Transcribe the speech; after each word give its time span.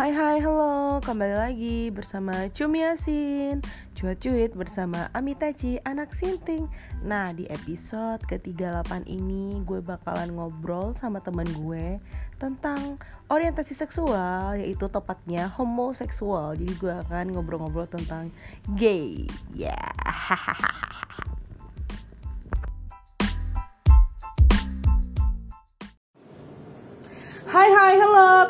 Hai 0.00 0.16
hai 0.16 0.40
halo. 0.40 0.96
Kembali 1.04 1.36
lagi 1.36 1.92
bersama 1.92 2.48
Cumi 2.56 2.80
Yasin 2.80 3.60
Cuat-cuit 3.92 4.56
bersama 4.56 5.12
Amitachi 5.12 5.76
anak 5.84 6.16
sinting. 6.16 6.72
Nah 7.04 7.36
di 7.36 7.44
episode 7.44 8.24
ke-38 8.24 9.04
ini 9.04 9.60
gue 9.60 9.84
bakalan 9.84 10.32
ngobrol 10.32 10.96
sama 10.96 11.20
teman 11.20 11.44
gue 11.52 12.00
Tentang 12.40 12.96
orientasi 13.28 13.76
seksual 13.76 14.56
yaitu 14.64 14.88
tepatnya 14.88 15.52
homoseksual. 15.52 16.56
Jadi 16.56 16.72
gue 16.80 16.94
akan 17.04 17.36
ngobrol-ngobrol 17.36 17.84
tentang 17.84 18.32
gay. 18.80 19.28
Ya 19.52 19.76
yeah. 19.76 20.80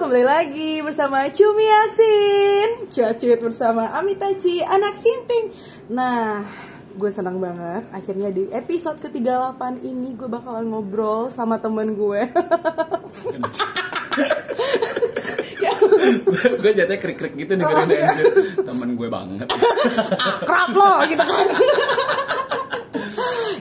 kembali 0.01 0.25
lagi 0.25 0.81
bersama 0.81 1.29
Cumi 1.29 1.61
Yasin. 1.61 2.89
Cuat-cuit 2.89 3.37
bersama 3.37 3.93
Amitachi 4.01 4.65
anak 4.65 4.97
sinting. 4.97 5.53
Nah 5.93 6.41
gue 6.97 7.11
senang 7.13 7.37
banget. 7.37 7.85
Akhirnya 7.93 8.33
di 8.33 8.49
episode 8.49 8.97
ke-38 8.97 9.61
ini 9.85 10.17
gue 10.17 10.25
bakalan 10.25 10.73
ngobrol 10.73 11.29
sama 11.29 11.61
temen 11.61 11.93
gue. 11.93 12.17
Gue 16.41 16.73
jatuhnya 16.73 16.97
krik-krik 16.97 17.37
gitu 17.37 17.53
nih 17.55 17.65
oh, 17.65 17.85
iya. 17.87 18.17
temen 18.65 18.97
gue 18.97 19.09
banget. 19.13 19.47
Akrab 20.41 20.73
lo 20.73 21.05
gitu 21.07 21.21
kan 21.23 21.47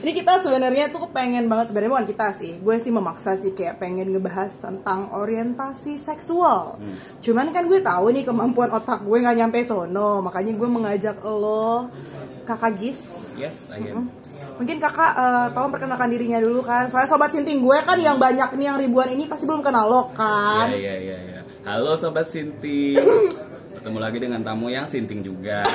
ini 0.00 0.10
kita 0.16 0.40
sebenarnya 0.40 0.88
tuh 0.88 1.12
pengen 1.12 1.44
banget 1.46 1.70
sebenarnya 1.70 1.92
bukan 1.92 2.08
kita 2.08 2.32
sih 2.32 2.56
gue 2.56 2.76
sih 2.80 2.92
memaksa 2.92 3.36
sih 3.36 3.52
kayak 3.52 3.76
pengen 3.76 4.08
ngebahas 4.12 4.48
tentang 4.48 5.12
orientasi 5.12 6.00
seksual 6.00 6.80
hmm. 6.80 7.20
cuman 7.20 7.52
kan 7.52 7.68
gue 7.68 7.80
tahu 7.84 8.12
nih 8.12 8.24
kemampuan 8.24 8.72
otak 8.72 9.04
gue 9.04 9.18
nggak 9.20 9.36
nyampe 9.36 9.60
sono 9.62 10.24
makanya 10.24 10.56
gue 10.56 10.68
mengajak 10.68 11.16
lo 11.20 11.92
kakak 12.48 12.80
Gis 12.80 13.00
yes 13.36 13.68
I 13.70 13.92
am 13.92 14.08
Mungkin 14.60 14.76
kakak 14.76 15.16
uh, 15.16 15.48
tolong 15.56 15.72
perkenalkan 15.72 16.12
dirinya 16.12 16.36
dulu 16.36 16.60
kan. 16.60 16.84
Soalnya 16.84 17.08
sobat 17.08 17.32
sinting 17.32 17.64
gue 17.64 17.80
kan 17.80 17.96
yang 17.96 18.20
banyak 18.20 18.60
nih 18.60 18.68
yang 18.68 18.76
ribuan 18.76 19.08
ini 19.08 19.24
pasti 19.24 19.48
belum 19.48 19.64
kenal 19.64 19.88
lo 19.88 20.12
kan. 20.12 20.68
Iya 20.68 21.00
iya 21.00 21.16
iya. 21.16 21.40
Ya. 21.40 21.42
Halo 21.64 21.96
sobat 21.96 22.28
sinting. 22.28 23.00
Ketemu 23.80 23.96
lagi 23.96 24.20
dengan 24.20 24.44
tamu 24.44 24.68
yang 24.68 24.84
sinting 24.84 25.24
juga. 25.24 25.64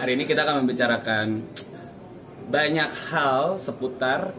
hari 0.00 0.14
ini 0.14 0.24
kita 0.28 0.46
akan 0.46 0.62
membicarakan 0.62 1.42
banyak 2.46 2.90
hal 3.10 3.58
seputar 3.58 4.30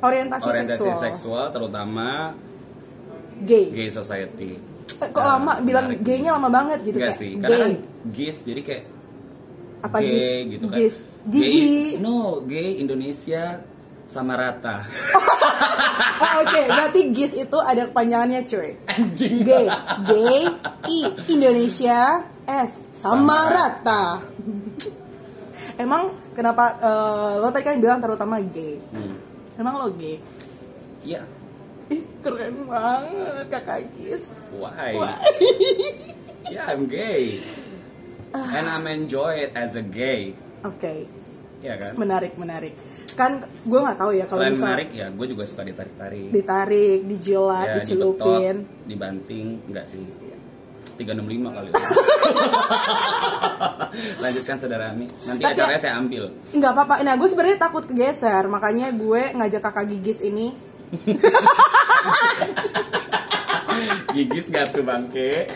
orientasi, 0.00 0.46
orientasi 0.46 0.78
seksual. 0.78 1.02
seksual 1.02 1.44
terutama 1.50 2.08
gay 3.42 3.66
gay 3.72 3.88
society 3.90 4.56
eh, 5.00 5.08
kok 5.10 5.20
uh, 5.20 5.36
lama 5.36 5.52
bilang 5.64 5.86
gaynya 6.00 6.36
lama 6.36 6.48
banget 6.48 6.78
gitu 6.86 6.98
Gak 7.02 7.16
kayak 7.16 7.20
sih 7.20 7.32
karena 7.40 7.56
gay. 7.56 7.62
kan 7.62 7.72
gis 8.14 8.36
jadi 8.46 8.60
kayak 8.62 8.84
apa 9.80 9.96
gay 10.00 10.08
gis? 10.08 10.50
gitu 10.54 10.64
kan 10.68 10.78
gis. 10.78 10.96
gay 11.26 11.84
no 11.98 12.18
gay 12.44 12.68
Indonesia 12.78 13.44
sama 14.10 14.34
rata 14.34 14.82
oh, 14.86 16.42
oke 16.42 16.46
okay. 16.46 16.66
berarti 16.66 17.00
gis 17.14 17.32
itu 17.38 17.58
ada 17.58 17.90
kepanjangannya 17.90 18.40
cuy 18.46 18.70
anjing 18.86 19.42
gay 19.42 19.66
gay 20.06 20.42
i 20.90 21.00
Indonesia 21.30 22.26
s 22.46 22.82
sama, 22.94 23.14
sama 23.14 23.38
rata 23.50 24.02
emang 25.80 26.19
kenapa 26.34 26.64
uh, 26.80 27.32
lo 27.42 27.48
tadi 27.50 27.64
kan 27.66 27.78
bilang 27.82 27.98
terutama 27.98 28.38
gay 28.42 28.78
hmm. 28.78 29.60
emang 29.60 29.74
lo 29.80 29.88
gay 29.94 30.18
iya. 31.04 31.24
Ih 31.90 32.06
keren 32.22 32.70
banget 32.70 33.50
kakak 33.50 33.90
Gis 33.98 34.38
why, 34.54 34.94
why? 34.94 35.18
yeah 36.54 36.70
I'm 36.70 36.86
gay. 36.86 37.42
Uh. 38.30 38.46
and 38.46 38.70
I'm 38.70 38.86
enjoy 38.86 39.42
it 39.42 39.50
as 39.58 39.74
a 39.74 39.82
gay. 39.82 40.38
Oke. 40.62 40.78
Okay. 40.78 40.98
Iya 41.66 41.74
kan? 41.82 41.92
Menarik 41.98 42.38
menarik. 42.38 42.78
Kan 43.18 43.42
gue 43.42 43.80
nggak 43.82 43.98
tahu 43.98 44.14
ya 44.14 44.24
kalau 44.30 44.46
misal 44.46 44.70
menarik 44.70 44.90
ya 44.94 45.10
gue 45.10 45.26
juga 45.26 45.42
suka 45.50 45.66
ditarik 45.66 45.94
tarik 45.98 46.30
ditarik 46.30 47.00
dijilat 47.10 47.66
ya, 47.66 47.74
dicelupin. 47.82 48.56
dibanting 48.86 49.58
enggak 49.66 49.84
sih 49.90 50.00
365 51.00 51.56
kali. 51.56 51.72
Lanjutkan 54.22 54.56
saudara 54.60 54.92
Ami. 54.92 55.08
Nanti 55.24 55.40
Tapi 55.40 55.56
acaranya 55.56 55.80
saya 55.80 55.96
ambil. 55.96 56.28
Enggak 56.52 56.76
apa-apa. 56.76 57.00
Nah, 57.00 57.16
gue 57.16 57.28
sebenarnya 57.28 57.56
takut 57.56 57.88
kegeser, 57.88 58.44
makanya 58.52 58.92
gue 58.92 59.32
ngajak 59.32 59.64
kakak 59.64 59.88
gigis 59.88 60.20
ini. 60.20 60.52
gigis 64.14 64.46
gak 64.52 64.76
tuh 64.76 64.84
bangke? 64.84 65.48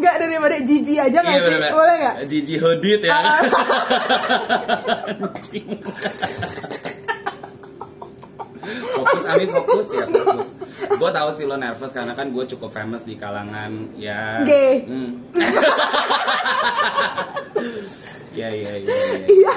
Gak 0.00 0.16
daripada 0.18 0.58
Jiji 0.58 0.98
aja 0.98 1.22
gak 1.22 1.30
iya, 1.30 1.46
sih? 1.46 1.54
Bener. 1.54 1.70
Boleh 1.70 1.94
gak? 2.02 2.26
Jiji 2.26 2.58
Hodit 2.58 3.06
ya. 3.06 3.14
Fokus 8.66 9.24
Ami 9.28 9.46
fokus. 9.48 9.86
Ya 9.92 10.06
fokus. 10.08 10.48
Gue 10.94 11.10
tahu 11.12 11.28
sih 11.36 11.44
lo 11.44 11.56
nervous 11.60 11.92
karena 11.92 12.16
kan 12.16 12.32
gue 12.32 12.44
cukup 12.56 12.70
famous 12.72 13.04
di 13.04 13.14
kalangan 13.20 13.92
ya. 13.96 14.42
Gay. 14.42 14.88
Hmm. 14.88 15.10
ya 18.38 18.48
ya 18.50 18.72
ya 18.82 18.94
iya. 19.30 19.56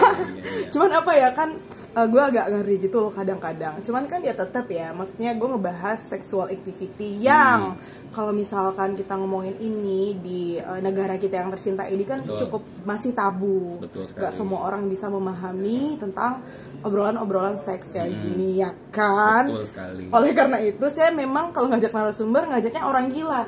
cuman 0.69 0.91
apa 1.01 1.11
ya 1.17 1.29
kan 1.33 1.57
uh, 1.95 2.07
gue 2.07 2.21
agak 2.21 2.45
ngeri 2.51 2.75
gitu 2.83 2.97
loh 3.07 3.11
kadang-kadang 3.13 3.79
cuman 3.79 4.03
kan 4.09 4.19
dia 4.19 4.33
tetap 4.35 4.65
ya 4.67 4.91
maksudnya 4.91 5.37
gue 5.37 5.47
ngebahas 5.47 5.99
sexual 5.99 6.51
activity 6.51 7.21
yang 7.23 7.77
hmm. 7.77 8.11
kalau 8.11 8.33
misalkan 8.35 8.97
kita 8.97 9.15
ngomongin 9.15 9.55
ini 9.61 10.17
di 10.19 10.41
uh, 10.59 10.81
negara 10.83 11.15
kita 11.15 11.39
yang 11.45 11.49
tercinta 11.53 11.87
ini 11.87 12.03
kan 12.03 12.25
Betul. 12.25 12.47
cukup 12.47 12.63
masih 12.83 13.11
tabu 13.15 13.79
Betul 13.79 14.09
gak 14.17 14.33
semua 14.33 14.67
orang 14.67 14.89
bisa 14.91 15.07
memahami 15.07 15.95
tentang 16.01 16.43
obrolan-obrolan 16.83 17.55
seks 17.55 17.93
kayak 17.93 18.11
hmm. 18.11 18.21
gini 18.23 18.49
ya 18.65 18.71
kan 18.91 19.47
Betul 19.47 19.65
sekali. 19.69 20.03
oleh 20.11 20.31
karena 20.35 20.57
itu 20.59 20.85
saya 20.91 21.13
memang 21.13 21.55
kalau 21.55 21.71
ngajak 21.71 21.93
narasumber 21.93 22.43
ngajaknya 22.49 22.83
orang 22.83 23.07
gila 23.13 23.45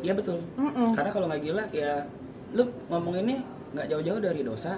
Iya 0.00 0.16
betul. 0.16 0.40
Mm 0.56 0.70
-mm. 0.72 0.88
Karena 0.96 1.10
kalau 1.12 1.26
nggak 1.28 1.42
gila 1.44 1.64
ya 1.76 2.08
lu 2.56 2.64
ngomonginnya 2.88 3.38
nggak 3.70 3.86
jauh-jauh 3.86 4.18
dari 4.18 4.42
dosa, 4.42 4.74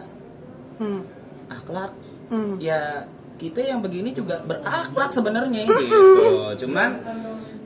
hmm. 0.77 1.01
akhlak, 1.49 1.95
mm. 2.33 2.57
ya 2.59 3.05
kita 3.43 3.59
yang 3.59 3.83
begini 3.83 4.15
juga 4.15 4.39
berakhlak 4.47 5.11
sebenarnya 5.11 5.67
gitu. 5.67 6.03
Cuman 6.63 6.91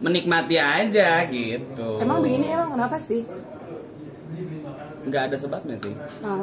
menikmati 0.00 0.56
aja 0.56 1.24
gitu. 1.28 2.00
Emang 2.00 2.24
begini 2.24 2.48
emang 2.48 2.72
kenapa 2.72 2.96
sih? 2.96 3.24
Nggak 5.06 5.22
ada 5.30 5.36
sebabnya 5.36 5.76
sih. 5.78 5.94
Nah, 6.24 6.42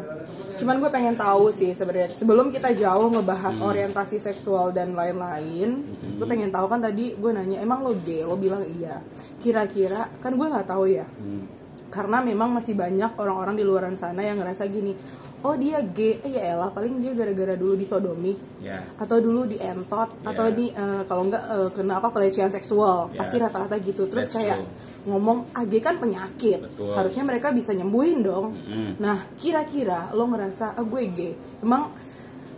cuman 0.56 0.76
gue 0.80 0.90
pengen 0.94 1.16
tahu 1.18 1.50
sih 1.50 1.74
sebenarnya. 1.74 2.14
Sebelum 2.14 2.54
kita 2.54 2.78
jauh 2.78 3.10
ngebahas 3.10 3.58
hmm. 3.58 3.66
orientasi 3.66 4.22
seksual 4.22 4.70
dan 4.70 4.94
lain-lain 4.94 5.82
hmm. 5.82 6.22
gue 6.22 6.28
pengen 6.30 6.54
tahu 6.54 6.70
kan 6.70 6.80
tadi 6.80 7.18
gue 7.18 7.32
nanya 7.34 7.58
emang 7.60 7.82
lo 7.82 7.98
gay? 8.06 8.22
Lo 8.22 8.38
bilang 8.38 8.62
iya. 8.78 9.02
Kira-kira 9.42 10.14
kan 10.22 10.38
gue 10.38 10.48
nggak 10.48 10.68
tahu 10.70 10.86
ya. 10.88 11.10
Hmm. 11.10 11.50
karena 11.94 12.26
memang 12.26 12.50
masih 12.50 12.74
banyak 12.74 13.22
orang-orang 13.22 13.54
di 13.54 13.62
luaran 13.62 13.94
sana 13.94 14.26
yang 14.26 14.42
ngerasa 14.42 14.66
gini 14.66 14.98
oh 15.44 15.56
dia 15.60 15.84
gay 15.84 16.24
eh 16.24 16.40
ya 16.40 16.56
elah 16.56 16.72
paling 16.72 17.04
dia 17.04 17.12
gara-gara 17.12 17.60
dulu 17.60 17.76
disodomi 17.76 18.32
yeah. 18.64 18.80
atau 18.96 19.20
dulu 19.20 19.44
dientot 19.44 20.10
yeah. 20.24 20.30
atau 20.32 20.46
di 20.50 20.72
uh, 20.72 21.04
kalau 21.04 21.28
enggak 21.28 21.44
uh, 21.52 21.70
kena 21.76 22.00
apa 22.00 22.08
pelecehan 22.16 22.48
seksual 22.48 23.12
yeah. 23.12 23.20
pasti 23.20 23.36
rata-rata 23.44 23.76
gitu 23.84 24.08
terus 24.08 24.32
That's 24.32 24.40
kayak 24.40 24.60
true. 24.64 25.12
ngomong 25.12 25.52
ah 25.52 25.68
gay 25.68 25.84
kan 25.84 26.00
penyakit 26.00 26.64
Betul. 26.64 26.96
harusnya 26.96 27.24
mereka 27.28 27.52
bisa 27.52 27.76
nyembuhin 27.76 28.24
dong 28.24 28.56
mm 28.56 28.64
-hmm. 28.64 28.90
nah 29.04 29.28
kira-kira 29.36 30.16
lo 30.16 30.32
ngerasa 30.32 30.80
ah 30.80 30.86
gue 30.88 31.02
gay 31.12 31.34
emang 31.60 31.92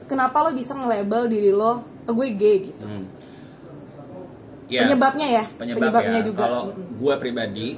kenapa 0.05 0.45
lo 0.45 0.53
bisa 0.53 0.77
nge-label 0.77 1.25
diri 1.25 1.49
lo 1.49 1.81
ah 2.05 2.13
gue 2.13 2.27
gay 2.37 2.69
gitu 2.69 2.85
mm. 2.85 3.03
yeah. 4.69 4.85
penyebabnya 4.85 5.27
ya 5.41 5.43
Penyebab 5.57 5.81
penyebabnya 5.89 6.19
ya. 6.21 6.25
juga 6.29 6.41
kalau 6.45 6.63
gue 6.77 7.13
pribadi 7.17 7.69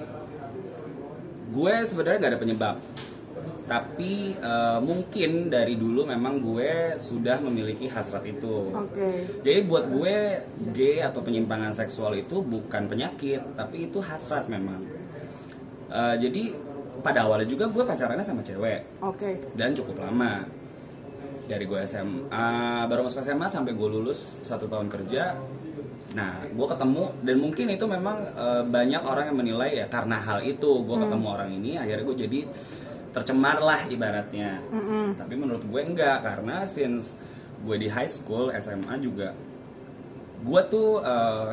gue 1.47 1.73
sebenarnya 1.87 2.17
gak 2.19 2.31
ada 2.35 2.39
penyebab 2.43 2.75
tapi 3.67 4.31
uh, 4.39 4.79
mungkin 4.79 5.51
dari 5.51 5.75
dulu 5.75 6.07
memang 6.07 6.39
gue 6.39 6.95
sudah 6.95 7.43
memiliki 7.43 7.91
hasrat 7.91 8.23
itu. 8.23 8.71
Oke. 8.71 8.95
Okay. 8.95 9.15
Jadi 9.43 9.59
buat 9.67 9.91
gue 9.91 10.15
gay 10.71 11.03
atau 11.03 11.19
penyimpangan 11.19 11.75
seksual 11.75 12.15
itu 12.15 12.39
bukan 12.39 12.87
penyakit, 12.87 13.43
tapi 13.59 13.91
itu 13.91 13.99
hasrat 13.99 14.47
memang. 14.47 14.87
Uh, 15.91 16.15
jadi 16.15 16.55
pada 17.03 17.27
awalnya 17.27 17.47
juga 17.47 17.67
gue 17.67 17.83
pacarannya 17.83 18.23
sama 18.23 18.39
cewek. 18.39 19.03
Oke. 19.03 19.19
Okay. 19.19 19.33
Dan 19.51 19.75
cukup 19.75 19.99
lama. 19.99 20.47
Dari 21.47 21.63
gue 21.63 21.79
SMA, 21.87 22.87
baru 22.91 23.07
masuk 23.07 23.23
SMA 23.23 23.47
sampai 23.47 23.71
gue 23.71 23.87
lulus 23.87 24.39
satu 24.43 24.67
tahun 24.67 24.87
kerja. 24.87 25.35
Nah, 26.15 26.43
gue 26.43 26.67
ketemu 26.71 27.03
dan 27.23 27.35
mungkin 27.39 27.67
itu 27.67 27.83
memang 27.87 28.31
uh, 28.35 28.63
banyak 28.63 29.03
orang 29.03 29.31
yang 29.31 29.37
menilai 29.43 29.71
ya 29.75 29.85
karena 29.91 30.23
hal 30.23 30.39
itu 30.43 30.87
gue 30.87 30.95
hmm. 30.95 31.03
ketemu 31.07 31.25
orang 31.27 31.49
ini 31.51 31.71
akhirnya 31.79 32.03
gue 32.03 32.17
jadi 32.27 32.39
tercemar 33.17 33.57
lah 33.57 33.81
ibaratnya. 33.89 34.61
Mm 34.69 34.83
-hmm. 34.85 35.05
tapi 35.17 35.33
menurut 35.33 35.63
gue 35.65 35.81
enggak 35.81 36.21
karena 36.21 36.69
since 36.69 37.17
gue 37.65 37.75
di 37.81 37.89
high 37.89 38.09
school 38.09 38.53
SMA 38.53 38.93
juga 39.01 39.33
gue 40.37 40.61
tuh 40.69 41.01
uh, 41.01 41.49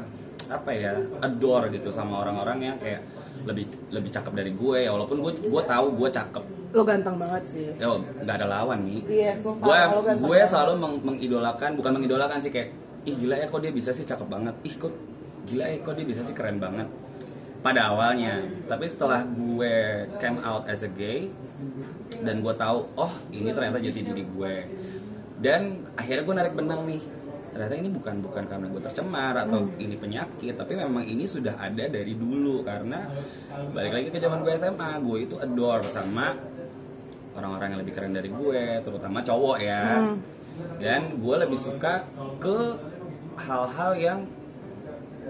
apa 0.53 0.71
ya 0.77 0.93
adore 1.25 1.73
gitu 1.73 1.89
sama 1.89 2.21
orang-orang 2.21 2.59
yang 2.61 2.77
kayak 2.77 3.01
lebih 3.49 3.65
lebih 3.89 4.13
cakep 4.13 4.33
dari 4.37 4.53
gue. 4.53 4.77
Ya 4.85 4.93
walaupun 4.93 5.25
gue 5.25 5.33
gue 5.41 5.63
tahu 5.65 5.87
gue 5.97 6.09
cakep. 6.13 6.45
Lo 6.77 6.83
ganteng 6.85 7.17
banget 7.17 7.45
sih. 7.49 7.69
Ya 7.81 7.89
nggak 7.89 8.37
ada 8.45 8.47
lawan 8.61 8.85
nih. 8.85 9.01
Iya, 9.09 9.33
gue 9.41 9.79
gue 10.21 10.39
selalu 10.45 10.73
meng- 10.77 11.03
mengidolakan 11.03 11.71
bukan 11.81 11.93
mengidolakan 11.97 12.39
sih 12.45 12.53
kayak 12.53 12.77
ih 13.09 13.17
gila 13.17 13.37
ya 13.41 13.47
kok 13.49 13.61
dia 13.65 13.73
bisa 13.73 13.97
sih 13.97 14.05
cakep 14.05 14.29
banget? 14.29 14.55
Ih 14.69 14.77
kok 14.77 14.93
gila 15.49 15.65
ya 15.65 15.77
kok 15.81 15.95
dia 15.97 16.05
bisa 16.05 16.21
sih 16.21 16.37
keren 16.37 16.61
banget? 16.61 16.89
Pada 17.65 17.89
awalnya. 17.89 18.45
Tapi 18.69 18.85
setelah 18.85 19.25
gue 19.25 19.75
came 20.21 20.41
out 20.45 20.69
as 20.69 20.85
a 20.85 20.91
gay 20.93 21.33
dan 22.25 22.43
gue 22.43 22.55
tahu 22.55 22.79
oh 22.99 23.13
ini 23.31 23.51
ternyata 23.55 23.79
jati 23.79 24.01
diri 24.03 24.25
gue. 24.27 24.55
Dan 25.39 25.87
akhirnya 25.95 26.23
gue 26.25 26.35
narik 26.35 26.55
benang 26.55 26.83
nih. 26.87 27.03
Ternyata 27.55 27.75
ini 27.79 27.89
bukan 27.95 28.15
bukan 28.19 28.45
karena 28.51 28.67
gue 28.67 28.83
tercemar 28.83 29.35
atau 29.47 29.71
ini 29.79 29.95
penyakit 29.95 30.59
tapi 30.59 30.75
memang 30.75 31.07
ini 31.07 31.23
sudah 31.23 31.55
ada 31.55 31.87
dari 31.87 32.19
dulu. 32.19 32.67
Karena 32.67 33.07
balik 33.71 33.93
lagi 33.95 34.09
ke 34.11 34.19
zaman 34.19 34.43
gue 34.43 34.53
SMA 34.59 34.91
gue 34.99 35.19
itu 35.31 35.37
adore 35.39 35.87
sama 35.87 36.35
orang-orang 37.35 37.75
yang 37.75 37.81
lebih 37.83 37.95
keren 37.95 38.15
dari 38.15 38.31
gue 38.31 38.83
terutama 38.83 39.23
cowok 39.23 39.59
ya. 39.63 40.15
Dan 40.83 41.19
gue 41.23 41.37
lebih 41.39 41.59
suka 41.59 42.07
ke 42.43 42.59
hal-hal 43.39 43.93
yang 43.99 44.21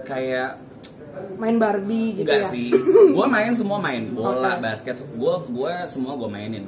kayak 0.05 0.64
main 1.35 1.55
Barbie 1.55 2.15
gitu 2.15 2.27
enggak 2.27 2.47
ya? 2.47 2.51
sih. 2.51 2.69
Gue 3.15 3.25
main 3.25 3.51
semua 3.51 3.77
main 3.77 4.03
bola 4.09 4.55
Oke. 4.55 4.63
basket 4.63 4.95
gue 5.01 5.33
gue 5.49 5.73
semua 5.85 6.15
gue 6.15 6.27
mainin. 6.27 6.65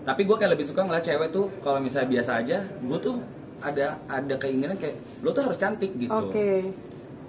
Tapi 0.00 0.22
gue 0.22 0.34
kayak 0.34 0.52
lebih 0.54 0.64
suka 0.64 0.82
ngeliat 0.82 1.02
cewek 1.02 1.28
tuh 1.30 1.50
kalau 1.58 1.78
misalnya 1.78 2.08
biasa 2.10 2.30
aja 2.38 2.58
gue 2.62 2.98
tuh 2.98 3.16
ada 3.60 4.00
ada 4.06 4.34
keinginan 4.36 4.74
kayak 4.74 4.96
lo 5.20 5.30
tuh 5.30 5.44
harus 5.44 5.56
cantik 5.56 5.92
gitu. 5.94 6.10
Oke. 6.10 6.70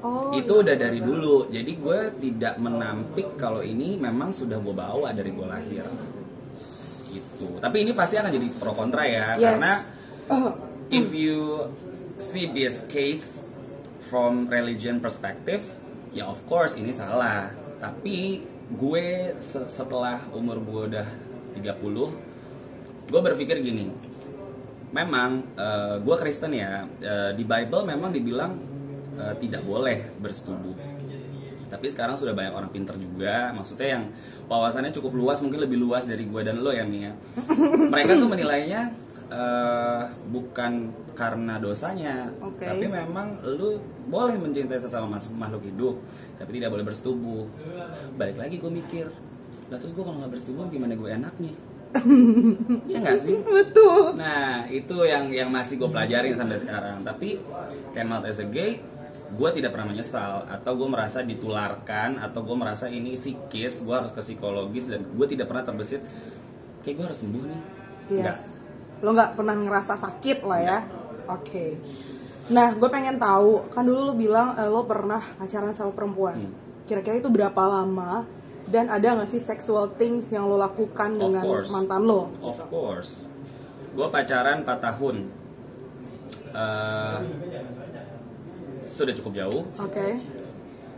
Oh 0.01 0.31
itu 0.31 0.53
udah 0.55 0.73
dari 0.73 0.97
dulu. 0.97 1.45
Jadi 1.47 1.71
gue 1.75 1.99
tidak 2.17 2.57
menampik 2.57 3.35
kalau 3.35 3.61
ini 3.61 3.95
memang 3.95 4.31
sudah 4.31 4.57
gue 4.57 4.73
bawa 4.73 5.11
dari 5.11 5.29
gue 5.29 5.45
lahir. 5.45 5.85
Gitu. 7.07 7.59
Tapi 7.59 7.77
ini 7.83 7.91
pasti 7.91 8.15
akan 8.15 8.31
jadi 8.31 8.47
pro 8.55 8.71
kontra 8.71 9.03
ya 9.03 9.35
Yes. 9.35 9.43
karena 9.45 9.73
Oh, 10.31 10.55
if 10.87 11.11
you 11.11 11.67
see 12.15 12.47
this 12.47 12.87
case 12.87 13.43
from 14.07 14.47
religion 14.47 15.03
perspective 15.03 15.59
ya 16.11 16.27
of 16.27 16.39
course 16.45 16.75
ini 16.75 16.91
salah. 16.91 17.51
Tapi 17.81 18.45
gue 18.71 19.05
se- 19.41 19.67
setelah 19.67 20.21
umur 20.31 20.61
gue 20.61 20.81
udah 20.95 21.07
30 21.57 23.11
gue 23.11 23.21
berpikir 23.21 23.59
gini. 23.59 23.91
Memang 24.91 25.43
eh, 25.55 25.95
gue 25.99 26.15
Kristen 26.19 26.51
ya 26.51 26.85
eh, 26.99 27.31
di 27.35 27.43
Bible 27.43 27.83
memang 27.83 28.11
dibilang 28.11 28.51
eh, 29.17 29.35
tidak 29.39 29.63
boleh 29.63 30.11
bersetubuh. 30.19 30.75
Tapi 31.71 31.87
sekarang 31.87 32.19
sudah 32.19 32.35
banyak 32.35 32.51
orang 32.51 32.67
pinter 32.67 32.99
juga. 32.99 33.55
Maksudnya 33.55 33.95
yang 33.95 34.03
wawasannya 34.51 34.91
cukup 34.91 35.15
luas 35.15 35.39
mungkin 35.39 35.63
lebih 35.63 35.79
luas 35.79 36.03
dari 36.03 36.27
gue 36.27 36.41
dan 36.43 36.59
lo 36.59 36.75
ya 36.75 36.83
Mia 36.83 37.15
mereka 37.87 38.19
tuh 38.19 38.27
menilainya 38.27 38.91
eh, 39.31 40.03
bukan 40.27 40.91
karena 41.15 41.55
dosanya 41.57 42.27
Oke. 42.43 42.67
tapi 42.67 42.85
memang 42.87 43.39
lu 43.55 43.79
boleh 44.11 44.35
mencintai 44.35 44.79
sesama 44.79 45.07
makhluk 45.15 45.63
hidup 45.63 45.95
tapi 46.35 46.59
tidak 46.59 46.75
boleh 46.75 46.85
bersetubuh 46.85 47.47
balik 48.19 48.37
lagi 48.37 48.59
gue 48.59 48.71
mikir 48.71 49.07
lah 49.71 49.79
terus 49.79 49.95
gue 49.95 50.03
kalau 50.03 50.19
nggak 50.19 50.35
bersetubuh 50.35 50.67
gimana 50.67 50.93
gue 50.99 51.09
enaknya 51.09 51.53
ya 52.91 52.97
nggak 53.03 53.19
sih 53.19 53.35
betul 53.43 54.15
Nah, 54.15 54.63
itu 54.71 54.95
yang 55.03 55.27
yang 55.31 55.49
masih 55.51 55.75
gue 55.75 55.89
pelajarin 55.91 56.35
sampai 56.35 56.57
sekarang. 56.61 57.03
Tapi 57.03 57.39
out 57.97 58.23
as 58.23 58.39
a 58.39 58.47
gay, 58.47 58.79
gue 59.31 59.49
tidak 59.55 59.75
pernah 59.75 59.91
menyesal 59.91 60.47
atau 60.47 60.71
gue 60.75 60.87
merasa 60.87 61.19
ditularkan 61.23 62.19
atau 62.19 62.39
gue 62.43 62.55
merasa 62.55 62.87
ini 62.87 63.19
psikis, 63.19 63.83
gue 63.83 63.95
harus 63.95 64.15
ke 64.15 64.21
psikologis 64.23 64.87
dan 64.87 65.03
gue 65.03 65.27
tidak 65.27 65.51
pernah 65.51 65.63
terbesit 65.67 65.99
kayak 66.83 66.95
gue 66.95 67.05
harus 67.11 67.19
sembuh 67.19 67.43
nih. 67.43 67.61
Enggak. 68.11 68.37
Lo 69.01 69.09
nggak 69.11 69.33
pernah 69.33 69.55
ngerasa 69.55 69.93
sakit 69.95 70.37
lah 70.41 70.59
ya 70.59 70.77
oke 71.27 71.65
nah 72.49 72.73
gue 72.73 72.89
pengen 72.89 73.17
tahu 73.17 73.69
kan 73.69 73.81
dulu 73.81 74.11
lo 74.11 74.13
bilang 74.13 74.53
eh, 74.55 74.65
lo 74.65 74.85
pernah 74.85 75.21
pacaran 75.37 75.73
sama 75.73 75.91
perempuan 75.91 76.37
Hmm. 76.37 76.53
kira-kira 76.85 77.17
itu 77.17 77.29
berapa 77.29 77.61
lama 77.61 78.25
dan 78.67 78.87
ada 78.87 79.17
nggak 79.17 79.29
sih 79.29 79.39
sexual 79.39 79.95
things 79.95 80.29
yang 80.29 80.45
lo 80.45 80.55
lakukan 80.55 81.15
Of 81.15 81.21
dengan 81.21 81.43
course. 81.43 81.69
mantan 81.69 82.01
lo 82.03 82.29
Of 82.39 82.59
course. 82.67 83.11
Gue 83.91 84.07
pacaran 84.07 84.63
4 84.63 84.79
tahun. 84.79 85.15
Eh, 86.51 87.17
sudah 88.87 89.13
cukup 89.15 89.33
jauh, 89.35 89.63
oke 89.77 90.07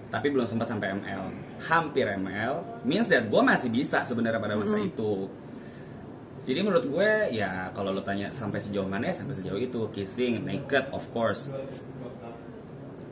tapi 0.09 0.29
belum 0.29 0.45
sempat 0.45 0.69
sampai 0.69 0.93
ML. 0.93 1.23
Hampir 1.65 2.05
ML, 2.05 2.85
means 2.85 3.09
that 3.09 3.25
gue 3.25 3.41
masih 3.41 3.73
bisa 3.73 4.05
sebenarnya 4.05 4.37
pada 4.37 4.53
masa 4.53 4.77
itu. 4.77 5.25
Jadi 6.43 6.59
menurut 6.59 6.85
gue 6.85 7.09
ya 7.31 7.71
kalau 7.71 7.89
lo 7.89 8.01
tanya 8.01 8.27
sampai 8.29 8.59
sejauh 8.59 8.83
mana 8.83 9.07
ya 9.07 9.15
sampai 9.15 9.33
sejauh 9.33 9.55
itu 9.55 9.79
kissing, 9.89 10.43
naked, 10.43 10.91
of 10.91 11.03
course. 11.09 11.47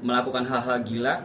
Melakukan 0.02 0.44
hal-hal 0.44 0.82
gila, 0.82 1.16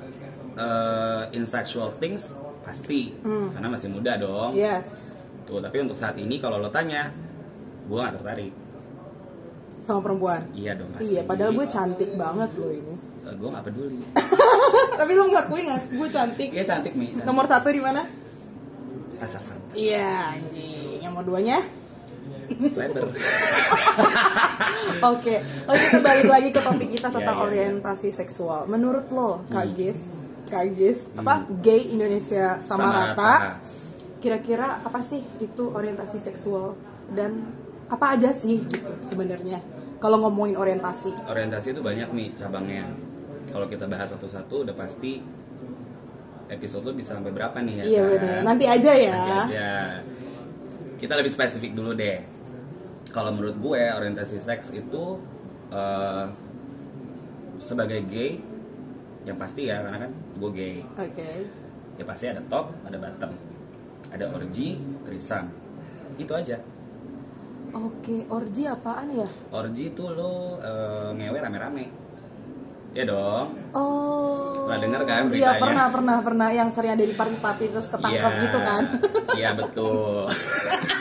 eh, 0.54 1.22
in 1.32 1.42
sexual 1.44 1.90
things 1.92 2.36
pasti, 2.60 3.10
karena 3.24 3.66
masih 3.66 3.88
muda 3.88 4.14
dong. 4.16 4.52
yes 4.52 5.18
Tuh, 5.42 5.58
tapi 5.58 5.78
untuk 5.78 5.94
saat 5.94 6.14
ini 6.14 6.36
kalau 6.36 6.58
lo 6.58 6.68
tanya, 6.68 7.10
gue 7.84 7.96
gak 7.96 8.14
tertarik. 8.16 8.50
sama 9.78 10.02
perempuan 10.02 10.42
Iya 10.50 10.74
dong 10.74 10.90
pasti. 10.90 11.06
iya 11.08 11.22
padahal 11.22 11.54
gue 11.54 11.62
cantik 11.64 12.10
banget 12.12 12.50
lo 12.56 12.68
ini 12.68 12.94
gue 13.24 13.48
gak 13.48 13.64
peduli. 13.64 14.02
tapi 14.98 15.12
lo 15.12 15.24
ngakui 15.28 15.62
nggak 15.62 15.78
sih 15.80 15.90
gue 15.94 16.08
cantik 16.08 16.48
Iya 16.50 16.64
cantik 16.66 16.92
mi. 16.92 17.06
cantik. 17.08 17.22
nomor 17.22 17.46
satu 17.46 17.70
di 17.70 17.78
mana 17.78 18.02
pasar 19.16 19.38
santai. 19.38 19.74
iya 19.76 20.34
anjing 20.34 20.98
yang 20.98 21.14
nomor 21.14 21.22
duanya 21.24 21.62
Sweater. 22.66 23.06
Oke, 24.96 25.36
oke 25.66 25.76
kita 25.78 25.98
balik 26.00 26.24
lagi 26.26 26.48
ke 26.48 26.60
topik 26.62 26.88
kita 26.88 27.08
tentang 27.10 27.36
Iya, 27.36 27.44
iya, 27.44 27.52
iya. 27.52 27.68
orientasi 27.68 28.08
seksual. 28.10 28.64
Menurut 28.66 29.10
lo, 29.10 29.44
Kak 29.46 29.76
Gis, 29.76 30.16
Kak 30.46 30.72
Gis, 30.72 31.12
apa 31.12 31.44
gay 31.60 31.92
Indonesia 31.92 32.62
sama, 32.64 32.80
Hmm. 32.80 32.88
Sama 32.88 32.88
rata? 32.88 33.12
rata. 33.12 33.32
Kira-kira 34.16 34.80
apa 34.80 35.00
sih 35.00 35.20
itu 35.36 35.68
orientasi 35.68 36.16
seksual 36.16 36.74
dan 37.12 37.44
apa 37.86 38.16
aja 38.16 38.32
sih 38.32 38.64
gitu 38.64 38.94
sebenarnya? 38.98 39.60
Kalau 39.96 40.16
ngomongin 40.18 40.56
orientasi, 40.56 41.12
Orientasi 41.24 41.72
itu 41.72 41.80
banyak 41.80 42.08
nih 42.10 42.28
cabangnya. 42.36 42.88
Kalau 43.46 43.68
kita 43.68 43.84
bahas 43.86 44.10
satu-satu 44.10 44.64
udah 44.64 44.74
pasti 44.74 45.20
episode 46.46 46.84
lo 46.84 46.92
bisa 46.92 47.14
sampai 47.14 47.32
berapa 47.32 47.58
nih 47.58 47.74
ya? 47.74 47.84
iya 47.84 48.00
kan? 48.02 48.10
benar. 48.12 48.40
Nanti 48.44 48.64
aja 48.64 48.92
ya. 48.94 49.12
Nanti 49.12 49.32
aja. 49.52 49.70
Kita 50.96 51.12
lebih 51.14 51.30
spesifik 51.30 51.76
dulu 51.76 51.92
deh. 51.92 52.35
Kalau 53.16 53.32
menurut 53.32 53.56
gue 53.56 53.80
orientasi 53.80 54.36
seks 54.38 54.68
itu 54.70 55.04
eh, 55.70 56.24
sebagai 57.58 58.04
gay 58.04 58.36
yang 59.24 59.34
pasti 59.34 59.66
ya 59.66 59.80
karena 59.80 59.98
kan 59.98 60.12
gue 60.12 60.50
gay 60.52 60.76
Oke. 60.94 61.30
ya 61.96 62.04
pasti 62.04 62.28
ada 62.28 62.38
top 62.44 62.70
ada 62.84 62.94
bottom 62.94 63.32
ada 64.06 64.24
orgy 64.30 64.76
threesome 65.02 65.48
itu 66.14 66.30
aja 66.30 66.60
Oke, 67.72 68.22
orgi 68.30 68.64
apaan 68.64 69.10
ya? 69.10 69.26
orgy 69.50 69.90
itu 69.90 70.04
lo 70.06 70.60
eh, 70.60 71.10
ngewe 71.12 71.38
rame-rame 71.40 71.84
ya 72.92 73.02
dong 73.02 73.56
Oh. 73.72 74.64
Pernah 74.66 74.78
denger 74.78 75.02
kan 75.02 75.22
Iya 75.26 75.28
beritanya? 75.28 75.58
pernah 75.58 75.86
pernah 75.88 76.16
pernah 76.20 76.48
yang 76.50 76.68
sering 76.70 76.92
ada 76.92 77.02
di 77.02 77.12
party-party 77.12 77.64
terus 77.70 77.88
ketangkap 77.88 78.30
Iya. 78.30 78.42
gitu 78.42 78.58
kan? 78.60 78.82
iya 79.34 79.50
betul 79.52 80.28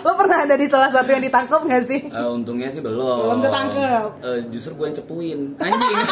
Lo 0.00 0.12
pernah 0.14 0.38
ada 0.40 0.54
di 0.54 0.66
salah 0.66 0.88
satu 0.88 1.08
yang 1.08 1.22
ditangkap 1.22 1.60
nggak 1.60 1.82
sih? 1.84 2.00
Eh, 2.04 2.28
untungnya 2.30 2.68
sih 2.68 2.80
belum 2.80 2.96
Belum 3.22 3.40
ketangkep. 3.40 4.08
Eh, 4.22 4.38
justru 4.48 4.72
gue 4.74 4.86
yang 4.86 4.96
cepuin 4.96 5.40
anjing 5.56 5.96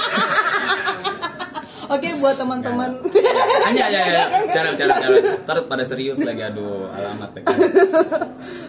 Oke 1.88 2.09
buat 2.16 2.37
teman-teman. 2.37 3.00
anjing 3.64 3.80
ya 3.80 4.02
ya 4.04 4.25
cara 4.54 4.76
cara 4.76 4.92
cara 4.95 5.16
terus 5.40 5.64
pada 5.64 5.85
serius 5.85 6.21
lagi 6.21 6.42
aduh 6.42 6.85
alamat 6.90 7.30
ya 7.33 7.40
kan. 7.42 7.57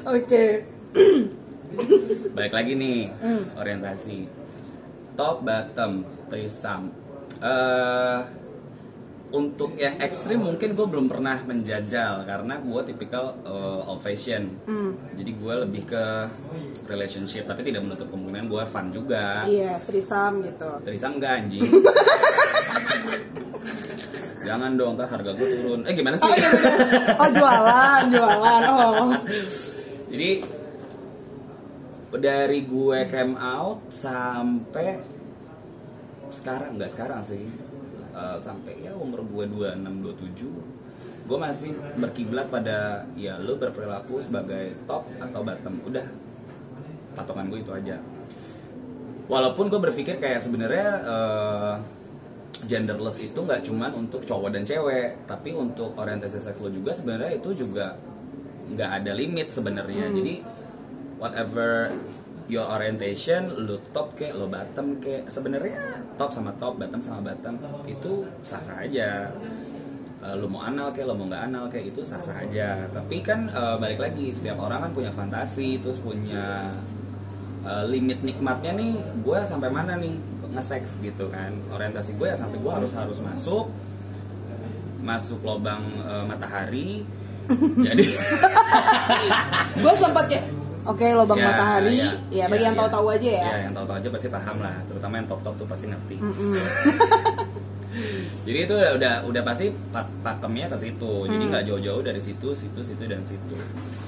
Oke. 0.08 0.46
balik 2.32 2.50
lagi 2.52 2.74
nih 2.74 3.12
Hmm. 3.14 3.44
orientasi 3.56 4.26
top 5.14 5.44
bottom 5.44 6.02
threesome 6.28 6.90
eh 7.38 8.20
untuk 9.30 9.76
yang 9.76 9.98
ekstrim 9.98 10.42
mungkin 10.42 10.74
gue 10.74 10.84
belum 10.84 11.06
pernah 11.06 11.38
menjajal 11.40 12.24
karena 12.24 12.58
gue 12.58 12.82
tipikal 12.84 13.38
eh, 13.40 13.86
old 13.86 14.00
fashion 14.00 14.58
Hmm. 14.64 14.98
jadi 15.14 15.32
gue 15.32 15.54
lebih 15.64 15.84
ke 15.86 16.04
relationship 16.86 17.46
tapi 17.46 17.62
tidak 17.62 17.84
menutup 17.84 18.08
kemungkinan 18.08 18.46
gue 18.46 18.64
fun 18.66 18.90
juga 18.90 19.46
Iya, 19.46 19.78
trisam 19.80 20.42
gitu. 20.42 20.82
threesome 20.82 21.18
enggak 21.18 21.34
anjing 21.40 21.62
jangan 24.40 24.72
dong 24.74 24.98
ntar 24.98 25.08
harga 25.08 25.32
gue 25.32 25.48
turun 25.54 25.80
eh 25.84 25.94
gimana 25.94 26.16
sih 26.16 26.26
Oh 26.26 26.34
iya. 26.34 26.50
Oh 27.14 27.30
jualan, 27.30 28.02
jualan. 28.10 28.62
Oh. 28.66 29.10
Jadi 30.10 30.32
dari 32.12 32.60
gue 32.66 33.00
came 33.06 33.38
out 33.38 33.78
sampai 33.94 34.98
sekarang 36.32 36.80
nggak 36.80 36.90
sekarang 36.90 37.22
sih 37.22 37.46
Eh, 38.20 38.38
sampai 38.44 38.84
ya 38.84 38.92
umur 39.00 39.24
gue 39.24 39.48
26 39.48 39.80
27 40.04 40.52
gue 41.30 41.38
masih 41.38 41.72
berkiblat 41.96 42.52
pada 42.52 43.08
ya 43.16 43.40
lu 43.40 43.56
berperilaku 43.56 44.20
sebagai 44.20 44.76
top 44.84 45.08
atau 45.24 45.40
bottom. 45.46 45.76
Udah 45.88 46.04
patokan 47.16 47.48
gue 47.48 47.64
itu 47.64 47.72
aja. 47.72 47.96
Walaupun 49.30 49.72
gue 49.72 49.80
berpikir 49.80 50.20
kayak 50.20 50.44
sebenarnya 50.44 50.90
eh, 51.06 51.74
genderless 52.68 53.24
itu 53.24 53.40
nggak 53.40 53.64
cuman 53.64 53.96
untuk 53.96 54.28
cowok 54.28 54.52
dan 54.52 54.68
cewek 54.68 55.24
tapi 55.24 55.56
untuk 55.56 55.96
orientasi 55.96 56.44
seks 56.44 56.60
lo 56.60 56.68
juga 56.68 56.92
sebenarnya 56.92 57.40
itu 57.40 57.56
juga 57.56 57.96
nggak 58.76 58.90
ada 59.00 59.12
limit 59.16 59.48
sebenarnya. 59.48 60.12
Jadi 60.12 60.44
whatever 61.24 61.96
your 62.50 62.66
orientation 62.66 63.46
lu 63.70 63.78
top 63.94 64.18
ke 64.18 64.34
lo 64.34 64.50
bottom 64.50 64.98
ke. 64.98 65.24
Sebenarnya 65.30 66.02
top 66.18 66.34
sama 66.34 66.52
top 66.58 66.82
bottom 66.82 66.98
sama 67.00 67.32
bottom 67.32 67.62
itu 67.86 68.26
sah 68.42 68.60
sah 68.66 68.82
aja. 68.82 69.30
Eh, 70.20 70.36
lu 70.36 70.52
mau 70.52 70.66
anal 70.66 70.92
kayak 70.92 71.08
lo 71.08 71.16
mau 71.16 71.30
nggak 71.30 71.44
anal 71.48 71.70
kayak 71.70 71.94
itu 71.94 72.02
sah 72.02 72.20
sah 72.20 72.42
aja. 72.42 72.90
Tapi 72.90 73.22
kan 73.22 73.48
eh, 73.48 73.76
balik 73.78 74.02
lagi 74.02 74.34
setiap 74.34 74.60
orang 74.66 74.90
kan 74.90 74.92
punya 74.92 75.14
fantasi 75.14 75.78
terus 75.80 76.02
punya 76.02 76.74
eh, 77.64 77.86
limit 77.86 78.26
nikmatnya 78.26 78.74
nih 78.76 78.98
gue 79.22 79.40
sampai 79.46 79.70
mana 79.70 79.96
nih 80.02 80.18
nge-sex 80.50 80.98
gitu 81.06 81.30
kan. 81.30 81.54
Orientasi 81.70 82.18
gue 82.18 82.28
ya 82.34 82.36
sampai 82.36 82.58
gue 82.58 82.72
harus 82.74 82.92
harus 82.98 83.22
masuk 83.22 83.70
masuk 85.06 85.40
lubang 85.46 85.86
eh, 86.02 86.26
matahari. 86.26 87.06
Jadi 87.86 88.06
gue 89.82 89.94
sempat 89.98 90.26
kayak 90.30 90.59
oke 90.90 91.06
lubang 91.14 91.38
Ya, 91.38 91.46
matahari 91.46 91.96
ya, 91.96 92.10
ya, 92.30 92.46
bagi 92.48 92.60
ya, 92.60 92.68
yang 92.68 92.76
ya. 92.76 92.80
tahu-tahu 92.80 93.08
aja 93.10 93.30
ya, 93.32 93.46
Ya, 93.46 93.58
yang 93.64 93.74
tahu-tahu 93.74 93.98
aja 93.98 94.10
pasti 94.10 94.28
paham 94.28 94.58
lah, 94.60 94.76
terutama 94.84 95.14
yang 95.16 95.28
top-top 95.28 95.56
tuh 95.56 95.68
pasti 95.68 95.86
ngerti. 95.86 96.16
Jadi 98.40 98.60
itu 98.60 98.74
udah 98.74 98.92
udah, 98.96 99.14
udah 99.26 99.42
pasti 99.44 99.66
pak- 99.90 100.14
pakemnya 100.22 100.66
ke 100.68 100.78
situ. 100.80 101.14
Jadi 101.26 101.44
Mm. 101.44 101.52
nggak 101.52 101.64
jauh-jauh 101.66 102.02
dari 102.02 102.18
situ, 102.20 102.50
situ, 102.52 102.80
situ 102.80 103.04
dan 103.04 103.22
situ. 103.24 103.56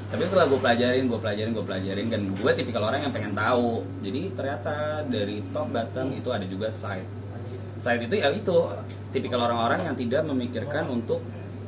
Tapi 0.08 0.22
setelah 0.24 0.46
gue 0.46 0.60
pelajarin, 0.60 1.04
gue 1.06 1.20
pelajarin, 1.20 1.52
gue 1.52 1.64
pelajarin 1.64 2.08
dan 2.08 2.22
gue 2.30 2.52
tipikal 2.54 2.84
orang 2.84 3.02
yang 3.02 3.12
pengen 3.12 3.34
tahu. 3.34 3.82
Jadi 4.00 4.22
ternyata 4.32 4.74
dari 5.04 5.42
top 5.48 5.68
bottom 5.70 6.08
itu 6.12 6.30
ada 6.30 6.46
juga 6.46 6.68
side. 6.70 7.08
Side 7.78 8.06
itu 8.06 8.16
ya 8.16 8.30
itu 8.30 8.56
tipikal 9.10 9.42
orang-orang 9.42 9.84
yang 9.84 9.96
tidak 9.96 10.22
memikirkan 10.24 10.86
untuk 10.88 11.20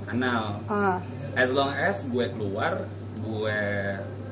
anal. 0.06 0.62
Ah, 0.66 1.00
As 1.34 1.50
long 1.50 1.72
as 1.72 2.06
gue 2.06 2.30
keluar, 2.30 2.86
gue 3.18 3.60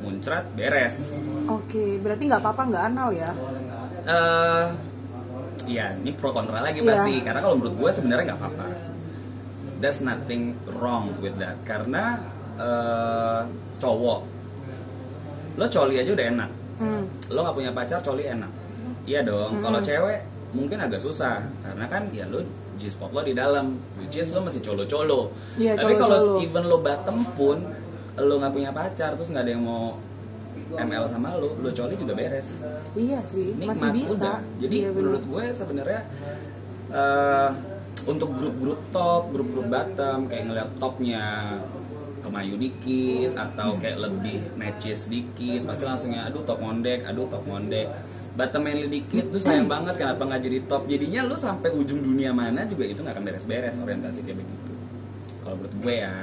muncrat, 0.01 0.45
beres. 0.53 0.97
oke 1.45 2.01
berarti 2.01 2.23
nggak 2.25 2.41
apa-apa 2.41 2.61
nggak 2.67 2.83
anal 2.89 3.09
ya 3.13 3.31
eh 4.05 4.67
Iya, 5.61 5.93
ini 5.93 6.11
pro 6.17 6.33
kontra 6.33 6.57
lagi 6.57 6.81
Iya. 6.81 6.89
pasti. 6.89 7.21
Karena 7.21 7.39
kalau 7.39 7.53
menurut 7.53 7.75
gue 7.77 7.89
sebenarnya 7.93 8.33
nggak 8.33 8.39
apa-apa. 8.41 8.65
There's 9.77 10.01
nothing 10.01 10.57
wrong 10.77 11.13
with 11.21 11.37
that. 11.37 11.61
Karena 11.65 12.17
eh, 12.57 13.41
cowok, 13.77 14.19
lo 15.57 15.65
coli 15.65 15.95
aja 15.97 16.11
udah 16.13 16.27
enak. 16.33 16.49
hmm. 16.81 17.03
Lo 17.29 17.45
nggak 17.45 17.55
punya 17.55 17.71
pacar, 17.71 18.01
coli 18.01 18.25
enak. 18.25 18.49
Iya 19.05 19.21
dong. 19.21 19.57
Hmm. 19.57 19.63
Kalau 19.63 19.79
cewek 19.81 20.19
mungkin 20.51 20.77
agak 20.81 20.97
susah. 20.97 21.45
Karena 21.61 21.85
kan 21.85 22.09
ya 22.09 22.25
lo 22.25 22.41
G-spot 22.81 23.13
lo 23.13 23.21
di 23.21 23.37
dalam, 23.37 23.77
which 24.01 24.17
is 24.17 24.33
lo 24.33 24.41
masih 24.41 24.65
colo-colo. 24.65 25.29
Iya, 25.53 25.77
Tapi 25.77 25.93
kalau 25.93 26.41
even 26.41 26.65
lo 26.65 26.81
bottom 26.81 27.21
pun, 27.37 27.61
lo 28.17 28.33
nggak 28.37 28.53
punya 28.53 28.69
pacar, 28.71 29.15
terus 29.15 29.29
nggak 29.29 29.43
ada 29.45 29.51
yang 29.55 29.63
mau 29.63 29.95
ML 30.71 31.03
sama 31.07 31.35
lo, 31.35 31.55
lo 31.59 31.69
coli 31.71 31.95
juga 31.95 32.13
beres. 32.15 32.47
Iya 32.95 33.19
sih 33.23 33.55
nikmat 33.55 33.75
masih 33.75 33.89
bisa. 33.95 34.15
Udah. 34.15 34.39
Jadi 34.59 34.75
Iya, 34.75 34.89
bener. 34.91 34.97
menurut 34.99 35.23
gue 35.27 35.45
sebenarnya 35.51 36.01
eh, 36.91 37.49
untuk 38.07 38.29
grup-grup 38.33 38.79
top, 38.89 39.23
grup-grup 39.31 39.67
bottom 39.67 40.27
kayak 40.27 40.43
ngeliat 40.47 40.69
topnya 40.79 41.23
kemayu 42.21 42.53
dikit 42.55 43.33
atau 43.33 43.75
kayak 43.81 43.97
lebih 43.97 44.53
matches 44.53 45.09
dikit 45.09 45.65
pasti 45.65 45.83
langsungnya 45.89 46.29
aduh 46.29 46.45
top 46.45 46.61
ngondek 46.61 47.01
aduh 47.01 47.25
top 47.25 47.41
ngondek 47.49 47.89
bottom 48.37 48.61
manly 48.61 48.87
dikit 48.87 49.25
tuh 49.27 49.41
sayang 49.41 49.65
banget 49.65 49.97
kenapa 49.97 50.23
nggak 50.23 50.41
jadi 50.45 50.59
top. 50.63 50.87
Jadinya 50.87 51.27
lu 51.27 51.35
sampai 51.35 51.69
ujung 51.73 51.99
dunia 51.99 52.31
mana 52.31 52.63
juga 52.63 52.87
itu 52.87 53.01
nggak 53.03 53.15
akan 53.17 53.25
beres-beres 53.27 53.75
orientasi 53.75 54.19
kayak 54.23 54.39
begitu. 54.39 54.71
Kalau 55.43 55.55
menurut 55.59 55.75
gue 55.83 55.95
ya 55.99 56.13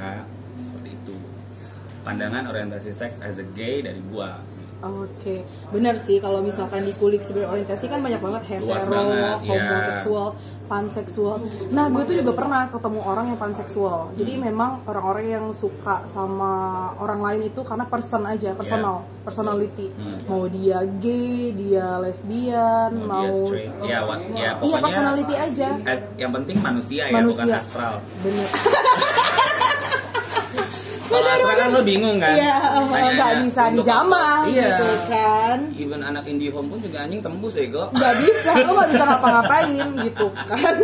pandangan 2.00 2.46
orientasi 2.46 2.90
seks 2.90 3.18
as 3.18 3.36
a 3.36 3.46
gay 3.52 3.80
dari 3.80 4.00
gua 4.04 4.38
Oke, 4.78 5.42
benar 5.74 5.98
sih 5.98 6.22
kalau 6.22 6.38
misalkan 6.38 6.86
dikulik 6.86 7.18
sebenarnya 7.18 7.50
orientasi 7.50 7.90
kan 7.90 7.98
banyak 7.98 8.22
banget 8.22 8.42
hetero, 8.46 8.78
banget, 8.86 9.38
iya. 9.42 9.50
homoseksual, 9.50 10.28
panseksual. 10.70 11.36
Nah, 11.74 11.90
gue 11.90 12.06
tuh 12.06 12.14
juga 12.14 12.30
pernah 12.30 12.70
ketemu 12.70 13.02
orang 13.02 13.26
yang 13.26 13.38
panseksual. 13.42 14.14
Jadi 14.14 14.38
memang 14.38 14.86
orang-orang 14.86 15.26
yang 15.26 15.46
suka 15.50 16.06
sama 16.06 16.54
orang 16.94 17.18
lain 17.18 17.50
itu 17.50 17.66
karena 17.66 17.90
person 17.90 18.22
aja, 18.22 18.54
personal, 18.54 19.02
personality. 19.26 19.90
Hmm. 19.98 20.14
Mau 20.30 20.46
dia 20.46 20.78
gay, 21.02 21.50
dia 21.50 21.98
lesbian, 21.98 23.02
Mau 23.02 23.10
mau, 23.10 23.26
dia 23.26 23.34
straight, 23.34 23.72
ya, 23.82 23.98
wa- 24.06 24.14
ya, 24.14 24.30
iya 24.30 24.50
pokoknya- 24.54 24.78
personality 24.78 25.34
aja. 25.34 25.68
Eh, 25.90 25.98
yang 26.22 26.30
penting 26.30 26.62
manusia 26.62 27.10
ya 27.10 27.18
Manusia. 27.18 27.50
bukan 27.50 27.58
astral 27.58 27.94
Bener. 28.22 28.46
kalau 31.08 31.28
astral 31.28 31.56
kan 31.56 31.68
lo 31.72 31.80
bingung 31.80 32.16
kan? 32.20 32.36
Iya, 32.36 32.56
Tanyanya, 32.68 33.10
nggak 33.16 33.34
bisa 33.48 33.62
dijamah 33.72 34.38
iya. 34.46 34.68
gitu 34.68 34.88
kan. 35.08 35.58
even 35.80 36.00
anak 36.04 36.24
indie 36.28 36.52
home 36.52 36.68
pun 36.68 36.78
juga 36.84 37.08
anjing 37.08 37.24
tembus 37.24 37.56
ya 37.56 37.66
go 37.72 37.84
nggak 37.90 38.14
bisa 38.20 38.50
lo 38.62 38.70
nggak 38.76 38.90
bisa 38.92 39.04
ngapa-ngapain 39.08 39.86
gitu 40.04 40.26
kan. 40.44 40.76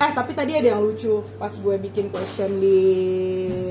Eh 0.00 0.10
tapi 0.16 0.32
tadi 0.32 0.56
ada 0.56 0.72
yang 0.72 0.80
lucu. 0.80 1.20
Pas 1.36 1.52
gue 1.52 1.76
bikin 1.76 2.08
question 2.08 2.56
di 2.56 2.80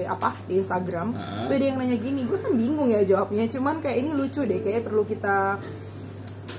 apa 0.06 0.38
di 0.46 0.62
Instagram 0.62 1.18
Heeh. 1.18 1.46
tuh 1.50 1.54
ada 1.58 1.66
yang 1.66 1.78
nanya 1.82 1.98
gini. 1.98 2.22
Gue 2.30 2.38
kan 2.38 2.54
bingung 2.54 2.94
ya 2.94 3.02
jawabnya. 3.02 3.50
Cuman 3.50 3.82
kayak 3.82 3.98
ini 3.98 4.14
lucu 4.14 4.46
deh. 4.46 4.62
Kayak 4.62 4.86
perlu 4.86 5.10
kita 5.10 5.58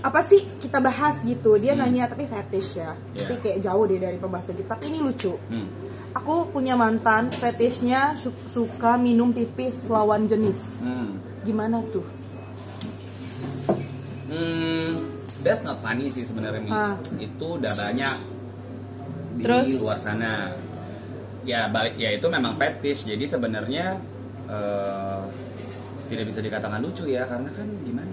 apa 0.00 0.20
sih 0.20 0.40
kita 0.56 0.78
bahas 0.78 1.20
gitu 1.20 1.54
dia 1.54 1.72
nanya 1.72 2.06
tapi 2.06 2.24
fetish 2.24 2.70
ya 2.74 2.96
Iya. 3.12 3.20
tapi 3.20 3.34
kayak 3.38 3.58
jauh 3.60 3.84
deh 3.84 3.98
dari 3.98 4.16
pembahasan 4.16 4.54
kita 4.54 4.68
tapi 4.70 4.88
ini 4.88 4.98
lucu 4.98 5.36
hmm. 5.36 5.68
aku 6.12 6.48
punya 6.48 6.72
mantan 6.74 7.28
fetishnya 7.28 8.14
su- 8.14 8.32
suka 8.46 8.96
minum 8.96 9.30
pipis 9.30 9.84
lawan 9.86 10.24
jenis 10.24 10.78
Hmm. 10.78 11.20
gimana 11.42 11.80
tuh 11.86 12.04
Hmm, 14.30 15.10
that's 15.42 15.58
not 15.60 15.82
funny 15.82 16.06
sih 16.06 16.22
sebenarnya. 16.22 16.62
Ah. 16.70 16.94
Itu 17.18 17.58
udah 17.58 17.72
banyak 17.72 18.14
di 19.34 19.42
Terus? 19.42 19.66
luar 19.74 19.98
sana. 19.98 20.54
Ya 21.42 21.66
balik 21.66 21.98
ya 21.98 22.14
itu 22.14 22.26
memang 22.28 22.54
fetish. 22.54 23.10
Jadi 23.10 23.26
sebenarnya 23.26 23.98
eh, 24.46 25.20
tidak 26.06 26.24
bisa 26.26 26.38
dikatakan 26.38 26.78
lucu 26.78 27.06
ya 27.06 27.26
karena 27.26 27.50
kan 27.50 27.66
gimana 27.82 28.09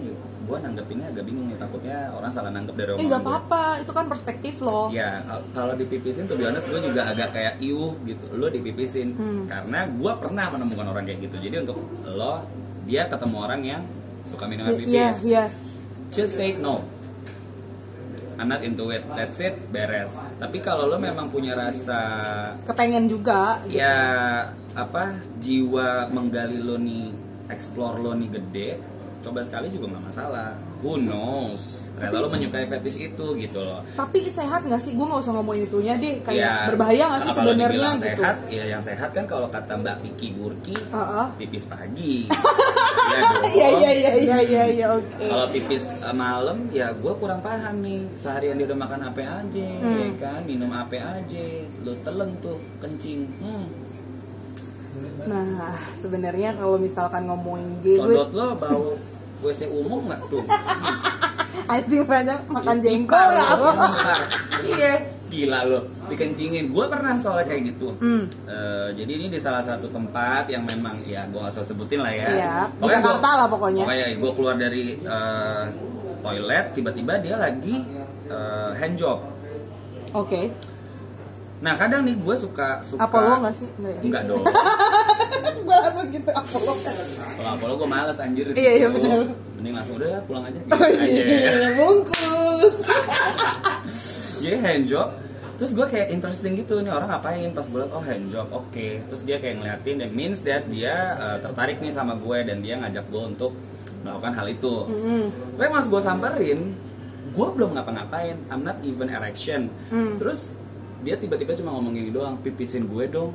Gua 0.47 0.57
nanggepinnya 0.57 1.11
agak 1.11 1.23
bingung 1.23 1.45
nih 1.45 1.57
takutnya 1.57 2.07
orang 2.09 2.31
salah 2.31 2.49
nanggep 2.49 2.71
dari 2.73 2.87
eh 2.87 2.93
omongan 2.93 3.05
nggak 3.05 3.21
apa-apa 3.21 3.63
itu 3.77 3.91
kan 3.91 4.05
perspektif 4.07 4.55
lo 4.59 4.87
Ya, 4.89 5.19
kal- 5.21 5.43
kalau 5.51 5.73
dipipisin 5.75 6.23
tuh 6.23 6.39
honest 6.39 6.65
gue 6.65 6.79
juga 6.81 7.01
agak 7.05 7.29
kayak 7.31 7.53
iuh 7.59 7.93
gitu. 8.01 8.25
Lo 8.31 8.47
dipipisin 8.47 9.11
Hmm. 9.13 9.43
karena 9.45 9.85
gue 9.85 10.13
pernah 10.15 10.45
menemukan 10.49 10.87
orang 10.87 11.03
kayak 11.03 11.19
gitu. 11.21 11.35
Jadi 11.37 11.55
untuk 11.61 11.77
lo 12.05 12.47
dia 12.83 13.05
ketemu 13.05 13.35
orang 13.37 13.61
yang 13.61 13.81
suka 14.23 14.47
minum 14.47 14.63
air 14.65 14.75
pipis. 14.77 14.87
Iya, 14.87 15.07
yes. 15.21 15.55
Just 16.07 16.33
say 16.33 16.55
no. 16.55 16.87
I'm 18.37 18.45
not 18.45 18.61
into 18.61 18.87
it. 18.87 19.01
That's 19.09 19.41
it, 19.41 19.57
beres. 19.67 20.13
Tapi 20.37 20.57
kalau 20.59 20.85
lo 20.85 20.95
memang 20.97 21.27
punya 21.27 21.51
rasa 21.53 21.99
Kepengen 22.63 23.09
juga. 23.09 23.59
gitu. 23.65 23.75
ya 23.75 23.97
apa 24.71 25.09
jiwa 25.41 26.05
menggali 26.07 26.61
lo 26.61 26.77
nih, 26.77 27.09
explore 27.49 27.97
lo 27.97 28.13
nih 28.13 28.29
gede, 28.29 28.69
coba 29.27 29.43
sekali 29.43 29.67
juga 29.67 29.91
nggak 29.91 30.05
masalah. 30.05 30.55
Who 30.79 30.95
knows? 30.97 31.83
Ternyata 31.93 32.17
lo 32.21 32.27
menyukai 32.29 32.63
fetish 32.63 32.97
itu 33.01 33.25
gitu 33.35 33.59
loh. 33.59 33.81
Tapi 33.91 34.23
sehat 34.23 34.63
nggak 34.63 34.77
sih? 34.77 34.93
Gue 34.93 35.03
nggak 35.03 35.19
usah 35.19 35.33
ngomongin 35.33 35.65
itunya 35.65 35.93
deh. 35.95 36.21
Kayak 36.21 36.37
Ya, 36.37 36.53
berbahaya 36.69 37.03
nggak 37.09 37.21
sih 37.21 37.31
sebenarnya 37.33 37.89
gitu? 37.91 38.03
sehat, 38.05 38.35
ya 38.47 38.63
yang 38.67 38.79
sehat 38.79 39.09
kan 39.11 39.25
kalau 39.25 39.49
kata 39.49 39.73
Mbak 39.75 39.95
Piki 39.99 40.27
Burki, 40.31 40.77
Heeh. 40.77 41.25
pipis 41.37 41.65
pagi. 41.65 42.15
Iya. 43.07 43.23
Iya 43.47 43.67
iya 43.71 43.91
iya 43.93 44.11
iya 44.13 44.37
iya 44.43 44.63
iya 44.67 44.87
oke. 44.91 45.15
Kalau 45.17 45.47
pipis 45.47 45.79
eh, 45.87 46.11
malam, 46.11 46.67
ya 46.69 46.91
gue 46.91 47.13
kurang 47.15 47.39
paham 47.39 47.79
nih. 47.79 48.03
Seharian 48.13 48.59
dia 48.59 48.67
udah 48.67 48.77
makan 48.77 48.99
apa 49.01 49.21
aja, 49.23 49.67
Hmm. 49.79 49.95
ya 49.95 50.09
kan? 50.19 50.41
Minum 50.43 50.69
apa 50.69 50.99
aja, 51.15 51.45
lo 51.81 51.95
telan 52.03 52.35
tuh 52.37 52.59
kencing. 52.77 53.31
Hmm. 53.39 53.65
Nah 55.23 55.47
sebenarnya 55.93 56.55
kalau 56.55 56.75
misalkan 56.75 57.25
ngomongin 57.25 57.79
gue 57.79 57.95
lo 58.01 58.27
bau 58.59 58.99
WC 59.39 59.69
umum 59.69 60.07
nggak 60.07 60.21
tuh? 60.27 60.43
anjing 61.67 62.03
banyak 62.07 62.39
makan 62.47 62.77
jengkol 62.79 63.27
ya. 63.29 63.45
Iya, 64.63 64.93
gila 65.27 65.59
lo. 65.67 65.79
Dikencingin. 66.07 66.71
Gue 66.71 66.85
pernah 66.87 67.19
soalnya 67.19 67.45
kayak 67.45 67.75
gitu. 67.75 67.91
Hmm. 67.99 68.23
Eh, 68.47 68.89
jadi 68.95 69.11
ini 69.19 69.27
di 69.27 69.39
salah 69.39 69.59
satu 69.61 69.91
tempat 69.91 70.47
yang 70.47 70.63
memang 70.63 71.03
ya 71.03 71.27
gue 71.27 71.39
usah 71.39 71.67
sebutin 71.67 71.99
lah 71.99 72.13
ya. 72.13 72.27
Iya, 72.29 72.55
di 72.71 72.79
gua- 72.79 72.93
Jakarta 72.95 73.29
lah 73.35 73.47
pokoknya. 73.51 73.83
Pokoknya 73.83 74.07
gue 74.15 74.31
keluar 74.31 74.55
dari 74.55 74.83
eh, 74.95 75.63
toilet, 76.23 76.65
tiba-tiba 76.71 77.13
dia 77.19 77.35
lagi 77.35 77.75
eh, 78.27 78.71
hand 78.73 78.95
job. 78.95 79.19
Oke. 80.15 80.51
Nah 81.57 81.73
kadang 81.73 82.01
nih 82.03 82.13
gue 82.13 82.35
suka 82.35 82.79
suka 82.81 83.01
Apollo 83.03 83.33
nggak 83.39 83.55
sih? 83.55 83.67
Nggak 83.75 83.91
ya? 83.91 84.01
enggak 84.03 84.23
dong 84.25 84.43
gue 85.67 85.75
langsung 85.75 86.07
gitu 86.09 86.29
Apollo 86.31 86.71
kalau 87.33 87.49
Apollo 87.51 87.73
gue 87.75 87.89
males 87.89 88.17
anjir 88.17 88.45
Iya, 88.49 88.71
iya, 88.75 88.87
situ. 88.87 88.95
bener. 88.95 89.19
mending 89.53 89.73
langsung 89.73 89.95
udah 89.97 90.09
ya, 90.11 90.19
pulang 90.23 90.43
aja 90.43 90.59
Oh 90.61 90.77
Gitu 90.77 90.85
aja. 90.85 91.09
iya, 91.09 91.51
bungkus. 91.75 92.75
jadi 94.37 94.57
handjob 94.65 95.09
terus 95.57 95.73
gue 95.73 95.85
kayak 95.87 96.07
interesting 96.11 96.53
gitu 96.55 96.77
nih 96.77 96.93
orang 96.93 97.09
ngapain 97.09 97.49
pas 97.49 97.65
gue 97.65 97.79
liat 97.79 97.89
oh 97.89 98.03
handjob 98.03 98.47
oke 98.47 98.87
terus 99.03 99.21
dia 99.23 99.37
kayak 99.37 99.57
ngeliatin 99.57 99.95
that 99.97 100.11
means 100.11 100.39
that 100.43 100.61
dia 100.67 100.93
uh, 101.17 101.37
tertarik 101.39 101.81
nih 101.81 101.89
sama 101.89 102.13
gue 102.15 102.37
dan 102.43 102.61
dia 102.61 102.77
ngajak 102.77 103.05
gue 103.07 103.23
untuk 103.27 103.57
melakukan 103.99 104.33
hal 104.35 104.47
itu 104.47 104.75
Mm. 104.85 105.25
tapi 105.57 105.67
mas 105.67 105.89
gue 105.89 105.97
samperin 105.99 106.59
gue 107.27 107.47
belum 107.49 107.73
ngapa-ngapain 107.73 108.37
I'm 108.47 108.61
not 108.61 108.77
even 108.83 109.09
erection 109.09 109.73
Mm. 109.89 110.21
terus 110.21 110.53
dia 111.01 111.15
tiba-tiba 111.15 111.53
cuma 111.55 111.77
ngomong 111.77 111.93
gini 111.93 112.09
doang 112.09 112.35
pipisin 112.41 112.89
gue 112.89 113.05
dong 113.07 113.31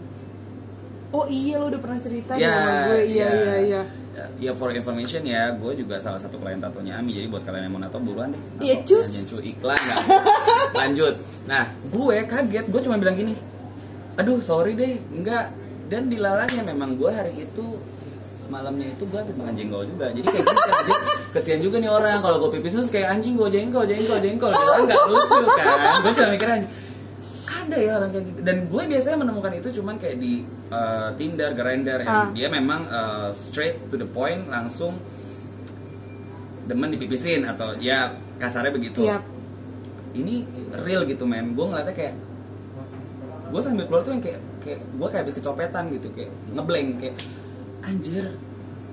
Oh 1.12 1.28
iya 1.28 1.60
lo 1.60 1.68
udah 1.68 1.80
pernah 1.80 2.00
cerita 2.00 2.32
Ya, 2.40 2.48
sama 2.48 2.72
gue. 2.88 3.00
Iya 3.04 3.28
ya. 3.28 3.28
iya 3.28 3.56
iya. 3.60 3.82
Ya 4.40 4.52
for 4.56 4.72
information 4.72 5.20
ya, 5.28 5.52
gue 5.52 5.72
juga 5.76 6.00
salah 6.00 6.16
satu 6.16 6.40
klien 6.40 6.56
tatonya 6.56 6.96
Ami. 6.96 7.12
Jadi 7.12 7.28
buat 7.28 7.44
kalian 7.44 7.68
yang 7.68 7.72
mau 7.76 7.84
nato 7.84 8.00
buruan 8.00 8.32
deh. 8.32 8.40
Iya, 8.64 8.80
cus. 8.80 9.28
Iklan 9.36 9.76
nggak? 9.76 9.98
Lanjut. 10.80 11.14
Nah, 11.44 11.68
gue 11.84 12.16
kaget. 12.24 12.64
Gue 12.64 12.80
cuma 12.80 12.96
bilang 12.96 13.12
gini. 13.12 13.36
Aduh, 14.16 14.40
sorry 14.40 14.72
deh, 14.72 14.96
enggak. 15.12 15.52
Dan 15.92 16.08
dilalanya 16.08 16.64
memang 16.64 16.96
gue 16.96 17.12
hari 17.12 17.44
itu 17.44 17.76
malamnya 18.48 18.92
itu 18.92 19.04
gue 19.04 19.18
habis 19.20 19.36
makan 19.36 19.52
jengkol 19.52 19.84
juga. 19.84 20.08
Jadi 20.16 20.28
kayak 20.28 20.44
gitu 20.48 20.60
kan. 20.64 20.72
Jadi 20.80 20.92
kesian 21.32 21.60
juga 21.60 21.76
nih 21.80 21.90
orang 21.92 22.20
kalau 22.24 22.36
gue 22.40 22.56
pipis 22.56 22.72
terus 22.72 22.88
kayak 22.88 23.20
anjing 23.20 23.36
gue 23.36 23.48
jengkol, 23.52 23.84
jengkol, 23.84 24.16
jengkol. 24.16 24.48
Gitu 24.48 24.64
kan 24.64 24.82
nggak 24.88 25.04
lucu 25.12 25.40
kan? 25.44 25.76
Gue 26.00 26.12
cuma 26.16 26.28
mikir 26.32 26.48
aja 26.48 26.66
ada 27.62 27.76
ya 27.76 27.92
orang 27.96 28.10
kayak 28.10 28.26
gitu 28.26 28.40
dan 28.40 28.56
gue 28.64 28.82
biasanya 28.84 29.16
menemukan 29.18 29.52
itu 29.52 29.68
cuman 29.72 29.94
kayak 29.96 30.16
di 30.16 30.32
uh, 30.68 31.10
Tinder, 31.14 31.50
Grindr 31.52 31.98
yang 32.00 32.10
Ah. 32.10 32.28
dia 32.30 32.48
memang 32.48 32.82
uh, 32.86 33.30
straight 33.32 33.78
to 33.86 33.96
the 33.96 34.06
point 34.06 34.46
langsung 34.46 34.98
demen 36.62 36.90
dipipisin 36.90 37.42
atau 37.44 37.74
ya 37.76 38.10
kasarnya 38.36 38.70
begitu 38.70 39.02
Iya. 39.02 39.18
ini 40.12 40.46
real 40.78 41.02
gitu 41.04 41.22
men 41.22 41.52
gue 41.52 41.64
ngeliatnya 41.64 41.92
kayak 41.92 42.14
gue 43.48 43.60
sambil 43.60 43.84
keluar 43.84 44.02
tuh 44.02 44.12
yang 44.12 44.22
kayak 44.22 44.40
kayak 44.58 44.80
gue 44.80 45.06
kayak 45.06 45.22
habis 45.22 45.34
kecopetan 45.36 45.84
gitu 45.90 46.08
kayak 46.10 46.30
ngeblank 46.48 46.88
kayak 46.98 47.16
anjir 47.82 48.24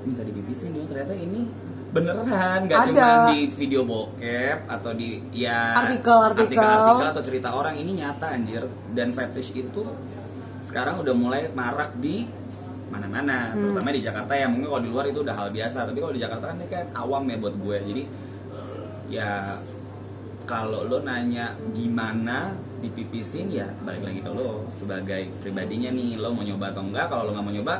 minta 0.01 0.21
dipipisin 0.21 0.73
dong 0.73 0.85
ternyata 0.85 1.13
ini 1.13 1.45
beneran 1.89 2.69
nggak 2.69 2.79
cuma 2.93 3.33
di 3.33 3.49
video 3.49 3.81
bokep 3.81 4.69
atau 4.69 4.91
di 4.93 5.17
ya 5.33 5.73
Artikel-artikel. 5.73 6.61
artikel 6.61 7.07
atau 7.09 7.23
cerita 7.25 7.49
orang 7.49 7.73
ini 7.73 7.97
nyata 7.97 8.29
anjir. 8.29 8.61
Dan 8.93 9.09
fetish 9.09 9.57
itu 9.57 9.81
sekarang 10.69 11.01
udah 11.01 11.15
mulai 11.17 11.49
marak 11.49 11.97
di 11.97 12.29
mana-mana 12.89 13.53
Hmm. 13.53 13.73
terutama 13.73 13.89
di 13.89 14.01
Jakarta 14.01 14.33
ya. 14.33 14.45
Mungkin 14.45 14.69
kalau 14.69 14.81
di 14.85 14.89
luar 14.89 15.05
itu 15.09 15.19
udah 15.21 15.33
hal 15.33 15.49
biasa 15.49 15.85
tapi 15.85 15.97
kalau 15.97 16.13
di 16.13 16.21
Jakarta 16.21 16.45
kan 16.49 16.55
ini 16.61 16.67
kan 16.69 16.85
awam 16.93 17.25
ya 17.25 17.37
buat 17.37 17.55
gue. 17.57 17.77
Jadi 17.81 18.03
ya 19.09 19.57
kalau 20.45 20.85
lo 20.85 21.01
nanya 21.01 21.57
gimana 21.73 22.53
dipipisin 22.79 23.49
ya 23.49 23.65
balik 23.81 24.05
lagi 24.05 24.21
ke 24.21 24.29
lo 24.29 24.69
sebagai 24.69 25.29
pribadinya 25.41 25.89
nih. 25.89 26.17
Lo 26.17 26.33
mau 26.33 26.45
nyoba 26.45 26.69
atau 26.69 26.85
enggak? 26.85 27.09
Kalau 27.09 27.25
lo 27.25 27.31
nggak 27.33 27.45
mau 27.45 27.53
nyoba 27.53 27.75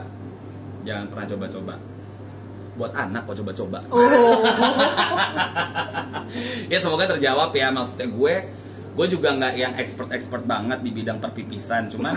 jangan 0.82 1.06
pernah 1.14 1.28
coba-coba 1.28 1.76
buat 2.80 2.94
anak 2.96 3.26
kok 3.26 3.36
coba-coba 3.38 3.80
Oh. 3.92 4.00
ya 6.72 6.78
semoga 6.80 7.06
terjawab 7.08 7.50
ya 7.52 7.68
maksudnya 7.70 8.08
gue 8.08 8.34
gue 8.90 9.06
juga 9.08 9.30
nggak 9.32 9.54
yang 9.56 9.74
expert 9.76 10.10
expert 10.12 10.44
banget 10.44 10.80
di 10.80 10.90
bidang 10.90 11.18
perpipisan 11.18 11.88
cuman 11.88 12.12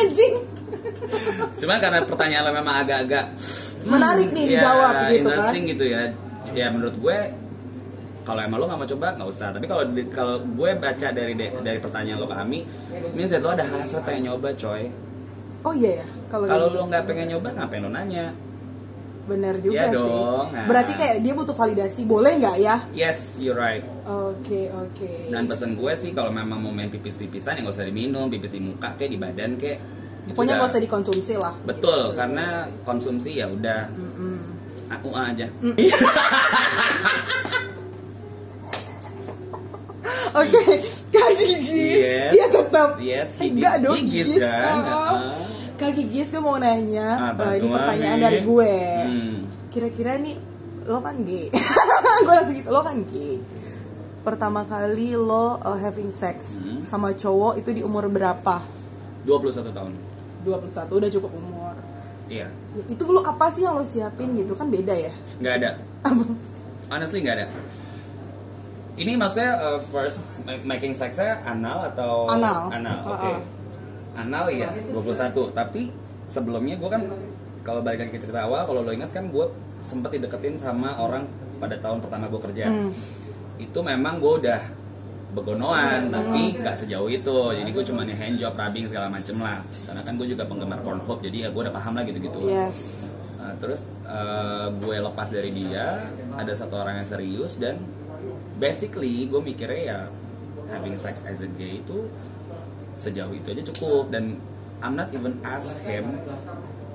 Anjing. 0.00 0.32
cuman 1.54 1.76
karena 1.78 1.98
pertanyaan 2.02 2.42
lo 2.44 2.50
memang 2.52 2.76
agak-agak 2.82 3.24
hmm, 3.32 3.88
Menarik 3.88 4.28
nih 4.32 4.44
dijawab 4.50 4.90
gitu 4.90 4.96
kan. 4.96 5.14
interesting 5.14 5.62
gitu 5.66 5.84
ya 5.86 6.00
ya 6.52 6.66
menurut 6.68 6.94
gue 6.94 7.16
kalau 8.24 8.40
emang 8.40 8.56
lo 8.56 8.64
nggak 8.66 8.78
mau 8.78 8.88
coba 8.88 9.06
nggak 9.16 9.28
usah 9.28 9.48
tapi 9.52 9.64
kalau 9.64 9.82
kalau 10.10 10.34
gue 10.40 10.70
baca 10.74 11.06
dari 11.10 11.32
de- 11.34 11.54
dari 11.60 11.78
pertanyaan 11.78 12.18
lo 12.18 12.26
ke 12.26 12.34
Ami 12.34 12.60
that 13.22 13.38
lo 13.38 13.50
ada 13.50 13.64
hasrat 13.64 14.02
pengen 14.02 14.28
nyoba 14.28 14.50
coy 14.54 14.90
Oh 15.64 15.72
iya 15.72 16.04
ya. 16.04 16.06
Kalau 16.28 16.44
kalau 16.44 16.66
gitu. 16.68 16.76
lo 16.76 16.82
nggak 16.92 17.02
pengen 17.08 17.26
nyoba 17.32 17.48
ngapain 17.56 17.80
lo 17.80 17.88
nanya 17.88 18.36
bener 19.24 19.56
juga 19.58 19.74
Iya 19.74 19.84
sih. 19.86 19.94
dong, 19.94 20.46
nah. 20.50 20.66
Berarti 20.66 20.92
kayak 20.94 21.16
dia 21.18 21.32
butuh 21.32 21.52
validasi. 21.52 22.00
Boleh 22.04 22.36
nggak 22.36 22.56
ya? 22.58 22.76
yes 22.92 23.36
you're 23.36 23.54
right 23.54 23.80
Oke 24.04 24.68
oke. 24.70 25.12
dan 25.28 25.44
pesan 25.44 25.74
gue 25.74 25.92
sih 25.94 26.10
kalau 26.10 26.28
memang 26.30 26.58
mau 26.58 26.68
main 26.70 26.88
pipis-pipisan 26.88 27.56
ya 27.56 27.60
nggak 27.60 27.72
usah 27.72 27.84
diminum 27.84 28.28
pipis 28.28 28.50
di 28.50 28.60
muka 28.60 28.92
kayak 28.94 29.08
di 29.08 29.16
badan 29.16 29.56
kayak 29.56 29.80
Pokoknya 30.26 30.56
nggak 30.56 30.70
usah 30.70 30.82
dikonsumsi 30.82 31.34
lah. 31.34 31.52
betul 31.62 32.12
karena 32.12 32.46
konsumsi 32.82 33.34
ya 33.34 33.46
udah 33.46 33.88
Mm-mm. 33.90 34.36
aku 34.90 35.08
aja 35.10 35.48
Oke, 40.34 40.60
kaki 41.08 41.34
gigis. 41.38 41.96
Yes. 41.96 42.30
Iya 42.34 42.46
tetap. 42.50 42.88
Yes, 42.98 43.28
gigis- 43.32 43.54
Enggak 43.54 43.74
dong, 43.80 43.96
gigis 44.02 44.26
gigis. 44.28 44.42
kan? 44.42 44.74
Oh. 44.82 45.14
Heeh. 45.14 45.63
Kaki 45.86 46.02
gigis 46.02 46.28
gue 46.28 46.38
mau 46.38 46.56
nanya. 46.56 47.08
Apa 47.30 47.42
eh, 47.46 47.58
ini 47.58 47.68
pertanyaan 47.68 48.16
Ami? 48.16 48.24
dari 48.24 48.38
gue. 48.40 48.74
Hmm. 49.02 49.36
Kira-kira 49.68 50.12
nih 50.16 50.34
lo 50.84 50.98
kan 50.98 51.16
gay. 51.20 51.46
gue 52.24 52.32
langsung 52.32 52.54
gitu, 52.54 52.68
lo 52.68 52.80
kan 52.80 52.96
gay. 53.04 53.36
Pertama 54.20 54.64
kali 54.64 55.12
lo 55.12 55.56
uh, 55.56 55.76
having 55.76 56.08
sex 56.08 56.58
Hmm. 56.58 56.80
sama 56.80 57.12
cowok 57.12 57.56
itu 57.56 57.70
di 57.70 57.80
umur 57.80 58.06
berapa? 58.06 58.64
21 59.22 59.68
tahun 59.70 59.92
21, 60.42 60.88
udah 60.90 61.10
cukup 61.10 61.32
umur. 61.34 61.72
iya 62.26 62.48
Ya, 62.70 62.82
itu 62.86 63.04
lo 63.04 63.20
apa 63.20 63.48
sih 63.48 63.62
yang 63.62 63.72
lo 63.74 63.82
siapin 63.82 64.32
gitu 64.34 64.52
kan 64.52 64.66
beda 64.66 64.92
ya? 64.92 65.12
nggak 65.38 65.54
ada 65.54 65.70
honestly 66.86 67.20
nggak 67.20 67.36
ada 67.38 67.46
ini 68.94 69.12
maksudnya 69.14 69.52
uh, 69.56 69.80
first 69.84 70.40
ma- 70.40 70.60
making 70.66 70.92
sexnya 70.92 71.40
anal 71.42 71.84
atau 71.86 72.24
Anal. 72.26 72.68
anal 72.70 72.98
oke 73.06 73.20
Uh-uh. 73.22 73.38
Anal 74.14 74.46
iya. 74.50 74.70
21 74.90 75.54
tapi 75.54 75.90
sebelumnya 76.30 76.78
gue 76.78 76.90
kan 76.90 77.02
kalau 77.64 77.80
balik 77.80 78.06
lagi 78.06 78.12
ke 78.16 78.20
cerita 78.20 78.46
awal 78.46 78.64
kalau 78.68 78.84
lo 78.84 78.92
ingat 78.92 79.10
kan 79.10 79.28
gue 79.28 79.46
sempet 79.84 80.16
dideketin 80.16 80.56
sama 80.56 80.96
orang 80.96 81.28
pada 81.60 81.76
tahun 81.78 82.00
pertama 82.00 82.28
gue 82.28 82.40
kerja. 82.50 82.66
Hmm. 82.68 82.92
itu 83.54 83.78
memang 83.86 84.18
gue 84.18 84.42
udah 84.42 84.60
begonoan 85.30 86.10
tapi 86.10 86.58
nggak 86.58 86.74
sejauh 86.74 87.06
itu. 87.06 87.38
Jadi 87.54 87.70
gue 87.70 87.84
cuma 87.86 88.02
nih 88.02 88.18
handjob 88.18 88.54
rubbing 88.58 88.86
segala 88.90 89.06
macem 89.06 89.38
lah. 89.38 89.62
Karena 89.86 90.02
kan 90.02 90.18
gue 90.18 90.26
juga 90.26 90.42
penggemar 90.42 90.82
Pornhub 90.82 91.22
jadi 91.22 91.46
ya 91.46 91.48
gue 91.54 91.62
udah 91.62 91.74
paham 91.74 91.94
lah 91.94 92.02
gitu 92.02 92.18
gitu 92.18 92.38
Yes. 92.50 93.10
Nah, 93.38 93.54
terus 93.62 93.86
eh, 94.10 94.66
gue 94.74 94.96
lepas 94.98 95.28
dari 95.30 95.54
dia, 95.54 96.10
ada 96.34 96.52
satu 96.54 96.82
orang 96.82 97.02
yang 97.02 97.08
serius 97.08 97.54
dan 97.62 97.78
basically 98.58 99.30
gue 99.30 99.38
mikirnya 99.38 99.82
ya 99.86 100.00
having 100.70 100.98
sex 100.98 101.22
as 101.28 101.44
a 101.44 101.50
gay 101.54 101.78
itu 101.78 102.08
sejauh 102.98 103.34
itu 103.34 103.48
aja 103.50 103.62
cukup. 103.74 104.10
Dan 104.14 104.38
I'm 104.84 104.94
not 104.98 105.08
even 105.16 105.40
ask 105.46 105.70
him 105.84 106.20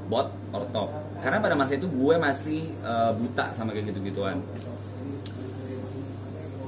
bot 0.09 0.33
or 0.51 0.65
top. 0.73 0.89
Karena 1.21 1.37
pada 1.43 1.53
masa 1.53 1.77
itu 1.77 1.87
gue 1.87 2.15
masih 2.17 2.69
eh, 2.81 3.11
buta 3.13 3.53
sama 3.53 3.71
kayak 3.71 3.93
gitu-gituan. 3.93 4.41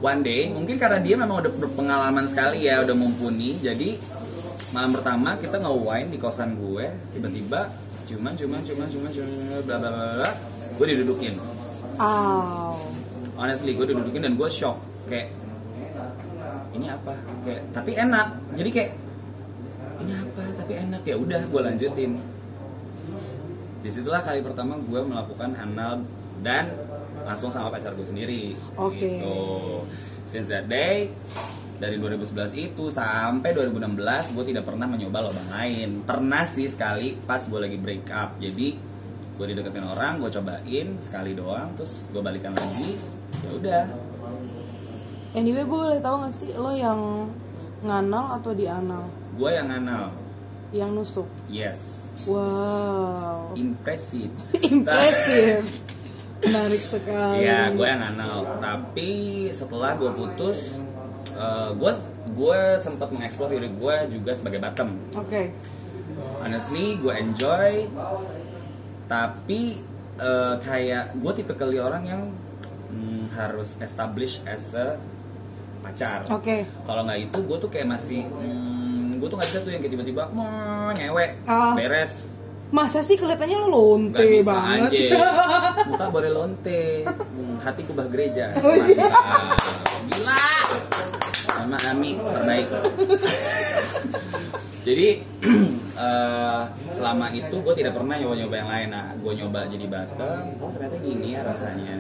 One 0.02 0.22
day 0.26 0.50
mungkin 0.50 0.82
karena 0.82 0.98
dia 0.98 1.14
memang 1.14 1.46
udah 1.46 1.54
berpengalaman 1.62 2.26
sekali 2.30 2.66
ya 2.66 2.82
udah 2.82 2.96
mumpuni. 2.98 3.58
Jadi 3.62 3.98
malam 4.72 4.96
pertama 4.96 5.36
kita 5.38 5.60
nge-wine 5.60 6.10
di 6.10 6.18
kosan 6.18 6.56
gue 6.56 6.86
tiba-tiba 7.12 7.68
cuman 8.08 8.34
cuman 8.36 8.60
cuman 8.64 8.88
cuman 8.88 9.10
cuman 9.14 9.32
bla 9.68 9.76
bla 9.78 9.90
bla 9.94 10.08
bla 10.22 10.32
gue 10.78 10.86
didudukin. 10.96 11.36
Aw. 12.02 12.74
honestly 13.38 13.74
gue 13.74 13.86
didudukin 13.90 14.22
dan 14.26 14.34
gue 14.38 14.50
shock. 14.50 14.78
Kayak 15.06 15.34
ini 16.74 16.88
apa? 16.88 17.14
Kayak 17.46 17.62
tapi 17.74 17.92
enak. 17.94 18.28
Jadi 18.58 18.70
kayak 18.74 18.92
ini 20.04 20.14
apa 20.18 20.42
tapi 20.58 20.74
enak. 20.78 21.02
Ya 21.06 21.16
udah 21.18 21.42
gue 21.46 21.62
lanjutin. 21.62 22.12
Di 23.82 23.90
situlah 23.90 24.22
kali 24.22 24.46
pertama 24.46 24.78
gue 24.78 25.02
melakukan 25.02 25.58
anal 25.58 26.06
dan 26.46 26.70
langsung 27.26 27.50
sama 27.54 27.70
pacar 27.70 27.94
gue 27.94 28.06
sendiri. 28.06 28.54
Oke. 28.78 28.98
gitu. 28.98 29.38
Since 30.30 30.48
that 30.48 30.66
day 30.70 31.12
dari 31.82 31.98
2011 31.98 32.54
itu 32.54 32.94
sampai 32.94 33.58
2016 33.58 34.38
gue 34.38 34.46
tidak 34.54 34.64
pernah 34.70 34.86
mencoba 34.86 35.30
lubang 35.30 35.50
lain. 35.50 35.90
Pernah 36.06 36.46
sih 36.46 36.70
sekali 36.70 37.18
pas 37.26 37.42
gue 37.42 37.60
lagi 37.60 37.78
break 37.78 38.06
up. 38.14 38.38
Jadi 38.38 38.78
gue 39.38 39.46
dideketin 39.50 39.86
orang 39.86 40.22
gue 40.22 40.30
cobain 40.30 40.88
sekali 41.02 41.34
doang 41.34 41.74
terus 41.74 42.06
gue 42.14 42.22
balikan 42.22 42.54
lagi. 42.54 42.98
Ya 43.42 43.50
udah. 43.58 43.84
Anyway, 45.32 45.64
gue 45.64 45.80
boleh 45.80 46.04
tahu 46.04 46.28
gak 46.28 46.34
sih 46.36 46.52
lo 46.60 46.76
yang 46.76 47.32
nganal 47.88 48.36
atau 48.36 48.52
di 48.52 48.68
anal? 48.68 49.08
Gue 49.32 49.50
yang 49.50 49.70
anal 49.70 50.12
Yang 50.72 50.90
nusuk. 50.96 51.28
yes 51.48 51.80
Wow. 52.22 53.56
impresif 53.58 54.30
Impresif. 54.72 55.66
Menarik 56.42 56.82
sekali. 56.82 57.46
Iya, 57.46 57.70
gue 57.70 57.86
yang 57.86 58.02
anal. 58.02 58.58
Tapi 58.58 59.10
setelah 59.54 59.94
gue 59.94 60.10
putus, 60.10 60.74
gue 61.78 61.92
gue 62.32 62.60
sempat 62.78 63.10
mengeksplor 63.10 63.50
diri 63.50 63.70
gue 63.72 63.96
juga 64.14 64.32
sebagai 64.38 64.60
bottom 64.62 64.94
Oke. 65.18 65.50
honestly 66.44 66.98
gue 67.02 67.14
enjoy 67.18 67.90
tapi 69.10 69.82
eh, 70.22 70.56
kayak 70.62 71.18
gue 71.18 71.32
tipe 71.36 71.54
kali 71.58 71.82
orang 71.82 72.04
yang 72.06 72.24
mm, 72.94 73.34
harus 73.36 73.76
establish 73.82 74.40
as 74.46 74.72
a 74.78 74.96
pacar 75.82 76.24
Oke. 76.30 76.64
kalau 76.86 77.02
nggak 77.10 77.20
itu 77.32 77.40
gue 77.42 77.58
tuh 77.58 77.70
kayak 77.74 77.90
masih 77.90 78.22
hmm, 78.30 78.81
gue 79.22 79.28
tuh 79.28 79.38
nggak 79.38 79.48
bisa 79.48 79.60
tuh 79.62 79.70
yang 79.70 79.82
kayak 79.82 79.94
tiba-tiba 79.94 80.24
mau 80.34 80.50
ngewe 80.92 81.26
Ah. 81.46 81.78
beres. 81.78 82.26
Masa 82.70 83.00
sih 83.00 83.14
kelihatannya 83.14 83.58
lo 83.60 83.68
lonte 83.70 84.18
nggak 84.18 84.32
bisa 84.34 84.48
banget. 84.50 84.90
aja. 84.90 85.22
Muka 85.92 86.06
boleh 86.08 86.32
lonte. 86.32 87.04
Hmm, 87.06 87.56
hati 87.60 87.82
kubah 87.84 88.08
gereja. 88.08 88.56
Oh, 88.58 88.74
iya. 88.74 89.12
Gila. 90.10 90.46
Sama 91.52 91.78
Ami 91.86 92.16
terbaik. 92.16 92.68
Jadi 94.82 95.08
eh, 96.08 96.62
selama 96.92 97.30
itu 97.30 97.54
gue 97.54 97.76
tidak 97.76 97.94
pernah 97.94 98.16
nyoba-nyoba 98.18 98.56
yang 98.58 98.70
lain. 98.70 98.88
Nah 98.90 99.06
gue 99.14 99.34
nyoba 99.36 99.60
jadi 99.68 99.86
bottom 99.86 100.44
oh 100.58 100.70
ternyata 100.74 100.98
gini 100.98 101.28
ya 101.36 101.42
rasanya. 101.44 102.00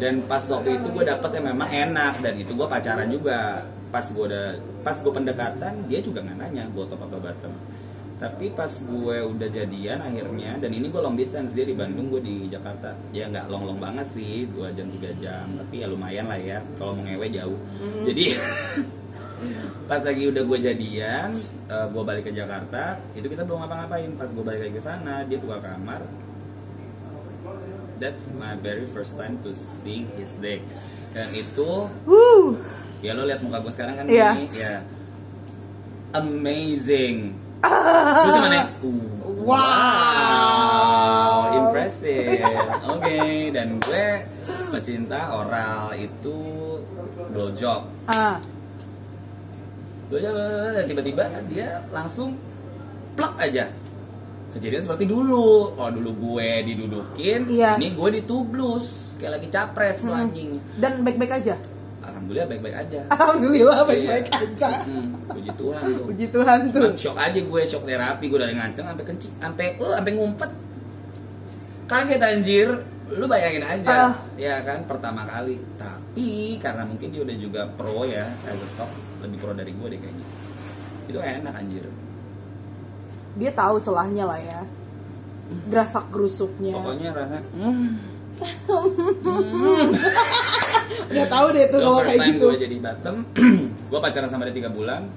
Dan 0.00 0.24
pas 0.24 0.40
waktu 0.46 0.80
itu 0.80 0.88
gue 0.88 1.04
dapet 1.04 1.30
yang 1.34 1.46
memang 1.50 1.68
enak. 1.68 2.14
Dan 2.22 2.34
itu 2.38 2.52
gue 2.54 2.64
pacaran 2.64 3.10
juga 3.10 3.66
pas 3.90 4.06
gue 4.06 4.24
udah 4.24 4.46
pas 4.86 4.94
gue 4.94 5.12
pendekatan 5.12 5.74
dia 5.90 6.00
juga 6.00 6.22
nggak 6.22 6.38
nanya 6.38 6.64
gue 6.70 6.84
top 6.86 7.02
apa 7.02 7.18
bottom. 7.18 7.54
Tapi 8.20 8.52
pas 8.52 8.68
gue 8.68 9.16
udah 9.32 9.48
jadian 9.48 10.04
akhirnya 10.04 10.60
dan 10.60 10.70
ini 10.76 10.92
gue 10.92 11.00
long 11.00 11.16
distance 11.16 11.56
dia 11.56 11.64
di 11.64 11.72
Bandung 11.72 12.12
gue 12.12 12.20
di 12.20 12.36
Jakarta. 12.52 12.92
Ya 13.16 13.26
nggak 13.32 13.48
long 13.48 13.64
long 13.64 13.80
banget 13.80 14.06
sih 14.12 14.44
dua 14.48 14.70
jam 14.76 14.92
tiga 14.92 15.10
jam 15.18 15.48
tapi 15.56 15.80
ya 15.80 15.88
lumayan 15.88 16.28
lah 16.28 16.36
ya 16.36 16.60
kalau 16.76 16.94
mau 16.94 17.04
ngewe 17.08 17.26
jauh. 17.32 17.58
Jadi 18.04 18.24
pas 19.90 20.04
lagi 20.04 20.28
udah 20.28 20.42
gue 20.44 20.58
jadian 20.60 21.32
gue 21.70 22.02
balik 22.04 22.28
ke 22.28 22.32
Jakarta 22.36 23.00
itu 23.16 23.24
kita 23.24 23.42
belum 23.42 23.64
ngapa-ngapain. 23.64 24.12
Pas 24.20 24.28
gue 24.28 24.44
balik 24.44 24.68
lagi 24.68 24.74
ke 24.76 24.82
sana 24.84 25.24
dia 25.24 25.40
buka 25.40 25.64
kamar. 25.64 26.04
That's 27.96 28.28
my 28.36 28.56
very 28.60 28.84
first 28.92 29.16
time 29.16 29.40
to 29.44 29.56
see 29.56 30.04
his 30.20 30.32
dick. 30.44 30.60
Dan 31.16 31.32
itu 31.32 31.88
Wuh. 32.04 32.60
Ya 33.00 33.12
lo 33.12 33.24
lihat 33.24 33.40
muka 33.40 33.58
gue 33.58 33.72
sekarang 33.72 33.94
kan 33.94 34.04
Iya. 34.06 34.30
gini 34.34 34.46
ya 34.54 34.76
amazing 36.12 37.18
Terus 37.60 38.34
cuma 38.34 38.48
nih, 38.48 38.64
uh, 38.80 39.04
wow, 39.44 41.30
impressive. 41.52 42.40
Oke, 42.96 43.20
dan 43.52 43.76
gue 43.76 44.06
pecinta 44.72 45.36
oral 45.36 45.92
itu 45.92 46.40
blowjob. 47.28 47.84
Ah. 48.08 48.40
Blowjob, 50.08 50.32
dan 50.72 50.84
tiba-tiba 50.88 51.24
dia 51.46 51.84
langsung 51.90 52.32
plak 53.12 53.36
aja. 53.38 53.68
Kejadian 54.50 54.80
seperti 54.80 55.04
dulu. 55.04 55.76
Kalau 55.76 55.92
dulu 55.92 56.10
gue 56.32 56.64
didudukin, 56.64 57.44
Yes. 57.46 57.76
ini 57.76 57.92
gue 57.92 58.08
ditublus 58.18 59.12
kayak 59.20 59.36
lagi 59.36 59.48
capres 59.52 60.00
Hmm. 60.00 60.16
anjing. 60.16 60.56
Dan 60.74 61.04
baik-baik 61.04 61.44
aja. 61.44 61.60
Alhamdulillah 62.30 62.46
baik-baik 62.46 62.76
aja. 62.78 63.00
Alhamdulillah 63.10 63.78
baik-baik 63.82 64.26
Iya. 64.30 64.38
aja. 64.38 64.70
Hmm, 64.86 65.06
puji 65.26 65.50
Tuhan 65.52 65.82
tuh. 65.82 66.04
Puji 66.06 66.26
Tuhan 66.30 66.58
tuh. 66.70 66.78
Cuman 66.78 66.94
shock 66.94 67.16
aja 67.18 67.40
gue, 67.42 67.60
shock 67.66 67.84
terapi 67.84 68.24
gue 68.24 68.38
dari 68.38 68.54
nganceng 68.54 68.86
sampai 68.86 69.04
kencing, 69.04 69.32
sampai 69.36 69.66
uh, 69.76 69.94
sampai 69.98 70.12
ngumpet. 70.14 70.50
Kaget 71.90 72.22
anjir, 72.22 72.68
lu 73.10 73.26
bayangin 73.26 73.66
aja, 73.66 73.90
Ah. 73.90 74.12
ya 74.38 74.62
kan 74.62 74.86
pertama 74.86 75.26
kali. 75.26 75.58
Tapi 75.74 76.30
karena 76.62 76.86
mungkin 76.86 77.10
dia 77.10 77.26
udah 77.26 77.36
juga 77.36 77.62
pro 77.66 78.06
ya, 78.06 78.30
as 78.46 78.54
a 78.56 78.68
top, 78.78 78.90
lebih 79.26 79.38
pro 79.42 79.50
dari 79.50 79.74
gue 79.74 79.86
deh 79.90 79.98
kayaknya. 79.98 80.26
Itu 81.10 81.18
enak 81.18 81.50
anjir. 81.52 81.84
Dia 83.34 83.50
tahu 83.50 83.82
celahnya 83.82 84.22
lah 84.22 84.38
ya. 84.38 84.60
Gerasak 85.66 86.14
gerusuknya. 86.14 86.78
Pokoknya 86.78 87.10
rasanya, 87.10 87.42
hmm, 88.46 89.88
Udah 91.10 91.26
tahu 91.26 91.46
deh 91.50 91.66
tuh 91.68 91.80
kalau 91.82 92.00
kayak 92.06 92.20
gitu. 92.30 92.46
gue 92.46 92.56
jadi 92.62 92.76
bottom, 92.78 93.16
gue 93.90 94.00
pacaran 94.00 94.30
sama 94.30 94.46
dia 94.46 94.54
tiga 94.54 94.70
bulan, 94.70 95.10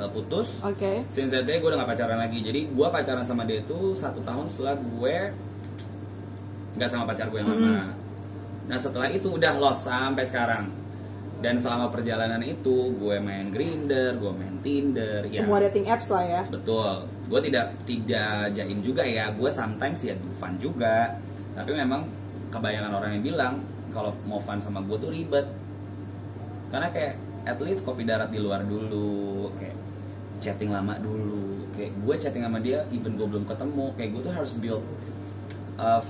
eh, 0.00 0.10
putus. 0.10 0.60
Oke. 0.64 1.04
Since 1.12 1.30
that 1.36 1.44
day 1.44 1.60
gue 1.60 1.68
udah 1.68 1.84
gak 1.84 1.92
pacaran 1.96 2.18
lagi. 2.18 2.40
Jadi 2.40 2.72
gue 2.72 2.88
pacaran 2.88 3.24
sama 3.24 3.44
dia 3.44 3.60
itu 3.60 3.92
satu 3.92 4.24
tahun 4.24 4.48
setelah 4.48 4.76
gue 4.80 5.16
Gak 6.78 6.86
sama 6.86 7.04
pacar 7.08 7.26
gue 7.28 7.38
yang 7.42 7.50
lama. 7.50 7.90
Nah 8.70 8.78
setelah 8.78 9.10
itu 9.10 9.34
udah 9.34 9.58
lost 9.58 9.90
sampai 9.90 10.22
sekarang. 10.22 10.70
Dan 11.40 11.56
selama 11.56 11.88
perjalanan 11.88 12.38
itu 12.44 12.92
gue 13.00 13.16
main 13.16 13.48
Grinder, 13.48 14.12
gue 14.20 14.28
main 14.28 14.60
Tinder 14.60 15.24
ya, 15.24 15.40
Semua 15.40 15.56
dating 15.64 15.88
apps 15.88 16.12
lah 16.12 16.24
ya. 16.28 16.42
Betul. 16.46 17.08
Gue 17.32 17.40
tidak 17.40 17.72
tidak 17.88 18.52
jaim 18.52 18.78
juga 18.84 19.02
ya. 19.02 19.32
Gue 19.32 19.48
sometimes 19.48 20.04
ya 20.04 20.14
do 20.14 20.28
fun 20.36 20.54
juga. 20.60 21.16
Tapi 21.56 21.72
memang 21.74 22.04
kebayangan 22.50 22.92
orang 22.92 23.10
yang 23.14 23.24
bilang 23.24 23.54
Kalau 23.90 24.10
mau 24.22 24.38
fun 24.38 24.58
sama 24.58 24.82
gue 24.82 24.96
tuh 24.96 25.10
ribet 25.10 25.46
Karena 26.68 26.90
kayak 26.90 27.14
at 27.42 27.58
least 27.58 27.82
kopi 27.82 28.02
darat 28.02 28.28
di 28.28 28.38
luar 28.38 28.62
dulu 28.62 29.50
Kayak 29.56 29.76
chatting 30.38 30.70
lama 30.70 30.94
dulu 30.96 31.66
Kayak 31.72 31.92
gue 31.96 32.14
chatting 32.16 32.42
sama 32.42 32.58
dia 32.58 32.84
even 32.90 33.14
gue 33.14 33.26
belum 33.26 33.44
ketemu 33.44 33.86
Kayak 33.94 34.10
gue 34.10 34.22
tuh 34.22 34.32
harus 34.32 34.52
build 34.56 34.82
uh, 35.76 36.02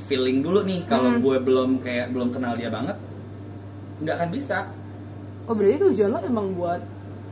feeling 0.00 0.40
dulu 0.40 0.64
nih 0.64 0.80
Kalau 0.84 1.10
Hmm. 1.10 1.20
gue 1.20 1.36
belum 1.38 1.70
kayak 1.78 2.10
belum 2.10 2.30
kenal 2.30 2.54
dia 2.54 2.70
banget 2.70 2.96
nggak 4.00 4.16
akan 4.16 4.30
bisa 4.32 4.58
Oh 5.44 5.52
berarti 5.52 5.76
tujuan 5.82 6.08
lo 6.08 6.18
emang 6.22 6.56
buat 6.56 6.80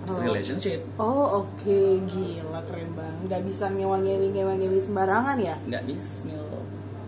oh, 0.05 0.19
relationship 0.21 0.85
Oh 0.97 1.41
oke 1.41 1.79
gila 2.05 2.61
keren 2.67 2.93
banget. 2.93 3.25
Gak 3.31 3.43
bisa 3.47 3.73
ngewa-ngewi 3.73 4.77
sembarangan 4.77 5.39
ya. 5.39 5.57
nggak 5.65 5.83
bismil 5.89 6.38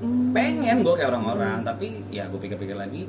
Hmm. 0.00 0.32
pengen 0.32 0.80
gue 0.80 0.94
kayak 0.96 1.12
orang-orang 1.12 1.60
tapi 1.60 2.00
ya 2.08 2.24
gue 2.32 2.40
pikir-pikir 2.40 2.76
lagi. 2.76 3.04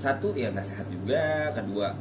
Satu 0.00 0.32
ya 0.32 0.48
nggak 0.48 0.64
sehat 0.64 0.86
juga. 0.88 1.52
Kedua 1.52 1.92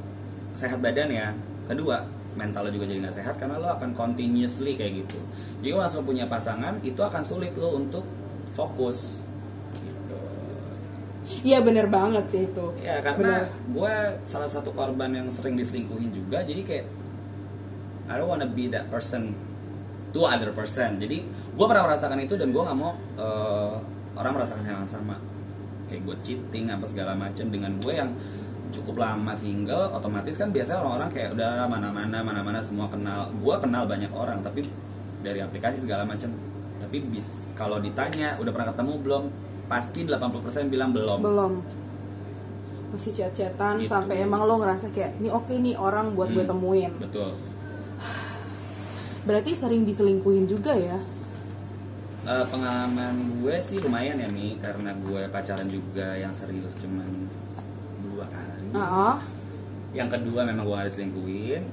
sehat 0.56 0.80
badan 0.80 1.12
ya. 1.12 1.36
Kedua 1.68 2.08
mental 2.40 2.70
lo 2.70 2.72
juga 2.72 2.88
jadi 2.88 3.04
nggak 3.04 3.18
sehat 3.20 3.36
karena 3.36 3.60
lo 3.60 3.68
akan 3.76 3.92
continuously 3.92 4.80
kayak 4.80 5.04
gitu. 5.04 5.20
Jadi 5.60 5.76
kalau 5.76 6.08
punya 6.08 6.26
pasangan 6.32 6.80
itu 6.82 7.02
akan 7.04 7.24
sulit 7.28 7.52
lo 7.60 7.76
untuk 7.76 8.08
fokus. 8.56 9.20
Gitu. 9.76 10.18
Iya 11.44 11.60
bener 11.60 11.92
banget 11.92 12.26
sih 12.32 12.44
itu. 12.48 12.66
ya 12.80 13.04
karena 13.04 13.44
gue 13.68 13.94
salah 14.24 14.48
satu 14.48 14.72
korban 14.72 15.12
yang 15.12 15.28
sering 15.30 15.60
diselingkuhin 15.60 16.16
juga 16.16 16.42
jadi 16.48 16.64
kayak 16.64 16.88
I 18.10 18.18
don't 18.18 18.26
wanna 18.26 18.50
be 18.50 18.72
that 18.74 18.90
person 18.90 19.38
to 20.10 20.22
other 20.22 20.52
person 20.52 20.98
jadi 20.98 21.22
gue 21.26 21.66
pernah 21.66 21.86
merasakan 21.86 22.18
itu 22.18 22.34
dan 22.34 22.50
gue 22.50 22.60
nggak 22.60 22.76
mau 22.76 22.92
eh, 23.16 23.74
orang 24.14 24.32
merasakan 24.34 24.64
hal 24.64 24.76
yang 24.80 24.90
sama 24.90 25.16
kayak 25.86 26.02
gue 26.04 26.16
cheating 26.22 26.68
apa 26.68 26.86
segala 26.86 27.14
macem 27.14 27.48
dengan 27.48 27.74
gue 27.78 27.94
yang 27.94 28.10
cukup 28.70 29.00
lama 29.00 29.34
single 29.34 29.90
otomatis 29.92 30.36
kan 30.36 30.50
biasanya 30.50 30.80
orang-orang 30.80 31.10
kayak 31.10 31.30
udah 31.34 31.66
mana-mana 31.66 32.18
mana-mana 32.22 32.60
semua 32.60 32.86
kenal 32.86 33.30
gue 33.32 33.56
kenal 33.58 33.84
banyak 33.84 34.12
orang 34.12 34.40
tapi 34.40 34.62
dari 35.20 35.42
aplikasi 35.42 35.82
segala 35.82 36.06
macem 36.06 36.30
tapi 36.78 37.02
bis 37.04 37.26
kalau 37.54 37.78
ditanya 37.78 38.38
udah 38.38 38.50
pernah 38.50 38.70
ketemu 38.70 38.94
belum 39.02 39.24
pasti 39.66 40.00
80% 40.04 40.70
bilang 40.70 40.90
belum 40.90 41.20
Belum. 41.20 41.54
Masih 42.90 43.14
chat-chatan 43.14 43.78
Gitu. 43.78 43.86
sampai 43.88 44.24
emang 44.24 44.46
lo 44.46 44.58
ngerasa 44.58 44.90
kayak 44.90 45.18
ini 45.18 45.30
oke 45.30 45.52
nih 45.52 45.74
orang 45.74 46.14
buat 46.14 46.30
gue 46.30 46.42
Hmm. 46.42 46.50
temuin. 46.50 46.92
betul 46.98 47.30
Berarti 49.28 49.52
sering 49.56 49.84
diselingkuhin 49.84 50.48
juga 50.48 50.76
ya. 50.76 51.00
Eh, 52.30 52.46
pengalaman 52.52 53.42
gue 53.42 53.56
sih 53.66 53.82
lumayan 53.82 54.22
ya 54.22 54.30
nih 54.30 54.60
karena 54.62 54.92
gue 55.02 55.22
pacaran 55.34 55.66
juga 55.66 56.14
yang 56.14 56.30
serius 56.36 56.76
cuman 56.78 57.26
dua 58.06 58.26
kali. 58.28 58.70
Ah, 58.76 59.18
Yang 59.98 60.20
kedua 60.20 60.46
memang 60.46 60.68
gue 60.68 60.76
gak 60.78 60.88
diselingkuhin. 60.94 61.64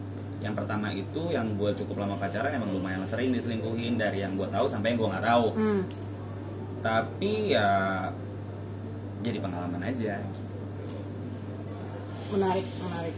Yang 0.40 0.54
pertama 0.56 0.88
itu 0.96 1.22
yang 1.28 1.60
gue 1.60 1.70
cukup 1.76 2.06
lama 2.06 2.16
pacaran 2.16 2.54
emang 2.54 2.72
lumayan 2.72 3.04
sering 3.04 3.36
diselingkuhin 3.36 4.00
dari 4.00 4.24
yang 4.24 4.32
gue 4.38 4.48
tahu 4.48 4.64
sampai 4.64 4.94
yang 4.94 4.98
gue 5.02 5.08
nggak 5.12 5.26
tahu. 5.26 5.46
hmm. 5.60 5.82
Tapi 6.80 7.32
ya 7.52 7.68
jadi 9.20 9.38
pengalaman 9.42 9.82
aja. 9.82 10.22
menarik, 12.26 12.66
menarik. 12.82 13.16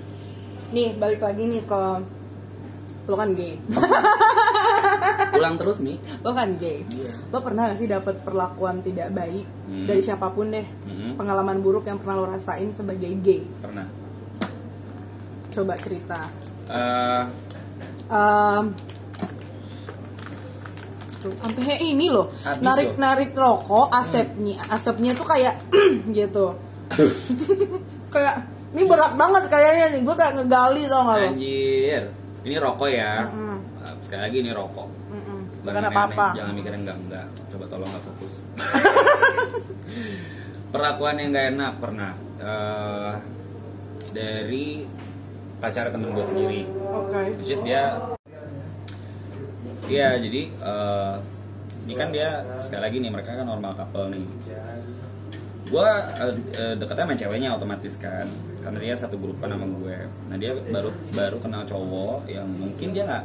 Nih 0.69 0.88
balik 1.01 1.21
lagi 1.25 1.43
nih 1.49 1.62
ke 1.64 1.83
lo 3.09 3.16
kan 3.16 3.33
gay, 3.33 3.57
Pulang 5.33 5.57
terus 5.57 5.81
nih. 5.81 5.97
lo 6.21 6.31
kan 6.31 6.55
gay. 6.55 6.85
Iya. 6.85 7.12
Lo 7.27 7.40
pernah 7.40 7.73
gak 7.73 7.79
sih 7.79 7.87
dapat 7.87 8.21
perlakuan 8.21 8.81
tidak 8.81 9.09
baik 9.11 9.47
Hmm. 9.64 9.85
dari 9.85 9.99
siapa 9.99 10.29
pun 10.29 10.49
deh? 10.49 10.64
Hmm. 10.85 11.12
Pengalaman 11.14 11.59
buruk 11.59 11.85
yang 11.85 11.97
pernah 11.97 12.16
lo 12.16 12.27
rasain 12.27 12.68
sebagai 12.68 13.09
gay? 13.18 13.40
Pernah. 13.59 13.88
Coba 15.49 15.75
cerita. 15.75 16.21
Eh, 16.66 17.23
Em, 18.09 18.64
tuh, 21.18 21.33
sampai 21.35 21.77
ini 21.83 22.09
loh 22.09 22.33
Habis 22.38 22.62
narik 22.62 22.88
loh. 22.88 22.97
narik 22.99 23.31
rokok 23.33 23.87
asapnya 23.90 24.57
asapnya 24.66 25.12
tuh 25.12 25.27
kayak 25.27 25.61
gitu 26.11 26.57
kayak 28.14 28.37
Ini 28.68 28.85
berat 28.85 29.12
banget 29.14 29.49
kayaknya 29.49 29.87
nih, 29.90 30.01
gue 30.03 30.12
kayak 30.14 30.35
ngegali 30.37 30.83
tau 30.87 31.01
gak 31.03 31.16
lo? 31.18 31.29
Anjir. 31.33 32.03
Ini 32.46 32.57
rokok 32.59 32.88
ya. 32.88 33.27
Mm-mm. 33.27 33.57
Uh, 33.83 33.94
Sekali 34.05 34.20
lagi 34.22 34.37
ini 34.40 34.51
rokok. 34.55 34.88
Mm-mm. 35.11 35.38
Jangan 35.62 35.64
Bukan 35.64 35.74
aneh-aneh, 35.74 35.96
apa-apa. 35.96 36.27
Jangan 36.38 36.53
mikir 36.55 36.72
enggak 36.74 36.96
enggak. 36.96 37.27
Coba 37.51 37.64
tolong 37.66 37.88
nggak 37.90 38.05
fokus. 38.05 38.33
Perlakuan 40.72 41.16
yang 41.16 41.33
gak 41.33 41.48
enak 41.57 41.72
pernah 41.81 42.12
Eh, 42.38 43.14
dari 44.14 44.87
pacar 45.59 45.90
temen 45.90 46.14
gue 46.14 46.22
sendiri. 46.22 46.70
Oke. 46.70 47.35
Which 47.35 47.51
is 47.51 47.66
dia 47.66 47.98
Iya, 49.88 50.20
jadi 50.22 50.42
eh, 50.55 51.14
ini 51.83 51.94
kan 51.96 52.14
dia 52.14 52.46
sekali 52.62 52.83
lagi 52.85 52.96
nih 53.03 53.11
mereka 53.11 53.35
kan 53.35 53.42
normal 53.42 53.74
couple 53.74 54.14
nih. 54.14 54.22
Gua 55.68 55.88
eh, 56.24 56.35
eh, 56.57 56.74
deketnya 56.81 57.04
sama 57.04 57.14
ceweknya 57.16 57.48
otomatis 57.52 57.94
kan, 58.00 58.24
karena 58.64 58.78
dia 58.81 58.94
satu 58.96 59.16
grup 59.20 59.37
kan 59.40 59.52
sama 59.52 59.68
gue. 59.68 59.96
Nah 60.33 60.37
dia 60.40 60.57
baru 60.57 60.90
baru 61.12 61.37
kenal 61.44 61.62
cowok 61.68 62.24
yang 62.28 62.48
mungkin 62.48 62.96
dia 62.96 63.04
nggak. 63.04 63.24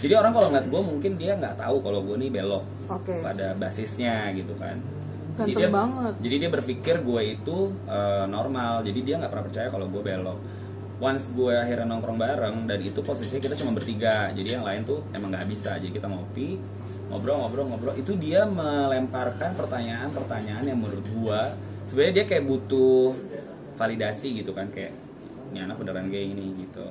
Jadi 0.00 0.14
orang 0.16 0.32
kalau 0.32 0.48
ngeliat 0.48 0.68
gue 0.72 0.80
mungkin 0.80 1.12
dia 1.20 1.32
nggak 1.36 1.60
tahu 1.60 1.76
kalau 1.84 2.00
gue 2.00 2.16
nih 2.24 2.30
belok 2.32 2.64
Oke. 2.88 3.20
pada 3.20 3.52
basisnya 3.52 4.32
gitu 4.32 4.56
kan. 4.56 4.80
Jadi 5.40 5.56
dia, 5.56 5.68
banget. 5.72 6.14
Jadi 6.20 6.36
dia 6.36 6.50
berpikir 6.52 6.96
gue 7.00 7.22
itu 7.36 7.58
eh, 7.88 8.24
normal. 8.28 8.84
Jadi 8.84 9.00
dia 9.04 9.20
nggak 9.20 9.30
pernah 9.32 9.44
percaya 9.48 9.68
kalau 9.68 9.86
gue 9.88 10.02
belok. 10.04 10.38
Once 11.00 11.32
gue 11.32 11.56
akhirnya 11.56 11.88
nongkrong 11.88 12.20
bareng 12.20 12.56
dan 12.68 12.76
itu 12.84 13.00
posisinya 13.00 13.40
kita 13.40 13.56
cuma 13.56 13.72
bertiga. 13.72 14.28
Jadi 14.36 14.48
yang 14.56 14.64
lain 14.64 14.84
tuh 14.84 15.00
emang 15.16 15.32
nggak 15.32 15.48
bisa. 15.48 15.80
Jadi 15.80 15.96
kita 15.96 16.08
ngopi, 16.08 16.60
ngobrol, 17.10 17.36
ngobrol, 17.44 17.66
ngobrol. 17.68 17.94
Itu 17.98 18.14
dia 18.16 18.46
melemparkan 18.46 19.58
pertanyaan-pertanyaan 19.58 20.64
yang 20.64 20.78
menurut 20.78 21.04
gue 21.04 21.40
sebenarnya 21.90 22.22
dia 22.22 22.24
kayak 22.30 22.44
butuh 22.46 23.18
validasi 23.74 24.40
gitu 24.44 24.54
kan 24.54 24.70
kayak 24.70 24.94
ini 25.50 25.58
anak 25.66 25.76
beneran 25.82 26.06
gay 26.08 26.30
ini 26.30 26.54
gitu. 26.64 26.86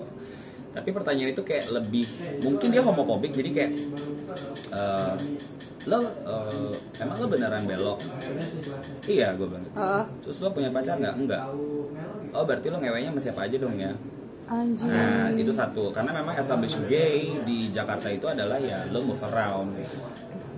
Tapi 0.70 0.90
pertanyaan 0.94 1.34
itu 1.34 1.42
kayak 1.42 1.72
lebih 1.72 2.06
mungkin 2.44 2.68
dia 2.70 2.84
homofobik 2.84 3.34
jadi 3.34 3.50
kayak 3.50 3.72
eh, 4.76 5.16
lo 5.88 6.00
eh, 6.04 6.74
emang 7.00 7.18
lo 7.24 7.28
beneran 7.32 7.64
belok 7.64 8.00
iya 9.08 9.32
gue 9.34 9.48
bilang. 9.48 9.66
Heeh. 9.72 10.04
terus 10.20 10.38
lo 10.44 10.52
punya 10.52 10.70
pacar 10.70 11.00
nggak 11.00 11.16
enggak 11.16 11.44
oh 12.36 12.44
berarti 12.44 12.68
lo 12.68 12.78
ngewenya 12.84 13.16
sama 13.16 13.22
siapa 13.24 13.42
aja 13.48 13.56
dong 13.56 13.80
ya 13.80 13.96
Anjir. 14.50 14.90
nah 14.90 15.30
itu 15.32 15.54
satu. 15.54 15.94
Karena 15.94 16.12
memang 16.12 16.34
established 16.34 16.82
gay 16.86 17.38
di 17.46 17.70
Jakarta 17.70 18.10
itu 18.10 18.26
adalah 18.26 18.58
ya 18.58 18.90
lo 18.90 19.06
move 19.06 19.22
around. 19.24 19.78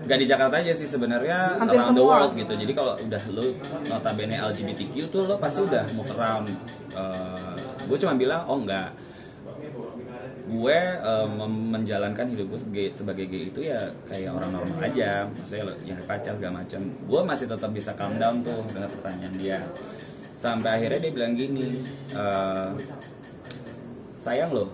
Gak 0.01 0.17
di 0.17 0.25
Jakarta 0.25 0.57
aja 0.57 0.73
sih 0.73 0.87
sebenarnya 0.87 1.59
Hampir 1.59 1.77
around 1.77 1.93
the 1.93 2.01
semua. 2.01 2.09
world 2.09 2.33
gitu. 2.33 2.53
Jadi 2.55 2.73
kalau 2.73 2.93
udah 2.97 3.23
lo 3.29 3.45
notabene 3.85 4.33
LGBTQ 4.33 4.95
tuh 5.07 5.27
lo 5.27 5.35
pasti 5.35 5.61
udah 5.61 5.83
move 5.91 6.09
around. 6.09 6.47
Gue 7.85 7.97
cuma 7.99 8.15
bilang 8.15 8.47
oh 8.47 8.57
enggak 8.57 8.89
gue 10.41 10.77
eh, 10.99 11.27
mem- 11.31 11.69
menjalankan 11.71 12.27
hidup 12.27 12.51
gue 12.51 12.59
sebagai, 12.59 12.87
sebagai 12.91 13.25
gay 13.29 13.43
itu 13.47 13.61
ya 13.63 13.87
kayak 14.03 14.35
orang 14.35 14.51
normal 14.51 14.83
aja. 14.83 15.23
Maksudnya 15.29 15.63
lo 15.63 15.73
yang 15.85 15.99
pacar 16.03 16.35
segala 16.35 16.59
macam 16.59 16.81
gue 16.91 17.21
masih 17.23 17.45
tetap 17.47 17.71
bisa 17.71 17.91
calm 17.95 18.19
down 18.19 18.43
tuh 18.43 18.59
dengan 18.67 18.89
pertanyaan 18.89 19.35
dia. 19.39 19.59
Sampai 20.35 20.81
akhirnya 20.81 21.07
dia 21.07 21.11
bilang 21.13 21.33
gini 21.37 21.79
eh, 22.11 22.69
sayang 24.21 24.53
lo 24.53 24.69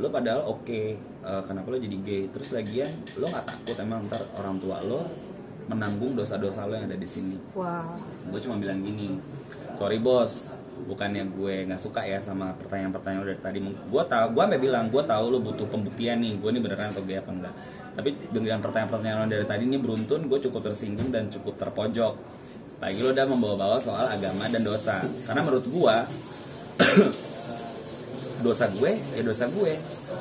lo 0.00 0.08
padahal 0.08 0.48
oke 0.48 0.80
eh, 0.96 1.42
kenapa 1.44 1.66
lo 1.68 1.76
jadi 1.76 1.98
gay? 2.00 2.22
Terus 2.32 2.54
lagian 2.56 2.88
lo 3.20 3.28
nggak 3.28 3.44
takut 3.44 3.76
emang 3.76 4.08
ntar 4.08 4.22
orang 4.38 4.56
tua 4.56 4.80
lo 4.80 5.04
menanggung 5.68 6.16
dosa-dosa 6.16 6.64
lo 6.64 6.74
yang 6.78 6.88
ada 6.88 6.98
di 6.98 7.08
sini? 7.10 7.36
Wah. 7.54 7.84
gue 8.30 8.40
cuma 8.40 8.56
bilang 8.56 8.80
gini 8.80 9.18
sorry 9.74 9.98
bos 10.00 10.56
bukannya 10.80 11.28
gue 11.36 11.68
nggak 11.68 11.80
suka 11.82 12.00
ya 12.08 12.16
sama 12.24 12.56
pertanyaan-pertanyaan 12.56 13.26
dari 13.28 13.40
tadi. 13.42 13.58
Gue 13.60 14.02
tahu 14.08 14.26
gue 14.32 14.42
sampai 14.48 14.60
bilang 14.62 14.88
gue 14.88 15.02
tahu 15.04 15.24
lo 15.28 15.38
butuh 15.44 15.68
pembuktian 15.68 16.24
nih 16.24 16.40
gue 16.40 16.48
ini 16.48 16.60
beneran 16.64 16.88
atau 16.88 17.04
gay 17.04 17.20
apa 17.20 17.30
enggak. 17.34 17.54
Tapi 17.90 18.10
dengan 18.32 18.64
pertanyaan-pertanyaan 18.64 19.28
dari 19.28 19.44
tadi 19.44 19.68
ini 19.68 19.76
beruntun 19.76 20.24
gue 20.24 20.38
cukup 20.48 20.72
tersinggung 20.72 21.12
dan 21.12 21.28
cukup 21.28 21.60
terpojok. 21.60 22.14
Lagi 22.80 22.98
lo 23.04 23.12
udah 23.12 23.26
membawa-bawa 23.28 23.76
soal 23.76 24.08
agama 24.08 24.48
dan 24.48 24.64
dosa. 24.64 25.04
Karena 25.28 25.44
menurut 25.44 25.66
gue 25.68 25.96
dosa 28.40 28.66
gue 28.68 28.90
ya 28.96 29.22
dosa 29.22 29.44
gue. 29.46 29.72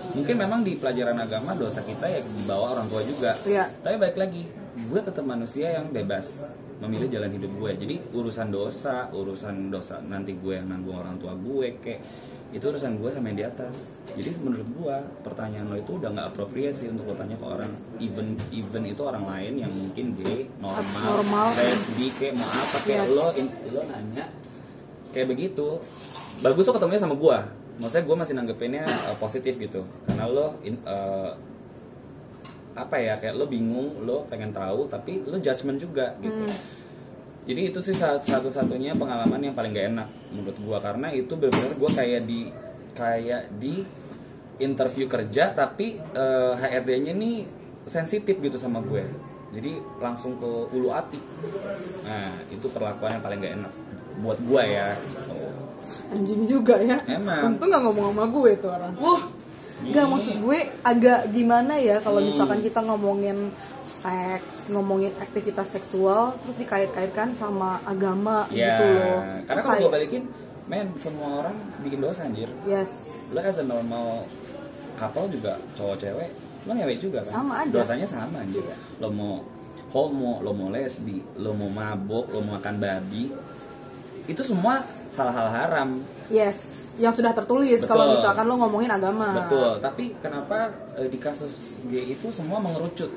Mungkin 0.10 0.36
memang 0.36 0.62
di 0.62 0.76
pelajaran 0.76 1.16
agama 1.16 1.54
dosa 1.54 1.80
kita 1.82 2.06
ya 2.06 2.20
dibawa 2.20 2.74
orang 2.74 2.88
tua 2.88 3.02
juga. 3.02 3.32
Iya. 3.44 3.66
tapi 3.80 3.96
balik 3.96 4.18
lagi 4.18 4.44
gue 4.80 5.00
tetap 5.00 5.24
manusia 5.24 5.72
yang 5.72 5.90
bebas 5.90 6.48
memilih 6.80 7.08
jalan 7.10 7.32
hidup 7.32 7.52
gue. 7.54 7.72
Jadi 7.78 7.96
urusan 8.12 8.48
dosa 8.50 9.12
urusan 9.12 9.68
dosa 9.68 10.00
nanti 10.02 10.34
gue 10.34 10.54
yang 10.54 10.68
nanggung 10.68 10.96
orang 10.96 11.16
tua 11.16 11.36
gue 11.36 11.76
kayak 11.78 12.02
itu 12.50 12.66
urusan 12.66 12.98
gue 12.98 13.10
sama 13.14 13.30
yang 13.30 13.38
di 13.38 13.46
atas. 13.46 13.76
Jadi 14.10 14.30
menurut 14.42 14.66
gue 14.74 14.96
pertanyaan 15.22 15.70
lo 15.70 15.78
itu 15.78 16.02
udah 16.02 16.10
nggak 16.10 16.28
appropriate 16.30 16.74
sih 16.74 16.90
untuk 16.90 17.06
lo 17.06 17.14
tanya 17.14 17.38
ke 17.38 17.46
orang. 17.46 17.70
Even 18.02 18.34
even 18.50 18.84
itu 18.84 19.02
orang 19.06 19.22
lain 19.22 19.54
yang 19.62 19.70
mungkin 19.70 20.18
gay 20.18 20.50
normal, 20.58 21.04
Normal. 21.22 21.48
lesbi 21.54 22.10
kayak 22.18 22.34
mau 22.34 22.50
apa 22.50 22.78
kayak 22.82 23.06
Yes. 23.06 23.14
lo 23.14 23.28
in- 23.38 23.56
lo 23.70 23.82
nanya 23.86 24.26
kayak 25.12 25.28
begitu. 25.30 25.78
Bagus 26.40 26.64
lo 26.64 26.74
ketemunya 26.74 26.98
sama 26.98 27.14
gue 27.14 27.38
maksudnya 27.80 28.06
gue 28.06 28.18
masih 28.20 28.34
nanggepinnya 28.36 28.86
uh, 28.86 29.18
positif 29.18 29.56
gitu. 29.58 29.88
Karena 30.06 30.28
lo 30.28 30.60
in- 30.62 30.84
uh, 30.84 31.34
apa 32.78 32.96
ya 32.96 33.20
kayak 33.20 33.36
lo 33.36 33.50
bingung 33.50 34.08
lo 34.08 34.24
pengen 34.32 34.56
tahu 34.56 34.88
tapi 34.88 35.24
lo 35.26 35.40
judgement 35.40 35.80
juga 35.80 36.16
gitu. 36.22 36.46
Jadi 37.50 37.74
itu 37.74 37.80
sih 37.82 37.98
sat- 37.98 38.22
satu-satunya 38.22 38.94
pengalaman 38.94 39.42
yang 39.42 39.56
paling 39.58 39.74
gak 39.74 39.90
enak 39.90 40.08
menurut 40.30 40.58
gue 40.60 40.78
karena 40.78 41.08
itu 41.10 41.34
benar-benar 41.34 41.74
gue 41.82 41.92
kayak 41.98 42.22
di 42.30 42.42
kayak 42.94 43.44
di 43.58 43.82
interview 44.60 45.10
kerja 45.10 45.56
tapi 45.56 45.98
uh, 46.14 46.54
HRD-nya 46.60 47.16
nih 47.16 47.48
sensitif 47.90 48.38
gitu 48.38 48.60
sama 48.60 48.84
gue 48.86 49.02
jadi 49.50 49.82
langsung 49.98 50.38
ke 50.38 50.46
ulu 50.78 50.94
hati. 50.94 51.18
Nah 52.06 52.38
itu 52.54 52.70
perlakuan 52.70 53.18
yang 53.18 53.24
paling 53.26 53.40
gak 53.42 53.56
enak 53.66 53.74
buat 54.22 54.38
gue 54.38 54.64
ya 54.70 54.94
gitu. 54.94 55.42
Anjing 56.10 56.44
juga 56.44 56.76
ya. 56.78 56.98
Emang. 57.06 57.56
Untung 57.56 57.68
gak 57.68 57.82
ngomong 57.82 58.06
sama 58.10 58.24
gue 58.28 58.52
tuh 58.56 58.70
orang. 58.70 58.94
Wah, 58.98 59.24
Gak 59.80 60.06
maksud 60.06 60.36
gue 60.40 60.60
agak 60.84 61.32
gimana 61.32 61.80
ya 61.80 62.00
kalau 62.00 62.20
Hmm. 62.20 62.28
misalkan 62.28 62.60
kita 62.60 62.84
ngomongin 62.84 63.48
seks, 63.82 64.68
ngomongin 64.70 65.16
aktivitas 65.18 65.72
seksual, 65.72 66.36
terus 66.38 66.56
dikait-kaitkan 66.58 67.32
sama 67.32 67.80
agama 67.84 68.44
ya 68.50 68.76
gitu 68.76 68.86
loh. 68.86 69.20
karena 69.46 69.56
Itu 69.56 69.66
kalau 69.66 69.80
gue 69.80 69.94
balikin 69.94 70.24
men 70.68 70.92
semua 70.94 71.42
orang 71.42 71.56
bikin 71.80 71.98
dosa 71.98 72.22
anjir 72.24 72.52
Yes. 72.64 73.24
lo 73.32 73.40
as 73.40 73.56
a 73.56 73.64
normal 73.64 74.28
couple 74.94 75.32
juga 75.32 75.58
cowok 75.74 75.96
cewek 75.98 76.30
lo 76.62 76.76
ngewe 76.76 76.94
juga 76.94 77.24
kan 77.24 77.34
Sama 77.40 77.54
aja. 77.64 77.72
dosanya 77.74 78.06
sama 78.06 78.38
anjir 78.38 78.62
lo 79.00 79.08
mau 79.10 79.42
homo 79.90 80.44
lo 80.44 80.52
mau 80.52 80.70
lesbi 80.70 81.24
lo 81.36 81.56
mau 81.56 81.72
mabok 81.72 82.30
lo 82.30 82.44
mau 82.44 82.54
makan 82.54 82.76
babi 82.78 83.32
itu 84.28 84.42
semua 84.44 84.84
hal-hal 85.18 85.48
haram. 85.50 85.90
Yes, 86.30 86.90
yang 87.02 87.10
sudah 87.10 87.34
tertulis 87.34 87.82
kalau 87.90 88.14
misalkan 88.14 88.46
lo 88.46 88.62
ngomongin 88.62 88.92
agama. 88.94 89.34
betul 89.34 89.82
tapi 89.82 90.14
kenapa 90.22 90.70
eh, 90.94 91.10
di 91.10 91.18
kasus 91.18 91.82
gay 91.90 92.14
itu 92.14 92.30
semua 92.30 92.62
mengerucut? 92.62 93.10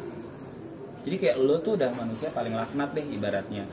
Jadi 1.03 1.17
kayak 1.19 1.37
lo 1.43 1.59
tuh 1.61 1.75
udah 1.77 1.91
manusia 1.93 2.31
paling 2.31 2.55
laknat 2.55 2.95
deh 2.95 3.05
ibaratnya. 3.13 3.67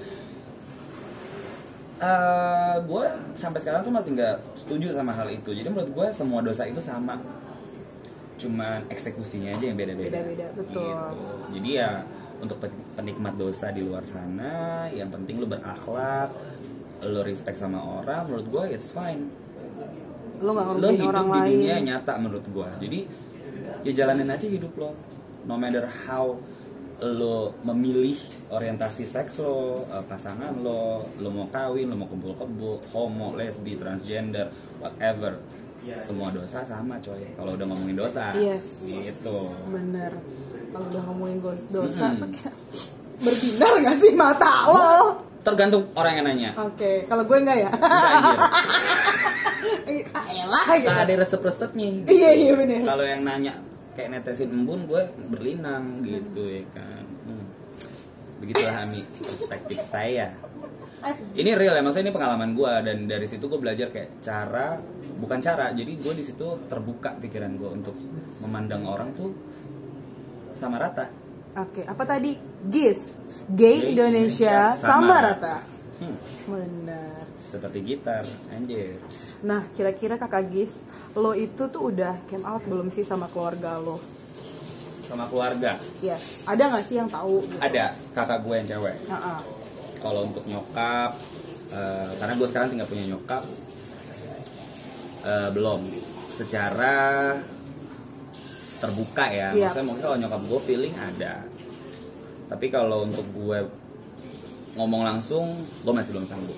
Eh 1.99 2.75
gue 2.83 3.05
sampai 3.35 3.59
sekarang 3.59 3.83
tuh 3.83 3.93
masih 3.93 4.11
nggak 4.15 4.35
setuju 4.55 4.95
sama 4.95 5.11
hal 5.15 5.27
itu. 5.31 5.51
Jadi 5.51 5.67
menurut 5.67 5.91
gue 5.91 6.07
semua 6.11 6.39
dosa 6.43 6.63
itu 6.67 6.79
sama. 6.79 7.19
Cuman 8.39 8.87
eksekusinya 8.87 9.51
aja 9.55 9.65
yang 9.67 9.75
beda-beda. 9.75 10.15
Beda-beda, 10.15 10.47
betul. 10.55 10.95
Gitu. 10.95 11.27
jadi 11.59 11.69
ya 11.75 11.91
untuk 12.39 12.57
pen- 12.63 12.87
penikmat 12.95 13.35
dosa 13.35 13.67
di 13.75 13.83
luar 13.83 14.07
sana 14.07 14.87
yang 14.95 15.11
penting 15.11 15.43
lo 15.43 15.47
berakhlak 15.51 16.31
lo 17.01 17.21
respect 17.21 17.55
sama 17.55 17.79
orang 17.79 18.25
menurut 18.25 18.47
gue 18.49 18.63
it's 18.73 18.89
fine 18.89 19.31
Lo 20.39 20.51
gak 20.53 20.71
lo 20.73 20.87
hidup 20.87 21.07
orang 21.09 21.25
di 21.25 21.33
lain. 21.33 21.51
dunia 21.53 21.77
nyata 21.85 22.13
menurut 22.15 22.45
gua 22.49 22.71
jadi 22.77 23.03
ya 23.81 23.91
jalanin 23.93 24.27
aja 24.27 24.45
hidup 24.45 24.71
lo 24.73 24.95
no 25.41 25.55
matter 25.55 25.83
how 26.01 26.35
lo 27.01 27.35
memilih 27.61 28.15
orientasi 28.49 29.03
seks 29.03 29.39
lo 29.39 29.83
eh, 29.85 30.03
pasangan 30.05 30.51
lo 30.57 30.79
lo 31.15 31.29
mau 31.29 31.47
kawin 31.47 31.87
lo 31.87 31.95
mau 31.95 32.07
kumpul 32.07 32.35
kebo 32.35 32.79
homo 32.89 33.31
lesbi 33.33 33.75
transgender 33.75 34.47
whatever 34.77 35.39
semua 35.97 36.27
dosa 36.29 36.59
sama 36.61 36.99
coy 36.99 37.23
kalau 37.33 37.55
udah 37.55 37.65
ngomongin 37.65 37.95
dosa 37.97 38.35
Yes. 38.35 38.83
gitu 38.83 39.55
Bener. 39.65 40.11
Kalau 40.69 40.85
udah 40.85 41.03
ngomongin 41.03 41.39
dosa 41.67 42.05
Mm-mm. 42.09 42.19
tuh 42.19 42.29
kayak 42.29 42.55
berbinar 43.17 43.73
gak 43.81 43.97
sih 43.97 44.11
mata 44.13 44.51
lo? 44.67 44.91
Tergantung 45.39 45.87
orang 45.95 46.13
yang 46.19 46.25
nanya 46.27 46.51
Oke, 46.59 47.07
kalau 47.07 47.23
gue 47.23 47.37
enggak 47.39 47.57
ya. 47.63 47.69
Enggak, 47.71 48.11
anjir. 48.11 48.39
Eh, 49.89 50.01
ah, 50.13 50.25
elah 50.29 50.65
gitu. 50.77 50.87
Nggak 50.87 51.03
ada 51.03 51.13
resep-resepnya 51.25 51.87
Iya, 52.07 52.29
iya 52.35 52.51
bener. 52.55 52.81
kalau 52.85 53.03
yang 53.05 53.21
nanya 53.25 53.53
kayak 53.97 54.09
netesin 54.15 54.49
embun 54.53 54.87
gue 54.87 55.03
berlinang 55.27 55.99
gitu 56.07 56.47
ya 56.47 56.63
kan 56.71 57.03
hmm. 57.03 57.45
begitulah 58.39 58.87
Ami 58.87 59.03
perspektif 59.03 59.79
saya 59.91 60.31
Eh, 60.99 61.15
ini 61.39 61.55
real 61.55 61.79
ya 61.79 61.83
maksudnya 61.83 62.11
ini 62.11 62.15
pengalaman 62.15 62.51
gue 62.51 62.73
dan 62.83 63.07
dari 63.07 63.23
situ 63.23 63.47
gue 63.47 63.55
belajar 63.55 63.87
kayak 63.87 64.19
cara 64.19 64.75
bukan 65.15 65.39
cara 65.39 65.71
jadi 65.71 65.95
gue 65.95 66.11
di 66.11 66.23
situ 66.27 66.67
terbuka 66.67 67.15
pikiran 67.23 67.55
gue 67.55 67.69
untuk 67.71 67.95
memandang 68.43 68.83
orang 68.83 69.15
tuh 69.15 69.31
sama 70.51 70.75
rata 70.75 71.07
Oke, 71.55 71.81
apa 71.83 72.03
tadi? 72.03 72.37
GIS. 72.61 73.17
Gay 73.49 73.81
Gay 73.81 73.97
Indonesia, 73.97 74.77
Indonesia 74.77 74.77
sama 74.77 74.89
sama 75.09 75.15
rata. 75.25 75.55
Hmm, 75.99 76.17
Benar. 76.47 77.21
seperti 77.49 77.77
gitar 77.81 78.21
anjir 78.53 79.01
Nah, 79.41 79.65
kira-kira 79.73 80.15
kakak 80.15 80.53
Gis, 80.53 80.85
lo 81.11 81.33
itu 81.33 81.65
tuh 81.65 81.89
udah 81.89 82.13
came 82.29 82.45
out 82.45 82.61
belum 82.61 82.87
sih 82.87 83.01
sama 83.01 83.25
keluarga 83.27 83.81
lo? 83.81 83.97
sama 85.03 85.25
keluarga 85.25 85.81
Yes. 85.99 86.45
Ada 86.45 86.69
nggak 86.69 86.85
sih 86.85 87.01
yang 87.01 87.09
tahu? 87.09 87.41
Gitu? 87.41 87.57
ada 87.57 87.85
kakak 88.13 88.45
gue 88.45 88.53
yang 88.53 88.67
cewek 88.69 88.95
Nah, 89.09 89.41
kalau 89.97 90.29
untuk 90.29 90.45
nyokap 90.45 91.17
eh, 91.73 92.09
karena 92.15 92.33
gue 92.37 92.47
sekarang 92.47 92.67
tinggal 92.69 92.85
punya 92.87 93.05
nyokap 93.09 93.43
eh, 95.25 95.49
belum 95.49 95.81
secara 96.37 96.95
terbuka 98.79 99.25
ya 99.27 99.51
Iya. 99.51 99.67
maksudnya 99.67 99.85
mungkin 99.85 100.03
kalau 100.03 100.17
nyokap 100.17 100.41
gue 100.41 100.59
feeling 100.63 100.95
ada 100.95 101.33
tapi 102.47 102.65
kalau 102.67 103.03
untuk 103.03 103.27
gue 103.29 103.59
ngomong 104.73 105.01
langsung 105.03 105.53
gue 105.83 105.93
masih 105.93 106.11
belum 106.11 106.25
sanggup 106.25 106.57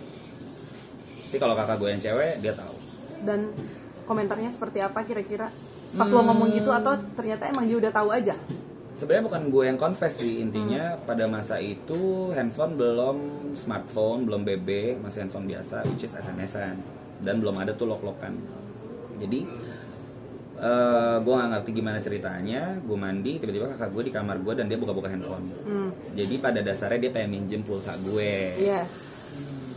tapi 1.28 1.38
kalau 1.38 1.54
kakak 1.54 1.78
gue 1.78 1.90
yang 1.90 2.02
cewek 2.02 2.34
dia 2.40 2.54
tahu 2.54 2.76
Dan 3.22 3.54
komentarnya 4.04 4.50
seperti 4.50 4.82
apa 4.82 5.02
kira-kira? 5.02 5.54
Pas 5.92 6.10
lo 6.10 6.20
ngomong 6.22 6.50
gitu 6.52 6.68
atau 6.68 6.98
ternyata 7.14 7.46
emang 7.48 7.64
dia 7.64 7.78
udah 7.78 7.92
tahu 7.92 8.10
aja? 8.10 8.34
sebenarnya 8.92 9.26
bukan 9.26 9.44
gue 9.48 9.64
yang 9.66 9.78
confess 9.78 10.20
sih 10.20 10.40
intinya 10.40 10.94
Hmm. 10.94 11.06
pada 11.06 11.26
masa 11.26 11.58
itu 11.58 12.30
handphone 12.32 12.76
belum 12.76 13.18
smartphone 13.56 14.26
belum 14.26 14.44
BB 14.44 14.70
masih 15.00 15.26
handphone 15.26 15.48
biasa 15.48 15.88
which 15.88 16.04
is 16.04 16.12
SMS-an 16.12 16.76
dan 17.20 17.40
belum 17.40 17.56
ada 17.56 17.72
tuh 17.72 17.88
lok-lokan 17.88 18.36
jadi 19.18 19.48
eh 20.62 21.18
gue 21.18 21.34
nggak 21.34 21.50
ngerti 21.52 21.70
gimana 21.74 21.98
ceritanya 21.98 22.78
gue 22.78 22.94
mandi 22.94 23.42
tiba-tiba 23.42 23.74
kakak 23.74 23.90
gue 23.92 24.04
di 24.06 24.12
kamar 24.14 24.38
gue 24.40 24.54
dan 24.54 24.70
dia 24.70 24.78
buka-buka 24.78 25.10
handphone 25.10 25.50
Hmm. 25.66 25.90
jadi 26.14 26.38
pada 26.38 26.62
dasarnya 26.62 27.02
dia 27.02 27.12
pengen 27.12 27.30
minjem 27.36 27.66
pulsa 27.66 27.98
gue 27.98 28.62
Yes. 28.62 29.18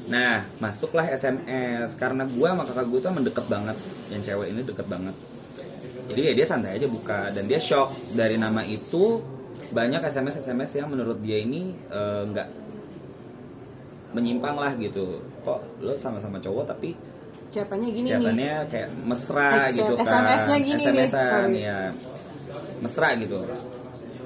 Nah, 0.04 0.44
masuklah 0.60 1.08
SMS 1.08 1.96
karena 1.96 2.28
gue 2.28 2.44
sama 2.44 2.68
kakak 2.68 2.92
gue 2.92 3.00
tuh 3.00 3.08
emang 3.08 3.24
deket 3.24 3.48
banget. 3.48 3.72
Yang 4.12 4.22
cewek 4.28 4.52
ini 4.52 4.60
deket 4.60 4.84
banget. 4.84 5.16
Jadi 6.04 6.20
ya 6.20 6.32
dia 6.36 6.44
santai 6.44 6.76
aja 6.76 6.84
buka 6.84 7.32
dan 7.32 7.48
dia 7.48 7.56
shock 7.56 7.88
dari 8.12 8.36
nama 8.36 8.60
itu 8.68 9.24
banyak 9.72 10.04
SMS 10.04 10.44
SMS 10.44 10.76
yang 10.76 10.92
menurut 10.92 11.24
dia 11.24 11.40
ini 11.40 11.72
eh, 11.88 12.22
nggak 12.28 12.48
menyimpang 14.12 14.54
lah 14.54 14.76
gitu. 14.76 15.24
Kok 15.40 15.80
lo 15.80 15.96
sama-sama 15.96 16.36
cowok 16.36 16.68
tapi 16.68 16.92
Catatannya 17.54 17.88
gini 17.88 18.02
nih. 18.02 18.12
chatannya 18.12 18.54
kayak 18.66 18.88
mesra 19.00 19.46
Eh, 19.46 19.54
chat- 19.54 19.74
gitu 19.76 19.94
kan. 19.94 20.04
SMS-nya 20.04 20.56
gini 20.58 20.82
nih, 20.82 20.90
SMS-an, 21.06 21.30
sorry. 21.30 21.54
ya. 21.60 21.78
Mesra 22.80 23.08
gitu. 23.16 23.38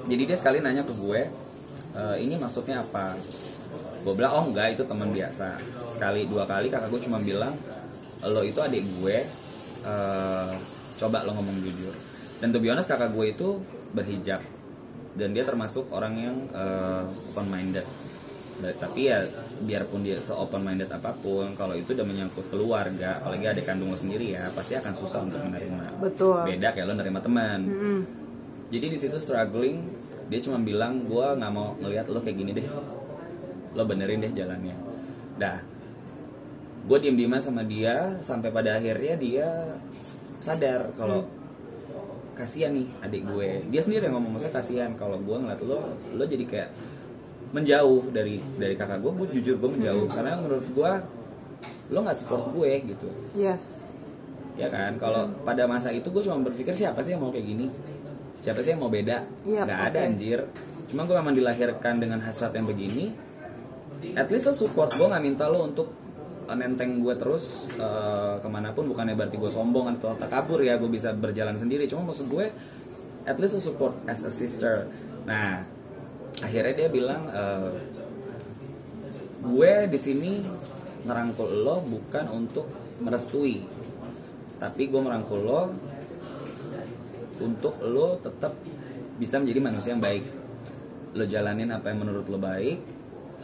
Jadi 0.05 0.21
dia 0.25 0.37
sekali 0.37 0.57
nanya 0.59 0.81
ke 0.81 0.91
gue, 0.91 1.21
"E, 1.91 2.01
ini 2.19 2.35
maksudnya 2.35 2.81
apa? 2.81 3.13
Gue 3.99 4.13
bilang, 4.13 4.33
oh 4.33 4.45
enggak 4.47 4.73
itu 4.73 4.83
teman 4.83 5.09
biasa. 5.09 5.61
Sekali 5.85 6.25
dua 6.25 6.43
kali 6.43 6.67
kakak 6.67 6.89
gue 6.89 7.01
cuma 7.03 7.19
bilang, 7.19 7.53
lo 8.21 8.41
itu 8.41 8.57
adik 8.57 8.81
gue, 8.97 9.17
eh, 9.83 10.51
coba 10.97 11.21
lo 11.21 11.31
ngomong 11.31 11.61
jujur. 11.61 11.93
Dan 12.37 12.49
to 12.49 12.57
be 12.57 12.67
honest 12.67 12.87
kakak 12.87 13.11
gue 13.11 13.29
itu 13.29 13.61
berhijab 13.89 14.41
dan 15.11 15.29
dia 15.29 15.43
termasuk 15.43 15.85
orang 15.89 16.13
yang 16.15 16.35
open 17.27 17.45
minded. 17.47 17.85
Tapi 18.59 19.07
ya 19.07 19.23
biarpun 19.63 20.03
dia 20.03 20.19
se 20.19 20.35
open 20.35 20.59
minded 20.59 20.91
apa 20.91 21.15
pun, 21.15 21.55
kalau 21.55 21.71
itu 21.79 21.95
udah 21.95 22.03
menyangkut 22.03 22.51
keluarga, 22.51 23.23
apalagi 23.23 23.47
adik 23.47 23.63
kandung 23.63 23.91
lo 23.91 23.97
sendiri 23.97 24.35
ya, 24.35 24.51
pasti 24.51 24.75
akan 24.75 24.93
susah 24.99 25.23
untuk 25.23 25.39
menerima. 25.47 26.03
Betul. 26.03 26.43
Beda 26.43 26.75
kayak 26.75 26.87
lo 26.91 26.93
nerima 26.99 27.23
teman. 27.23 27.59
Mm-mm. 27.63 27.99
Jadi 28.67 28.85
di 28.91 28.97
situ 28.99 29.15
struggling, 29.15 29.79
dia 30.27 30.39
cuma 30.43 30.59
bilang 30.59 31.07
gue 31.07 31.27
nggak 31.39 31.51
mau 31.55 31.79
ngelihat 31.79 32.11
lo 32.11 32.19
kayak 32.19 32.37
gini 32.37 32.51
deh, 32.51 32.67
lo 33.73 33.83
benerin 33.87 34.21
deh 34.21 34.31
jalannya. 34.35 34.75
Dah, 35.39 35.63
gue 36.83 36.97
diem 36.99 37.15
dieman 37.15 37.39
sama 37.39 37.63
dia 37.63 38.19
sampai 38.19 38.51
pada 38.51 38.75
akhirnya 38.75 39.15
dia 39.15 39.47
sadar 40.43 40.91
kalau 40.99 41.25
kasihan 42.35 42.75
nih 42.75 42.87
adik 43.03 43.23
gue. 43.23 43.49
Dia 43.71 43.81
sendiri 43.83 44.11
yang 44.11 44.19
ngomong 44.19 44.35
maksudnya 44.35 44.55
kasihan 44.55 44.91
kalau 44.99 45.15
gue 45.19 45.37
ngeliat 45.39 45.63
lo, 45.63 45.95
lo 46.15 46.23
jadi 46.27 46.43
kayak 46.43 46.69
menjauh 47.49 48.13
dari 48.13 48.41
dari 48.57 48.75
kakak 48.77 49.01
gue. 49.01 49.11
Gue 49.13 49.27
jujur 49.39 49.55
gue 49.57 49.69
menjauh. 49.69 50.05
Karena 50.09 50.37
menurut 50.37 50.67
gue 50.69 50.91
lo 51.89 51.99
nggak 52.05 52.17
support 52.17 52.53
gue 52.53 52.71
gitu. 52.85 53.09
Yes. 53.33 53.89
ya 54.59 54.67
kan? 54.67 54.99
Kalau 54.99 55.31
pada 55.47 55.63
masa 55.71 55.87
itu 55.89 56.11
gue 56.11 56.19
cuma 56.19 56.35
berpikir 56.43 56.75
siapa 56.75 56.99
sih 56.99 57.15
yang 57.15 57.23
mau 57.23 57.31
kayak 57.31 57.47
gini? 57.47 57.71
Siapa 58.43 58.59
sih 58.59 58.75
yang 58.75 58.83
mau 58.83 58.91
beda? 58.91 59.23
Iya, 59.47 59.63
nggak 59.63 59.81
ada 59.91 59.99
oke. 60.03 60.07
anjir. 60.11 60.39
Cuma 60.91 61.07
gue 61.07 61.15
memang 61.15 61.31
dilahirkan 61.31 61.95
dengan 62.03 62.19
hasrat 62.19 62.51
yang 62.55 62.67
begini. 62.67 63.15
At 64.19 64.27
least 64.31 64.51
lo 64.51 64.53
support 64.55 64.91
gue 64.99 65.07
nggak 65.07 65.23
minta 65.23 65.47
lo 65.47 65.63
untuk 65.63 65.95
nenteng 66.49 67.05
gue 67.05 67.13
terus 67.15 67.71
eh, 67.79 68.35
ke 68.43 68.47
mana 68.51 68.75
pun. 68.75 68.91
Bukannya 68.91 69.15
berarti 69.15 69.39
gue 69.39 69.51
sombong 69.51 69.95
atau 69.95 70.11
tak 70.19 70.27
kabur 70.27 70.59
ya 70.59 70.75
gue 70.75 70.91
bisa 70.91 71.15
berjalan 71.15 71.55
sendiri. 71.55 71.87
Cuma 71.87 72.11
maksud 72.11 72.27
gue 72.27 72.51
at 73.23 73.37
least 73.39 73.55
lo 73.55 73.61
support 73.63 73.95
as 74.11 74.27
a 74.27 74.31
sister. 74.31 74.91
Nah 75.23 75.78
akhirnya 76.39 76.73
dia 76.85 76.89
bilang 76.91 77.21
eh, 77.29 77.71
gue 79.39 79.73
di 79.87 79.99
sini 79.99 80.31
ngerangkul 81.03 81.49
lo 81.63 81.79
bukan 81.83 82.25
untuk 82.31 82.67
merestui 82.99 83.63
tapi 84.59 84.91
gue 84.91 84.99
merangkul 84.99 85.39
lo 85.39 85.61
untuk 87.39 87.79
lo 87.87 88.19
tetap 88.19 88.51
bisa 89.15 89.39
menjadi 89.39 89.59
manusia 89.63 89.91
yang 89.95 90.03
baik. 90.03 90.25
Lo 91.15 91.23
jalanin 91.23 91.71
apa 91.71 91.91
yang 91.91 92.03
menurut 92.03 92.27
lo 92.27 92.35
baik. 92.39 92.79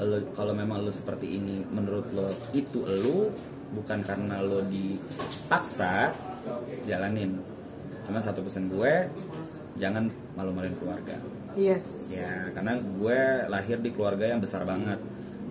Lo 0.04 0.18
kalau 0.36 0.52
memang 0.52 0.84
lo 0.84 0.92
seperti 0.92 1.40
ini 1.40 1.64
menurut 1.72 2.12
lo 2.12 2.28
itu 2.52 2.84
lo 2.84 3.32
bukan 3.72 4.04
karena 4.04 4.44
lo 4.44 4.60
dipaksa 4.68 6.12
jalanin. 6.84 7.40
Cuma 8.04 8.20
satu 8.20 8.44
pesan 8.44 8.68
gue 8.68 9.08
jangan 9.80 10.12
malu-maluin 10.36 10.76
keluarga 10.76 11.16
Yes. 11.56 12.12
ya 12.12 12.52
karena 12.52 12.76
gue 12.76 13.20
lahir 13.48 13.78
di 13.80 13.90
keluarga 13.90 14.28
yang 14.28 14.40
besar 14.40 14.64
banget. 14.64 15.00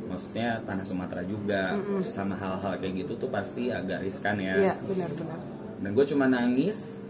Maksudnya 0.05 0.61
tanah 0.63 0.85
Sumatera 0.85 1.25
juga. 1.25 1.75
Sama 2.07 2.37
hal-hal 2.37 2.77
kayak 2.79 2.95
gitu 3.03 3.17
tuh 3.17 3.29
pasti 3.29 3.69
agak 3.69 4.01
riskan 4.01 4.37
ya. 4.37 4.55
Iya, 4.55 4.75
benar-benar. 4.81 5.39
dan 5.81 5.91
gue 5.91 6.05
cuma 6.07 6.25
nangis. 6.25 7.01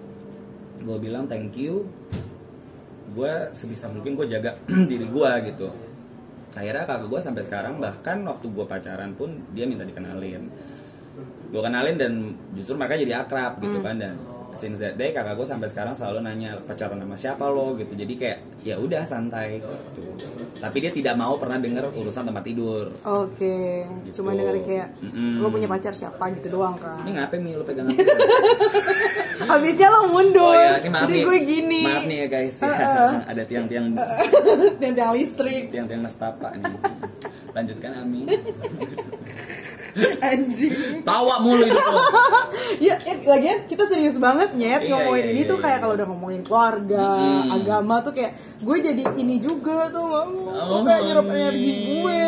Gue 0.80 0.96
bilang 0.98 1.26
thank 1.26 1.54
you. 1.54 1.84
Gue 3.10 3.30
sebisa 3.50 3.86
mungkin 3.86 4.14
gue 4.14 4.26
jaga 4.26 4.56
diri 4.90 5.06
gue 5.06 5.30
gitu. 5.48 5.68
Akhirnya 6.54 6.86
kakak 6.86 7.10
gue 7.10 7.20
sampai 7.20 7.42
sekarang 7.42 7.78
bahkan 7.78 8.22
waktu 8.22 8.46
gue 8.46 8.64
pacaran 8.64 9.10
pun 9.12 9.42
dia 9.52 9.66
minta 9.66 9.82
dikenalin. 9.82 10.46
Gue 11.50 11.62
kenalin 11.62 11.98
dan 11.98 12.12
justru 12.54 12.74
mereka 12.74 12.94
jadi 12.94 13.22
akrab 13.22 13.58
gitu 13.58 13.78
kan. 13.78 13.98
Dan 13.98 14.14
since 14.54 14.78
that 14.78 14.94
day 14.94 15.10
kakak 15.10 15.34
gue 15.34 15.44
sampai 15.44 15.66
sekarang 15.66 15.92
selalu 15.92 16.22
nanya 16.22 16.56
pacaran 16.62 16.96
sama 16.96 17.18
siapa 17.18 17.44
lo? 17.46 17.74
gitu. 17.74 17.90
Jadi 17.92 18.14
kayak 18.14 18.38
ya 18.64 18.80
udah 18.80 19.04
santai 19.04 19.60
gitu. 19.60 19.68
tapi 20.56 20.80
dia 20.80 20.88
tidak 20.88 21.14
mau 21.14 21.36
pernah 21.36 21.56
denger 21.56 21.92
urusan 21.92 22.24
tempat 22.24 22.40
tidur 22.42 22.88
Oke. 23.04 23.84
Gitu. 24.08 24.18
Cuma 24.18 24.32
dengerin 24.32 24.64
kayak 24.64 24.88
lo 25.36 25.48
punya 25.48 25.68
pacar 25.68 25.92
siapa 25.92 26.32
gitu 26.32 26.48
doang 26.50 26.72
kan. 26.74 27.04
ini 27.04 27.12
ngapain 27.12 27.40
nih 27.40 27.54
lo 27.54 27.62
pegang 27.62 27.92
Habisnya 29.44 29.88
lo 29.90 30.08
mundur. 30.08 30.46
Oh 30.46 30.54
ya, 30.54 30.78
ini 30.78 30.88
maaf 30.88 31.04
Jadi 31.04 31.12
nih. 31.12 31.24
gue 31.26 31.38
gini. 31.44 31.80
Maaf 31.84 32.04
nih 32.06 32.16
ya 32.16 32.26
guys. 32.30 32.56
Heeh. 32.56 33.10
Ada 33.34 33.42
tiang-tiang 33.44 33.86
Dan 34.80 34.90
tiang 34.94 35.12
listrik. 35.12 35.68
tiang-tiang 35.68 36.00
nestapa 36.00 36.54
nih. 36.54 36.74
Lanjutkan 37.52 37.92
Ami. 37.98 38.22
Anjing. 40.20 41.02
Tawa 41.02 41.38
mulu 41.38 41.64
lo. 41.64 41.80
ya, 42.78 42.98
ya 42.98 43.14
lagian 43.24 43.64
kita 43.64 43.86
serius 43.86 44.16
banget 44.16 44.50
nyet 44.52 44.82
Iya, 44.82 44.90
ngomongin 44.90 45.22
iya, 45.22 45.30
ini 45.30 45.40
iya, 45.40 45.50
tuh 45.50 45.58
iya. 45.58 45.64
kayak 45.64 45.78
kalau 45.78 45.94
udah 45.94 46.06
ngomongin 46.06 46.42
keluarga, 46.42 47.06
Mm-mm. 47.14 47.54
agama 47.54 47.94
tuh 48.00 48.12
kayak 48.12 48.32
gue 48.58 48.76
jadi 48.80 49.02
ini 49.14 49.36
juga 49.38 49.86
tuh 49.88 50.02
mama. 50.04 50.52
Oh, 50.68 50.82
kayak 50.82 51.02
nyerap 51.04 51.26
energi 51.28 51.70
gue. 51.94 52.26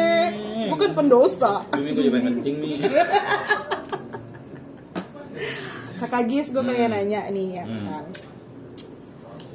Bukan 0.67 0.91
pendosa. 0.93 1.67
Ini 1.73 1.91
gue 1.91 2.03
juga 2.03 2.15
pengen 2.17 2.33
kencing 2.35 2.57
nih. 2.57 2.77
Kakak 5.97 6.23
Gis 6.29 6.53
gue 6.53 6.61
pengen 6.61 6.91
nanya 6.93 7.25
nih 7.27 7.47
ya 7.53 7.65
Hmm. 7.65 7.87
kan. 7.89 8.05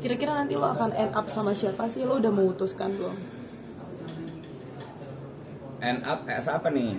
Kira-kira 0.01 0.34
nanti 0.34 0.57
lo 0.57 0.66
akan 0.66 0.91
end 0.93 1.14
up 1.14 1.30
sama 1.30 1.53
siapa 1.53 1.86
sih? 1.86 2.01
Lo 2.01 2.18
udah 2.18 2.28
memutuskan 2.28 2.89
belum? 2.91 3.14
End 5.80 6.01
up 6.01 6.26
as 6.26 6.45
apa 6.45 6.68
nih? 6.68 6.97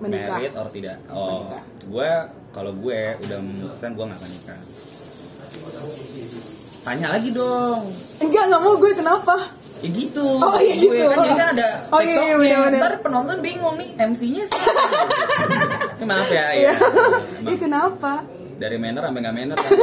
Menikah. 0.00 0.34
Married 0.34 0.54
or 0.54 0.68
tidak? 0.70 0.96
Oh, 1.06 1.44
Menikah. 1.44 1.60
gue 1.82 2.10
kalau 2.50 2.72
gue 2.74 3.00
udah 3.20 3.38
memutuskan 3.38 3.90
gue 3.92 4.04
nggak 4.04 4.18
akan 4.18 4.30
nikah. 4.30 4.58
Tanya 6.80 7.06
lagi 7.10 7.28
dong. 7.30 7.80
Enggak, 8.18 8.44
nggak 8.46 8.60
mau 8.60 8.74
gue 8.74 8.90
kenapa? 8.92 9.36
ya 9.80 9.88
gitu 9.88 10.26
Oh, 10.36 10.60
iya 10.60 10.76
gue 10.76 10.92
gitu. 10.92 11.08
kan 11.08 11.16
jadi 11.18 11.34
kan 11.34 11.48
ada 11.50 11.68
Oh, 11.88 12.00
iya, 12.00 12.12
iya, 12.12 12.20
tiktoknya 12.20 12.36
bener-bener. 12.36 12.80
ntar 12.84 12.92
penonton 13.00 13.38
bingung 13.40 13.76
nih 13.76 13.88
MC-nya 13.96 14.44
siapa 14.44 14.82
Ini 15.96 16.04
maaf 16.10 16.28
ya 16.28 16.36
ya 16.36 16.52
Iya. 16.52 16.72
Maaf. 16.76 17.48
Ih 17.48 17.56
kenapa? 17.56 18.14
dari 18.56 18.76
manner 18.76 19.02
sampai 19.02 19.20
nggak 19.24 19.32
manner 19.34 19.56
kan 19.56 19.70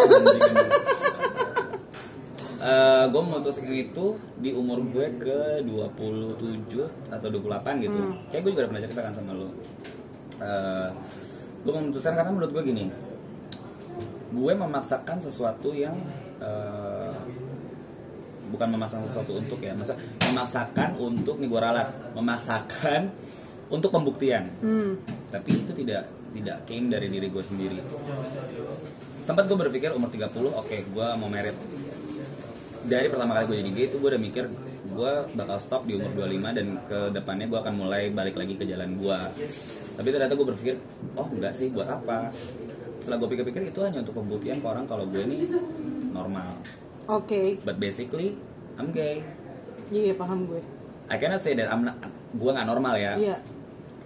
gue 3.08 3.22
memutuskan 3.24 3.72
itu 3.72 4.06
di 4.36 4.52
umur 4.52 4.86
gue 4.86 5.18
ke 5.18 5.40
27 5.66 6.70
atau 7.10 7.28
28 7.32 7.42
gitu 7.80 7.98
Hmm. 7.98 8.14
kayak 8.30 8.42
gue 8.44 8.52
juga 8.52 8.62
udah 8.62 8.70
pernah 8.70 8.84
cerita 8.84 9.02
kan 9.02 9.14
sama 9.14 9.34
lo 9.34 9.50
gue 11.64 11.74
memutuskan 11.74 12.14
karena 12.16 12.32
menurut 12.32 12.52
gue 12.54 12.64
gini. 12.64 12.86
Gue 14.32 14.54
memaksakan 14.54 15.18
sesuatu 15.24 15.72
yang 15.72 15.96
eh, 16.44 17.16
bukan 18.48 18.68
memaksakan 18.72 19.06
sesuatu 19.08 19.36
untuk 19.36 19.60
ya 19.60 19.76
masa 19.76 19.96
memaksakan 20.32 20.96
untuk 21.00 21.36
nih 21.44 21.48
gue 21.52 21.60
ralat 21.60 21.88
memaksakan 22.16 23.12
untuk 23.68 23.92
pembuktian. 23.92 24.48
Hmm. 24.64 24.96
tapi 25.28 25.60
itu 25.60 25.72
tidak 25.76 26.08
tidak 26.32 26.58
came 26.64 26.88
dari 26.88 27.08
diri 27.12 27.28
gue 27.28 27.44
sendiri. 27.44 27.80
Sempat 29.28 29.44
gue 29.52 29.58
berpikir 29.60 29.92
umur 29.92 30.08
30 30.08 30.32
oke 30.56 30.78
gue 30.88 31.08
mau 31.20 31.28
merit. 31.28 31.56
Dari 32.88 33.08
pertama 33.12 33.36
kali 33.36 33.46
gue 33.52 33.58
jadi 33.60 33.72
gay 33.76 33.86
itu 33.92 33.98
gue 34.00 34.10
udah 34.16 34.22
mikir 34.22 34.46
gue 34.98 35.12
bakal 35.32 35.58
stop 35.62 35.86
di 35.86 35.94
umur 35.94 36.10
25 36.18 36.58
dan 36.58 36.68
ke 36.84 37.00
depannya 37.14 37.46
gue 37.46 37.60
akan 37.60 37.74
mulai 37.78 38.10
balik 38.10 38.34
lagi 38.34 38.58
ke 38.58 38.66
jalan 38.66 38.98
gue 38.98 39.20
tapi 39.94 40.08
ternyata 40.10 40.34
gue 40.34 40.48
berpikir 40.48 40.76
oh 41.14 41.28
enggak 41.30 41.54
sih 41.54 41.70
buat 41.70 41.86
apa 41.86 42.34
setelah 42.98 43.18
gue 43.22 43.30
pikir-pikir 43.32 43.70
itu 43.70 43.80
hanya 43.80 44.02
untuk 44.02 44.18
pembuktian 44.18 44.58
ke 44.58 44.66
orang 44.66 44.84
kalau 44.84 45.06
gue 45.06 45.22
ini 45.22 45.46
normal 46.10 46.58
Oke. 47.06 47.62
but 47.62 47.78
basically 47.78 48.34
I'm 48.76 48.90
gay 48.90 49.22
Iya 49.88 50.12
paham 50.14 50.52
gue. 50.52 50.60
I 51.08 51.16
cannot 51.16 51.40
say 51.40 51.56
that 51.56 51.72
I'm 51.72 51.88
not, 51.88 51.96
gue 52.30 52.50
nggak 52.52 52.68
normal 52.68 53.00
ya 53.00 53.16
Iya. 53.16 53.38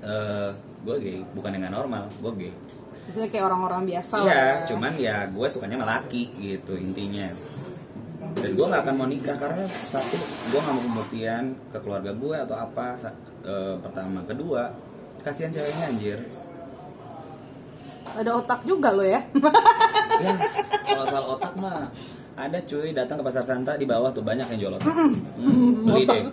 Eh, 0.01 0.49
gue 0.81 0.95
gay 0.99 1.17
bukan 1.33 1.49
yang 1.51 1.65
nggak 1.65 1.75
normal 1.75 2.03
gue 2.11 2.31
gay 2.37 2.53
Maksudnya 3.01 3.29
kayak 3.33 3.45
orang-orang 3.49 3.81
biasa 3.89 4.13
Iya, 4.13 4.21
lah. 4.21 4.35
ya. 4.37 4.51
cuman 4.69 4.91
ya 4.95 5.15
gue 5.25 5.47
sukanya 5.49 5.75
sama 5.81 5.87
laki 5.89 6.23
gitu 6.37 6.77
intinya. 6.77 7.25
Dan 8.41 8.51
gue 8.57 8.65
nggak 8.65 8.81
akan 8.83 8.95
mau 8.97 9.07
nikah 9.07 9.37
karena 9.37 9.63
satu, 9.69 10.17
gue 10.49 10.59
nggak 10.59 10.75
mau 10.75 10.83
pembuktian 10.89 11.43
ke 11.69 11.77
keluarga 11.77 12.11
gue 12.11 12.35
atau 12.35 12.55
apa. 12.57 12.97
Eh, 13.45 13.75
pertama, 13.81 14.19
kedua, 14.25 14.73
kasihan 15.21 15.53
ceweknya 15.53 15.85
anjir. 15.89 16.19
Ada 18.11 18.31
otak 18.35 18.65
juga 18.65 18.91
lo 18.91 19.05
ya. 19.05 19.21
Ya, 20.21 20.37
kalau 20.85 21.05
soal 21.09 21.25
otak 21.33 21.53
mah 21.57 21.89
ada 22.37 22.61
cuy 22.61 22.93
datang 22.93 23.17
ke 23.17 23.23
pasar 23.25 23.41
Santa 23.41 23.73
di 23.73 23.89
bawah 23.89 24.13
tuh 24.13 24.21
banyak 24.21 24.45
yang 24.53 24.59
jual 24.69 24.73
otak. 24.77 24.93
Hmm, 24.93 25.81
beli 25.81 26.05
deh. 26.05 26.29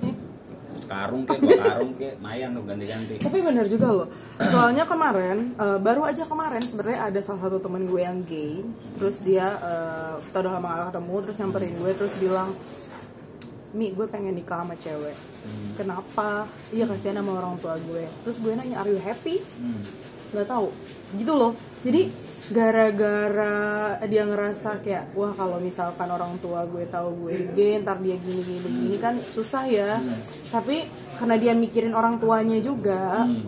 Karung 0.88 1.28
ke, 1.28 1.36
dua 1.36 1.60
karung 1.60 1.92
ke, 2.00 2.16
mayan 2.18 2.56
tuh 2.56 2.64
ganti-ganti. 2.64 3.20
Tapi 3.20 3.38
bener 3.44 3.68
juga 3.68 3.88
loh. 3.92 4.08
Soalnya 4.40 4.88
kemarin, 4.88 5.52
eh, 5.54 5.78
baru 5.78 6.08
aja 6.08 6.24
kemarin 6.24 6.64
sebenarnya 6.64 7.12
ada 7.12 7.20
salah 7.20 7.44
satu 7.44 7.60
temen 7.60 7.84
gue 7.84 8.00
yang 8.00 8.24
gay. 8.24 8.64
Terus 8.96 9.20
dia, 9.20 9.52
eh, 9.60 10.14
kita 10.24 10.40
udah 10.40 10.52
lama 10.56 10.68
gak 10.72 10.86
ketemu, 10.96 11.14
terus 11.28 11.36
nyamperin 11.36 11.74
gue, 11.76 11.90
terus 11.92 12.14
bilang, 12.16 12.50
Mi, 13.76 13.92
gue 13.92 14.08
pengen 14.08 14.32
nikah 14.32 14.64
sama 14.64 14.72
cewek. 14.80 15.12
Kenapa? 15.76 16.48
Iya 16.72 16.88
kasihan 16.88 17.20
sama 17.20 17.36
orang 17.36 17.60
tua 17.60 17.76
gue. 17.76 18.08
Terus 18.24 18.40
gue 18.40 18.52
nanya, 18.56 18.80
are 18.80 18.88
you 18.88 18.96
happy? 18.96 19.44
Hmm. 19.60 19.84
Gak 20.32 20.48
tahu. 20.48 20.72
Gitu 21.12 21.32
loh. 21.36 21.52
Jadi 21.84 22.08
gara-gara 22.48 23.56
dia 24.02 24.22
ngerasa 24.22 24.80
kayak 24.80 25.12
wah 25.12 25.30
kalau 25.30 25.58
misalkan 25.58 26.06
orang 26.06 26.38
tua 26.38 26.64
gue 26.64 26.86
tahu 26.86 27.08
gue 27.22 27.52
gay 27.52 27.76
ntar 27.78 27.98
dia 27.98 28.16
gini 28.16 28.40
gini 28.40 28.58
begini 28.58 28.96
kan 28.96 29.14
susah 29.28 29.64
ya 29.64 30.00
tapi 30.48 30.82
karena 31.14 31.36
dia 31.36 31.52
mikirin 31.52 31.92
orang 31.92 32.16
tuanya 32.16 32.56
juga 32.58 33.20
Hmm. 33.20 33.44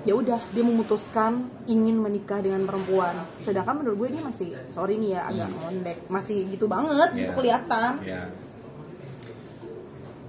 ya 0.00 0.14
udah 0.14 0.40
dia 0.48 0.62
memutuskan 0.62 1.36
ingin 1.66 1.92
menikah 1.94 2.38
dengan 2.38 2.64
perempuan 2.64 3.12
sedangkan 3.36 3.84
menurut 3.84 3.96
gue 3.98 4.08
dia 4.10 4.22
masih 4.22 4.48
sorry 4.70 4.96
nih 4.96 5.12
ya 5.12 5.20
agak 5.26 5.48
ngondek 5.52 5.98
masih 6.06 6.48
gitu 6.48 6.64
banget 6.64 7.10
Ya. 7.12 7.20
itu 7.20 7.32
kelihatan 7.34 7.92
Ya. 8.00 8.22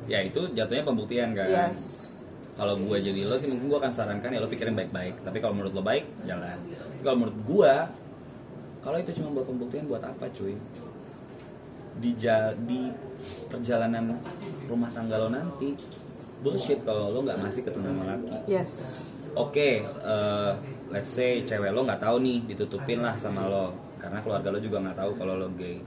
Ya 0.03 0.19
itu 0.21 0.41
jatuhnya 0.51 0.83
pembuktian 0.83 1.31
kan. 1.31 1.47
yes 1.47 2.10
kalau 2.51 2.75
gue 2.75 2.97
jadi 2.99 3.21
lo 3.25 3.35
sih 3.35 3.47
mungkin 3.47 3.71
gue 3.71 3.79
akan 3.79 3.91
sarankan 3.91 4.29
ya 4.29 4.39
lo 4.39 4.47
pikirin 4.47 4.75
baik-baik. 4.75 5.23
Tapi 5.23 5.37
kalau 5.39 5.55
menurut 5.55 5.71
lo 5.71 5.81
baik 5.81 6.05
jalan. 6.23 6.59
Tapi 6.61 7.01
kalau 7.01 7.17
menurut 7.17 7.37
gue 7.41 7.73
kalau 8.81 8.97
itu 8.97 9.11
cuma 9.17 9.29
buat 9.31 9.45
pembuktian 9.45 9.85
buat 9.85 10.03
apa 10.03 10.25
cuy? 10.29 10.57
Di 12.01 12.11
ja- 12.17 12.55
di 12.55 12.89
perjalanan 13.47 14.17
rumah 14.65 14.89
tangga 14.89 15.15
lo 15.17 15.29
nanti. 15.29 15.73
Bullshit 16.41 16.81
kalau 16.81 17.13
lo 17.13 17.21
nggak 17.21 17.39
masih 17.39 17.61
ketemu 17.61 17.87
sama 17.93 18.03
laki. 18.17 18.37
Yes. 18.49 18.71
Oke 19.31 19.85
eh, 19.85 20.51
let's 20.91 21.13
say 21.13 21.45
cewek 21.45 21.71
lo 21.71 21.85
nggak 21.85 22.01
tahu 22.01 22.19
nih 22.19 22.43
ditutupin 22.45 22.99
lah 22.99 23.15
sama 23.15 23.47
lo. 23.47 23.71
Karena 24.01 24.19
keluarga 24.19 24.49
lo 24.49 24.57
juga 24.57 24.81
nggak 24.81 24.97
tahu 24.97 25.11
kalau 25.15 25.37
lo 25.37 25.47
gay. 25.55 25.77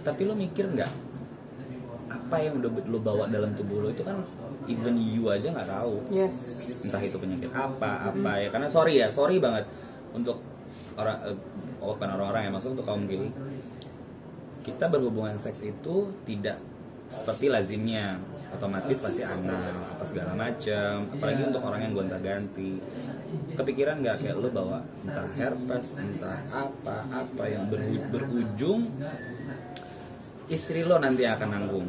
Tapi 0.00 0.22
lo 0.24 0.32
mikir 0.32 0.64
nggak 0.70 1.09
apa 2.10 2.36
yang 2.42 2.58
udah 2.58 2.70
lo 2.90 2.98
bawa 2.98 3.30
dalam 3.30 3.54
tubuh 3.54 3.86
lo 3.86 3.88
itu 3.94 4.02
kan 4.02 4.18
even 4.66 4.98
you 4.98 5.30
aja 5.30 5.54
nggak 5.54 5.70
tahu. 5.70 6.02
Yes. 6.10 6.36
Entah 6.82 7.00
itu 7.00 7.16
penyakit 7.16 7.50
apa 7.54 8.10
apa 8.10 8.30
ya. 8.42 8.48
Karena 8.50 8.66
sorry 8.66 8.98
ya 8.98 9.08
sorry 9.08 9.38
banget 9.38 9.64
untuk 10.10 10.42
orang 10.98 11.16
eh, 11.30 11.36
bukan 11.78 12.08
orang-orang 12.18 12.50
yang 12.50 12.54
masuk 12.58 12.74
untuk 12.74 12.86
kaum 12.86 13.06
gay. 13.06 13.30
Kita 14.60 14.90
berhubungan 14.90 15.38
seks 15.38 15.62
itu 15.62 16.10
tidak 16.26 16.58
seperti 17.10 17.46
lazimnya. 17.48 18.18
Otomatis 18.50 18.98
pasti 18.98 19.22
anal 19.22 19.62
apa 19.62 20.02
segala 20.02 20.34
macam. 20.34 21.06
Apalagi 21.14 21.42
untuk 21.46 21.62
orang 21.62 21.80
yang 21.86 21.92
gonta-ganti. 21.94 22.82
Kepikiran 23.54 24.02
nggak 24.02 24.26
kayak 24.26 24.36
lo 24.42 24.50
bawa 24.50 24.82
entah 25.06 25.30
herpes 25.38 25.94
entah 25.94 26.42
apa 26.50 27.06
apa 27.06 27.44
yang 27.46 27.70
berujung 28.10 28.90
istri 30.50 30.82
lo 30.82 30.98
nanti 30.98 31.22
akan 31.24 31.48
nanggung. 31.48 31.88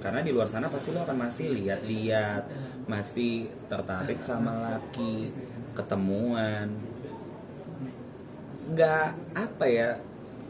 Karena 0.00 0.24
di 0.24 0.32
luar 0.32 0.48
sana 0.48 0.72
pasti 0.72 0.96
lo 0.96 1.04
akan 1.04 1.28
masih 1.28 1.52
lihat-lihat 1.60 2.42
masih 2.88 3.52
tertarik 3.68 4.24
sama 4.24 4.72
laki 4.72 5.28
ketemuan. 5.76 6.72
Nggak 8.72 9.06
apa 9.36 9.64
ya 9.68 10.00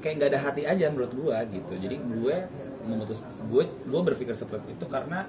kayak 0.00 0.14
nggak 0.16 0.30
ada 0.32 0.40
hati 0.40 0.62
aja 0.64 0.86
menurut 0.88 1.12
gue 1.12 1.36
gitu. 1.60 1.72
Jadi 1.76 1.96
gue 1.98 2.36
memutus 2.86 3.26
gue 3.50 3.64
gue 3.66 4.00
berpikir 4.06 4.38
seperti 4.38 4.78
itu 4.78 4.86
karena 4.86 5.26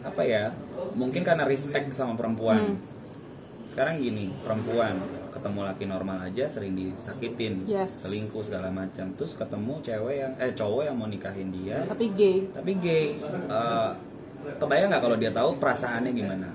apa 0.00 0.22
ya 0.24 0.54
mungkin 0.96 1.26
karena 1.26 1.44
respect 1.44 1.90
sama 1.92 2.14
perempuan. 2.14 2.78
Sekarang 3.66 3.98
gini 3.98 4.30
perempuan 4.46 5.19
ketemu 5.30 5.60
laki 5.62 5.84
normal 5.86 6.18
aja 6.26 6.44
sering 6.50 6.74
disakitin. 6.74 7.64
Yes. 7.64 8.04
selingkuh 8.04 8.42
segala 8.42 8.68
macam. 8.68 9.14
Terus 9.14 9.38
ketemu 9.38 9.74
cewek 9.80 10.16
yang 10.26 10.32
eh 10.36 10.52
cowok 10.52 10.82
yang 10.90 10.96
mau 10.98 11.06
nikahin 11.06 11.48
dia. 11.54 11.86
Tapi 11.86 12.10
gay. 12.12 12.38
Tapi 12.50 12.72
gay. 12.82 13.06
Eh, 13.48 13.90
kebayang 14.58 14.88
nggak 14.90 15.02
kalau 15.02 15.16
dia 15.16 15.30
tahu 15.30 15.56
perasaannya 15.56 16.12
gimana? 16.12 16.48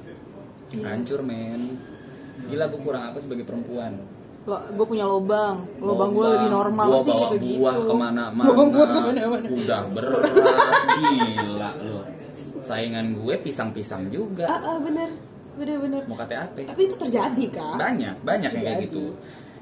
Iya. 0.76 0.86
hancur 0.92 1.22
men. 1.24 1.80
Gila 2.52 2.68
gue 2.68 2.82
kurang 2.84 3.04
apa 3.08 3.18
sebagai 3.24 3.48
perempuan? 3.48 3.96
Lo 4.46 4.58
gue 4.60 4.86
punya 4.86 5.08
lobang. 5.08 5.64
Lobang 5.80 6.12
gue 6.12 6.26
lebih 6.36 6.50
normal 6.52 6.86
gua 6.86 7.00
sih 7.02 7.14
bawa 7.16 7.22
gitu 7.24 7.36
gitu 7.40 7.58
buah 7.64 7.76
ke 7.80 7.94
mana-mana. 7.96 8.50
Buah 8.52 8.68
ke 8.68 9.00
mana-mana. 9.00 9.48
Udah 9.50 9.82
berat 9.90 10.24
gila 11.00 11.72
lo. 11.80 12.00
Saingan 12.60 13.16
gue 13.16 13.36
pisang-pisang 13.40 14.12
juga. 14.12 14.46
Ah, 14.52 14.76
ah 14.76 14.78
bener 14.84 15.35
bener 15.56 15.78
bener 15.80 16.02
mau 16.08 16.18
kata 16.20 16.36
apa 16.52 16.68
tapi 16.68 16.82
itu 16.88 16.96
terjadi 17.00 17.44
kan 17.52 17.76
banyak 17.80 18.16
banyak 18.22 18.52
yang 18.52 18.64
kayak 18.64 18.78
Terjadi. 18.84 18.88
gitu. 18.92 19.06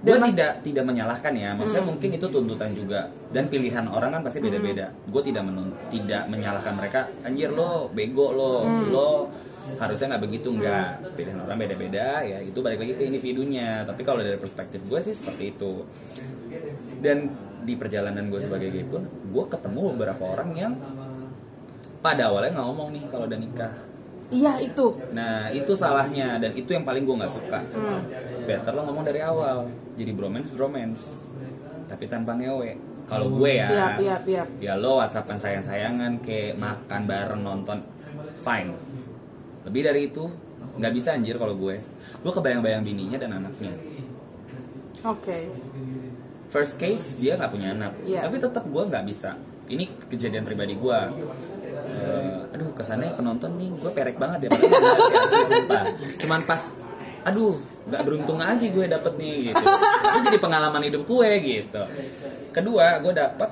Dan 0.04 0.20
gue 0.20 0.36
tidak 0.36 0.52
tidak 0.68 0.84
menyalahkan 0.84 1.32
ya. 1.32 1.56
Maksudnya 1.56 1.88
mungkin 1.88 2.10
itu 2.12 2.28
tuntutan 2.28 2.76
juga. 2.76 3.08
Dan 3.32 3.48
pilihan 3.48 3.88
orang 3.88 4.12
kan 4.12 4.22
pasti 4.28 4.44
beda-beda. 4.44 4.92
Gue 5.08 5.24
tidak 5.24 5.48
menun 5.48 5.72
tidak 5.88 6.28
menyalahkan 6.28 6.76
mereka. 6.76 7.08
Anjir 7.24 7.56
lo 7.56 7.88
bego 7.88 8.36
lo. 8.36 8.68
Lo 8.92 9.32
harusnya 9.80 10.12
nggak 10.12 10.24
begitu 10.28 10.52
nggak. 10.60 11.16
Pilihan 11.16 11.40
orang 11.48 11.56
beda-beda 11.56 12.20
ya. 12.20 12.44
Itu 12.44 12.60
balik 12.60 12.84
lagi 12.84 13.00
ke 13.00 13.04
individunya. 13.08 13.88
Tapi 13.88 14.04
kalau 14.04 14.20
dari 14.20 14.36
perspektif 14.36 14.84
gue 14.84 15.00
sih 15.00 15.16
seperti 15.16 15.56
itu. 15.56 15.88
Dan 17.00 17.32
di 17.64 17.80
perjalanan 17.80 18.28
gue 18.28 18.44
sebagai 18.44 18.76
gay 18.76 18.84
pun 18.84 19.08
gue 19.08 19.46
ketemu 19.48 19.96
beberapa 19.96 20.36
orang 20.36 20.52
yang 20.52 20.76
pada 22.04 22.28
awalnya 22.28 22.60
nggak 22.60 22.68
ngomong 22.68 22.90
nih 22.92 23.04
kalau 23.08 23.24
udah 23.32 23.40
nikah 23.40 23.72
iya 24.30 24.60
itu 24.60 24.86
Nah 25.12 25.50
itu 25.50 25.74
salahnya 25.74 26.38
dan 26.38 26.52
itu 26.54 26.70
yang 26.70 26.84
paling 26.84 27.04
gue 27.04 27.16
nggak 27.16 27.34
suka. 27.34 27.60
Hmm. 27.74 28.02
Better 28.44 28.72
lo 28.72 28.84
ngomong 28.86 29.04
dari 29.04 29.20
awal. 29.20 29.68
Jadi 29.94 30.12
bromance 30.12 30.50
bromance, 30.52 31.04
tapi 31.86 32.08
tanpa 32.08 32.34
ngewe. 32.34 32.76
Kalau 33.04 33.28
gue 33.30 33.52
ya, 33.52 33.68
Iya, 33.68 33.88
iya, 34.00 34.16
iya. 34.24 34.44
ya 34.60 34.74
lo 34.76 34.98
whatsappan 34.98 35.36
sayang-sayangan, 35.36 36.24
kayak 36.24 36.56
makan 36.56 37.02
bareng 37.04 37.42
nonton, 37.44 37.84
fine. 38.40 38.72
Lebih 39.68 39.82
dari 39.84 40.08
itu 40.08 40.24
nggak 40.80 40.94
bisa 40.96 41.12
anjir 41.14 41.36
kalau 41.36 41.54
gue. 41.54 41.84
Gue 42.20 42.32
kebayang-bayang 42.32 42.82
bininya 42.82 43.20
dan 43.20 43.38
anaknya. 43.38 43.76
oke 45.04 45.40
First 46.48 46.78
case 46.78 47.18
dia 47.18 47.36
nggak 47.36 47.52
punya 47.52 47.74
anak, 47.74 47.92
Iya. 48.04 48.24
tapi 48.24 48.40
tetap 48.40 48.64
gue 48.64 48.84
nggak 48.84 49.06
bisa. 49.06 49.36
ini 49.66 49.88
kejadian 50.06 50.44
pribadi 50.44 50.76
gue 50.76 51.00
Eh, 51.84 52.56
aduh 52.56 52.72
kesannya 52.72 53.12
penonton 53.14 53.60
nih 53.60 53.70
gue 53.70 53.92
perek 53.92 54.16
banget 54.16 54.48
ya 54.48 54.50
padahal 54.50 54.98
cuman 56.22 56.42
pas 56.44 56.62
aduh 57.24 57.56
nggak 57.84 58.04
beruntung 58.04 58.40
aja 58.40 58.64
gue 58.64 58.86
dapet 58.88 59.14
nih 59.20 59.36
gitu. 59.52 59.60
Itu 59.60 60.20
jadi 60.24 60.40
pengalaman 60.40 60.84
hidup 60.84 61.04
gue 61.04 61.30
gitu. 61.40 61.82
Kedua 62.52 63.00
gue 63.00 63.14
dapet 63.14 63.50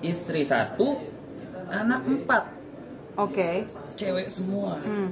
istri 0.00 0.42
satu 0.42 1.02
anak 1.68 2.06
empat. 2.06 2.44
Oke. 3.18 3.66
cewek 3.98 4.30
semua. 4.30 4.78
Hmm. 4.78 5.10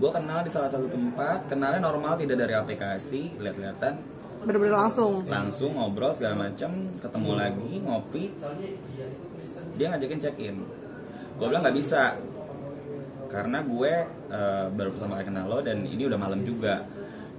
gue 0.00 0.10
kenal 0.10 0.40
di 0.40 0.48
salah 0.48 0.70
satu 0.70 0.88
tempat 0.88 1.44
kenalnya 1.44 1.76
normal 1.76 2.16
tidak 2.16 2.40
dari 2.40 2.56
aplikasi 2.56 3.36
lihat-lihatan 3.36 4.00
Bener-bener 4.40 4.72
langsung. 4.72 5.28
langsung 5.28 5.76
ngobrol 5.76 6.16
segala 6.16 6.48
macam 6.48 6.70
ketemu 6.96 7.32
lagi 7.36 7.70
ngopi 7.84 8.24
dia 9.78 9.86
ngajakin 9.90 10.20
check 10.22 10.38
in 10.40 10.62
gue 11.40 11.46
bilang 11.48 11.64
nggak 11.64 11.78
bisa. 11.80 12.20
Karena 13.32 13.64
gue 13.64 13.92
eh, 14.28 14.66
baru 14.68 14.90
pertama 14.92 15.16
kali 15.16 15.26
kenal 15.32 15.46
lo 15.48 15.58
dan 15.64 15.88
ini 15.88 16.04
udah 16.04 16.20
malam 16.20 16.44
juga. 16.44 16.84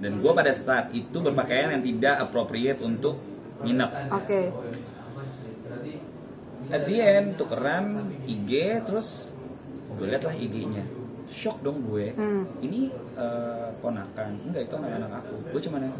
Dan 0.02 0.18
gue 0.18 0.32
pada 0.34 0.50
saat 0.50 0.90
itu 0.90 1.22
berpakaian 1.22 1.70
yang 1.78 1.84
tidak 1.86 2.26
appropriate 2.26 2.82
untuk 2.82 3.14
nginep. 3.62 3.90
Oke. 4.10 4.42
at 6.72 6.88
the 6.88 6.94
end 6.94 7.36
tukeran 7.36 8.16
IG 8.24 8.80
terus 8.86 9.34
gue 9.98 10.08
liat 10.08 10.24
lah 10.24 10.32
IG-nya 10.32 10.84
shock 11.28 11.60
dong 11.60 11.84
gue. 11.86 12.10
Hmm. 12.16 12.44
ini 12.64 12.90
eh, 13.14 13.68
ponakan. 13.78 14.30
Enggak 14.50 14.66
itu 14.66 14.74
anak-anak 14.74 15.10
aku. 15.22 15.34
Gue 15.54 15.60
cuma 15.62 15.76
yang? 15.78 15.94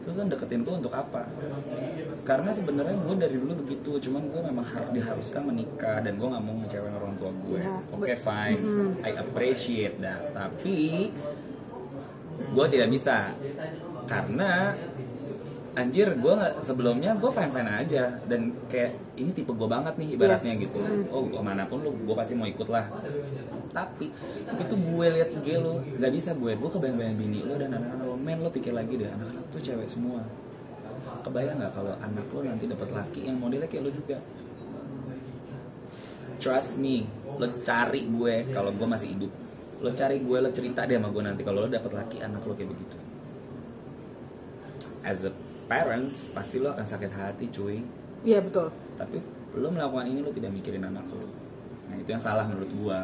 Terus 0.00 0.14
lo 0.16 0.24
deketin 0.26 0.64
gue 0.64 0.74
untuk 0.74 0.94
apa? 0.94 1.28
Karena 2.24 2.50
sebenarnya 2.50 2.96
gue 2.96 3.14
dari 3.16 3.36
dulu 3.36 3.52
begitu 3.60 3.90
cuman 4.08 4.22
gue 4.32 4.40
memang 4.40 4.64
harus 4.64 4.90
diharuskan 4.92 5.42
menikah 5.44 6.00
dan 6.00 6.16
gue 6.16 6.28
nggak 6.28 6.44
mau 6.44 6.54
ngecewain 6.64 6.94
orang 6.96 7.14
tua 7.20 7.30
gue 7.32 7.60
Ya, 7.60 7.76
oke 7.92 8.14
fine. 8.16 8.60
I 9.04 9.10
appreciate 9.16 10.00
that. 10.00 10.32
Tapi 10.32 11.10
gue 12.40 12.66
tidak 12.72 12.88
bisa. 12.90 13.36
Karena 14.08 14.72
anjir 15.70 16.10
gue 16.18 16.32
nggak 16.34 16.66
sebelumnya 16.66 17.14
gue 17.14 17.30
fine 17.30 17.52
fine 17.54 17.70
aja. 17.70 18.04
Dan 18.26 18.54
kayak 18.66 18.96
ini 19.16 19.30
tipe 19.30 19.52
gue 19.54 19.68
banget 19.70 19.94
nih 19.96 20.18
ibaratnya 20.18 20.54
Yes. 20.58 20.62
gitu. 20.66 20.78
Oh 21.14 21.26
ke 21.30 21.40
mana 21.42 21.66
pun 21.70 21.82
lu 21.84 21.94
gue 21.94 22.14
pasti 22.18 22.34
mau 22.34 22.48
ikut 22.48 22.66
lah. 22.66 22.90
Tapi 23.70 24.10
begitu 24.50 24.74
gue 24.74 25.06
lihat 25.14 25.28
IG 25.30 25.48
lo 25.62 25.78
nggak 25.78 26.12
bisa 26.12 26.34
gue 26.34 26.58
gue 26.58 26.70
kebayang-bayang 26.74 27.16
bini 27.16 27.46
lo 27.46 27.54
dan 27.54 27.70
anak-anak 27.70 28.02
lo 28.02 28.14
men 28.18 28.42
lo 28.42 28.50
pikir 28.50 28.74
lagi 28.74 28.98
deh 28.98 29.06
anak-anak 29.06 29.44
tuh 29.54 29.62
cewek 29.62 29.86
semua. 29.86 30.26
Kebayang 31.22 31.62
nggak 31.62 31.72
kalau 31.72 31.94
anak 32.02 32.26
lo 32.34 32.40
nanti 32.42 32.64
dapat 32.66 32.88
laki 32.90 33.20
yang 33.30 33.38
modelnya 33.38 33.70
kayak 33.70 33.84
lo 33.86 33.90
juga? 33.94 34.18
Trust 36.40 36.80
me 36.80 37.06
lo 37.38 37.46
cari 37.62 38.10
gue 38.10 38.34
kalau 38.50 38.74
gue 38.74 38.88
masih 38.90 39.14
hidup. 39.14 39.30
Lo 39.80 39.94
cari 39.94 40.18
gue 40.18 40.38
lo 40.40 40.50
cerita 40.50 40.82
deh 40.82 40.98
sama 40.98 41.14
gue 41.14 41.22
nanti 41.22 41.42
kalau 41.46 41.62
lo 41.62 41.68
dapat 41.70 41.92
laki 41.94 42.18
anak 42.26 42.42
lo 42.42 42.58
kayak 42.58 42.74
begitu. 42.74 42.96
As 45.00 45.24
a 45.24 45.32
parents 45.70 46.34
pasti 46.34 46.58
lo 46.58 46.74
akan 46.74 46.82
sakit 46.82 47.10
hati 47.14 47.46
cuy. 47.54 47.78
Iya 48.26 48.42
betul. 48.42 48.68
tapi 48.98 49.16
lo 49.56 49.70
melakukan 49.70 50.10
ini 50.10 50.20
lo 50.20 50.28
tidak 50.28 50.52
mikirin 50.52 50.84
anak 50.84 51.08
lo 51.08 51.24
nah 51.88 51.96
itu 51.96 52.10
yang 52.10 52.22
salah 52.22 52.44
menurut 52.46 52.70
gua. 52.74 53.00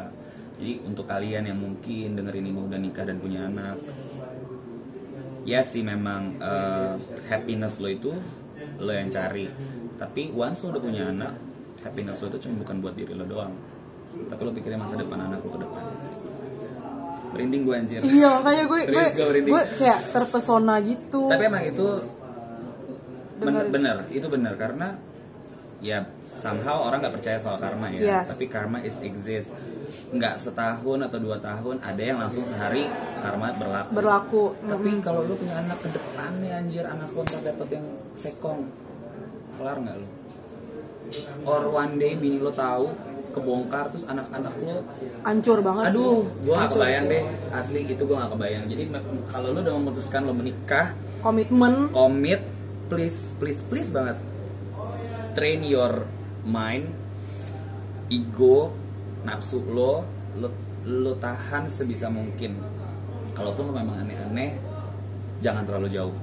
Jadi 0.57 0.73
untuk 0.83 1.05
kalian 1.05 1.43
yang 1.47 1.59
mungkin 1.59 2.17
dengerin 2.17 2.49
ini 2.49 2.59
udah 2.59 2.79
nikah 2.81 3.05
dan 3.05 3.17
punya 3.21 3.45
anak 3.45 3.77
ya 5.47 5.63
sih 5.63 5.79
memang 5.79 6.35
eh, 6.43 6.93
happiness 7.31 7.79
lo 7.79 7.87
itu 7.87 8.11
lo 8.77 8.91
yang 8.91 9.07
cari. 9.07 9.47
Tapi 9.97 10.31
once 10.35 10.63
lo 10.67 10.75
udah 10.75 10.81
punya 10.83 11.03
anak 11.09 11.33
happiness 11.83 12.19
lo 12.23 12.31
itu 12.35 12.47
cuma 12.47 12.63
bukan 12.67 12.75
buat 12.83 12.93
diri 12.95 13.13
lo 13.15 13.25
doang. 13.27 13.53
Tapi 14.27 14.41
lo 14.43 14.51
pikirin 14.55 14.79
masa 14.79 14.95
depan 14.97 15.19
anak 15.23 15.39
lo 15.43 15.49
ke 15.51 15.59
depan. 15.61 15.83
Merinding 17.27 17.61
gue 17.67 17.75
anjir. 17.75 17.99
Iya 18.01 18.31
makanya 18.39 18.63
gue 18.65 18.79
gue 18.79 18.81
Serius, 18.87 19.13
gue 19.13 19.25
merinding. 19.29 19.51
gue 19.51 19.63
kayak 19.83 19.99
terpesona 20.15 20.75
gitu. 20.79 21.21
tapi 21.27 21.43
emang 21.43 21.63
itu 21.67 21.87
bener, 23.39 23.65
bener 23.69 23.97
itu 24.09 24.27
bener 24.27 24.53
karena 24.55 24.97
ya 25.77 26.01
somehow 26.25 26.89
orang 26.89 27.05
nggak 27.05 27.15
percaya 27.21 27.37
soal 27.37 27.57
karma 27.57 27.93
ya 27.93 28.01
Yes. 28.21 28.33
tapi 28.33 28.49
karma 28.49 28.81
is 28.81 28.97
exist 28.99 29.53
nggak 30.07 30.39
setahun 30.39 30.99
atau 31.03 31.19
dua 31.19 31.37
tahun 31.37 31.83
ada 31.83 31.99
yang 32.01 32.17
langsung 32.17 32.41
sehari 32.41 32.87
karma 33.19 33.51
berlaku 33.53 33.91
berlaku. 33.93 34.43
tapi 34.63 34.89
Mm-mm. 34.95 35.03
kalau 35.03 35.21
lu 35.21 35.35
punya 35.35 35.59
anak 35.59 35.77
ke 35.77 35.89
depannya 35.91 36.53
anjir 36.57 36.85
anak 36.87 37.11
lu 37.11 37.21
ntar 37.21 37.41
dapet 37.43 37.67
yang 37.75 37.85
sekong 38.15 38.71
kelar 39.59 39.77
nggak 39.77 39.95
lu 39.99 40.07
or 41.43 41.61
one 41.69 41.95
day 41.95 42.15
bini 42.15 42.39
lo 42.39 42.49
tahu 42.49 42.89
kebongkar 43.31 43.93
terus 43.93 44.09
anak-anak 44.09 44.53
lo 44.57 44.81
hancur 45.21 45.61
banget 45.61 45.83
sih. 45.83 45.91
aduh 45.93 46.19
gua 46.41 46.53
nggak 46.55 46.61
Hancur 46.65 46.77
kebayang 46.79 47.05
sih. 47.05 47.11
deh 47.13 47.23
asli 47.53 47.79
itu 47.85 48.03
gua 48.07 48.15
nggak 48.17 48.31
kebayang 48.33 48.63
jadi 48.65 48.83
kalau 49.29 49.47
lu 49.53 49.59
udah 49.61 49.73
memutuskan 49.77 50.21
lo 50.25 50.33
menikah 50.33 50.87
Komitmen 51.21 51.73
komit 51.91 52.41
please 52.87 53.35
please 53.37 53.61
please 53.67 53.89
banget. 53.91 54.17
Train 55.35 55.61
your 55.67 56.07
mind 56.47 56.89
ego 58.09 58.73
nafsu 59.27 59.61
lo 59.67 60.07
lo 60.39 60.49
lo 60.87 61.13
tahan 61.19 61.67
sebisa 61.67 62.07
mungkin. 62.07 62.57
Kalaupun 63.35 63.69
lo 63.69 63.73
memang 63.75 64.01
aneh-aneh 64.07 64.57
jangan 65.43 65.67
terlalu 65.67 65.93
jauh. 65.93 66.15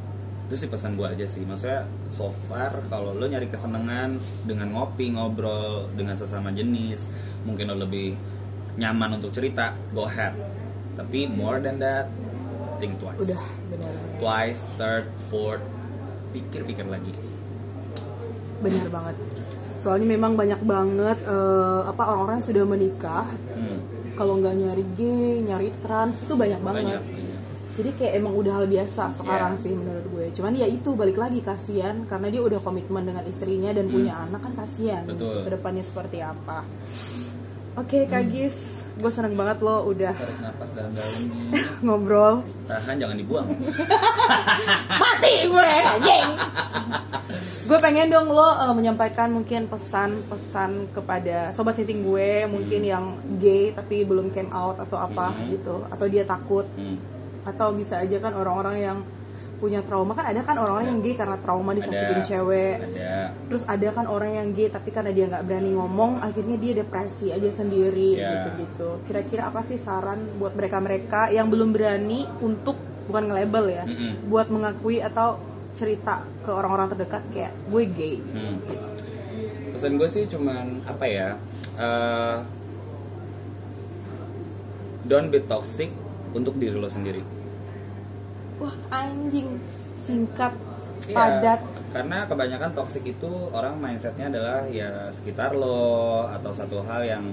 Itu 0.49 0.61
sih 0.61 0.69
pesan 0.69 0.97
gue 0.99 1.07
aja 1.07 1.25
sih. 1.29 1.45
Maksudnya 1.45 1.87
so 2.11 2.33
far 2.51 2.83
kalau 2.89 3.15
lo 3.15 3.25
nyari 3.29 3.47
kesenangan 3.49 4.19
dengan 4.45 4.73
ngopi 4.75 5.15
ngobrol 5.15 5.89
dengan 5.95 6.17
sesama 6.19 6.51
jenis 6.51 7.05
mungkin 7.47 7.71
lo 7.71 7.77
lebih 7.85 8.17
nyaman 8.81 9.21
untuk 9.23 9.31
cerita 9.31 9.77
go 9.95 10.09
ahead. 10.09 10.35
Tapi 10.99 11.29
more 11.31 11.61
than 11.63 11.79
that 11.79 12.11
think 12.79 12.99
twice. 12.99 13.21
Udah 13.23 13.45
benar. 13.71 13.93
Twice, 14.19 14.61
third, 14.79 15.07
fourth, 15.31 15.63
pikir-pikir 16.35 16.85
lagi. 16.85 17.15
benar 18.57 18.89
banget. 18.89 19.17
Soalnya 19.77 20.09
memang 20.09 20.33
banyak 20.35 20.61
banget 20.61 21.19
eh, 21.21 21.81
apa 21.85 22.03
orang-orang 22.07 22.41
sudah 22.41 22.65
menikah 22.65 23.29
Hmm, 23.51 23.79
kalau 24.15 24.39
nggak 24.39 24.55
nyari 24.57 24.85
gay, 24.95 25.43
nyari 25.43 25.69
trans 25.79 26.19
itu 26.19 26.33
banyak 26.33 26.59
banget. 26.59 26.83
banyak. 26.83 27.03
banyak. 27.03 27.23
Jadi 27.75 27.91
kayak 27.93 28.13
emang 28.17 28.35
udah 28.35 28.53
hal 28.55 28.67
biasa 28.67 29.11
sekarang 29.13 29.53
Iya. 29.53 29.61
sih 29.61 29.73
menurut 29.75 30.07
gue. 30.09 30.27
Cuman 30.33 30.55
ya 30.55 30.65
itu 30.65 30.95
balik 30.95 31.19
lagi 31.19 31.43
kasihan 31.43 32.07
karena 32.07 32.31
dia 32.31 32.39
udah 32.41 32.59
komitmen 32.59 33.03
dengan 33.03 33.27
istrinya 33.27 33.71
dan 33.71 33.91
punya 33.91 34.15
anak 34.17 34.41
kan 34.41 34.55
kasihan. 34.57 35.03
Hmm. 35.05 35.19
Hmm. 35.19 35.43
Ke 35.43 35.51
depannya 35.53 35.83
seperti 35.83 36.19
apa? 36.19 36.63
Oke 37.75 38.07
Kak 38.07 38.31
Gis, 38.31 38.55
gue 38.95 39.11
seneng 39.11 39.35
banget 39.35 39.59
lo 39.59 39.83
udah 39.85 40.15
Tarik 40.15 40.39
napas 40.39 40.71
dalam-dalam 40.71 41.23
ngobrol. 41.85 42.35
Tahan 42.65 42.95
jangan 42.95 43.17
dibuang. 43.19 43.51
Mati 45.03 45.35
gue 45.45 45.71
anjing. 45.85 46.27
gue 47.65 47.79
pengen 47.81 48.09
dong 48.09 48.29
lo 48.29 48.45
uh, 48.45 48.71
menyampaikan 48.71 49.33
mungkin 49.33 49.67
pesan-pesan 49.67 50.93
kepada 50.93 51.49
sobat 51.51 51.75
sitting 51.75 52.05
gue 52.05 52.45
mungkin 52.47 52.85
yang 52.85 53.05
gay 53.39 53.73
tapi 53.73 54.05
belum 54.05 54.29
came 54.31 54.53
out 54.53 54.77
atau 54.79 54.95
apa 54.97 55.33
Hmm. 55.33 55.49
gitu 55.51 55.83
atau 55.89 56.07
dia 56.07 56.23
takut 56.23 56.69
Hmm. 56.71 57.01
atau 57.43 57.73
bisa 57.73 57.99
aja 57.99 58.17
kan 58.19 58.33
orang-orang 58.33 58.77
yang 58.79 58.99
punya 59.55 59.81
trauma 59.81 60.13
kan 60.13 60.27
ada 60.27 60.41
kan 60.41 60.55
orang-orang 60.55 60.89
yang 60.89 61.01
gay 61.01 61.15
karena 61.15 61.37
trauma 61.37 61.71
disakitin 61.73 62.19
Ada. 62.19 62.27
cewek 62.27 62.77
Ada. 62.77 63.13
terus 63.47 63.65
ada 63.65 63.89
kan 63.91 64.07
orang 64.07 64.31
yang 64.35 64.49
gay 64.51 64.69
tapi 64.69 64.89
karena 64.89 65.11
dia 65.11 65.25
nggak 65.27 65.43
berani 65.43 65.71
ngomong 65.73 66.19
akhirnya 66.19 66.57
dia 66.57 66.73
depresi 66.77 67.29
aja 67.29 67.49
sendiri 67.49 68.15
Ya. 68.15 68.31
gitu-gitu 68.37 69.01
kira-kira 69.05 69.49
apa 69.49 69.61
sih 69.61 69.77
saran 69.77 70.37
buat 70.37 70.53
mereka-mereka 70.53 71.29
yang 71.29 71.49
belum 71.49 71.71
berani 71.71 72.27
untuk 72.39 72.77
bukan 73.05 73.27
nge-label 73.27 73.65
ya 73.69 73.85
Mm-mm. 73.85 74.27
buat 74.27 74.49
mengakui 74.49 74.99
atau 74.99 75.37
cerita 75.73 76.23
ke 76.41 76.51
orang-orang 76.51 76.87
terdekat 76.89 77.23
kayak 77.29 77.53
gue 77.67 77.83
gay 77.89 78.17
Hmm. 78.21 78.59
Pesan 79.71 79.99
gue 79.99 80.07
sih 80.07 80.25
cuman 80.25 80.83
apa 80.85 81.05
ya? 81.05 81.29
eh, 81.75 82.37
don't 85.05 85.29
be 85.29 85.41
toxic 85.41 85.91
untuk 86.31 86.55
diri 86.55 86.75
lo 86.75 86.87
sendiri. 86.87 87.21
Wah 88.61 88.75
anjing 88.91 89.59
singkat 89.95 90.53
Iya, 91.05 91.17
padat 91.21 91.61
Karena 91.93 92.25
kebanyakan 92.25 92.71
toxic 92.73 93.05
itu 93.05 93.29
orang 93.53 93.77
mindsetnya 93.77 94.33
adalah 94.33 94.65
ya 94.73 95.13
sekitar 95.13 95.53
lo 95.53 96.25
atau 96.33 96.49
satu 96.49 96.81
hal 96.81 97.05
yang 97.05 97.25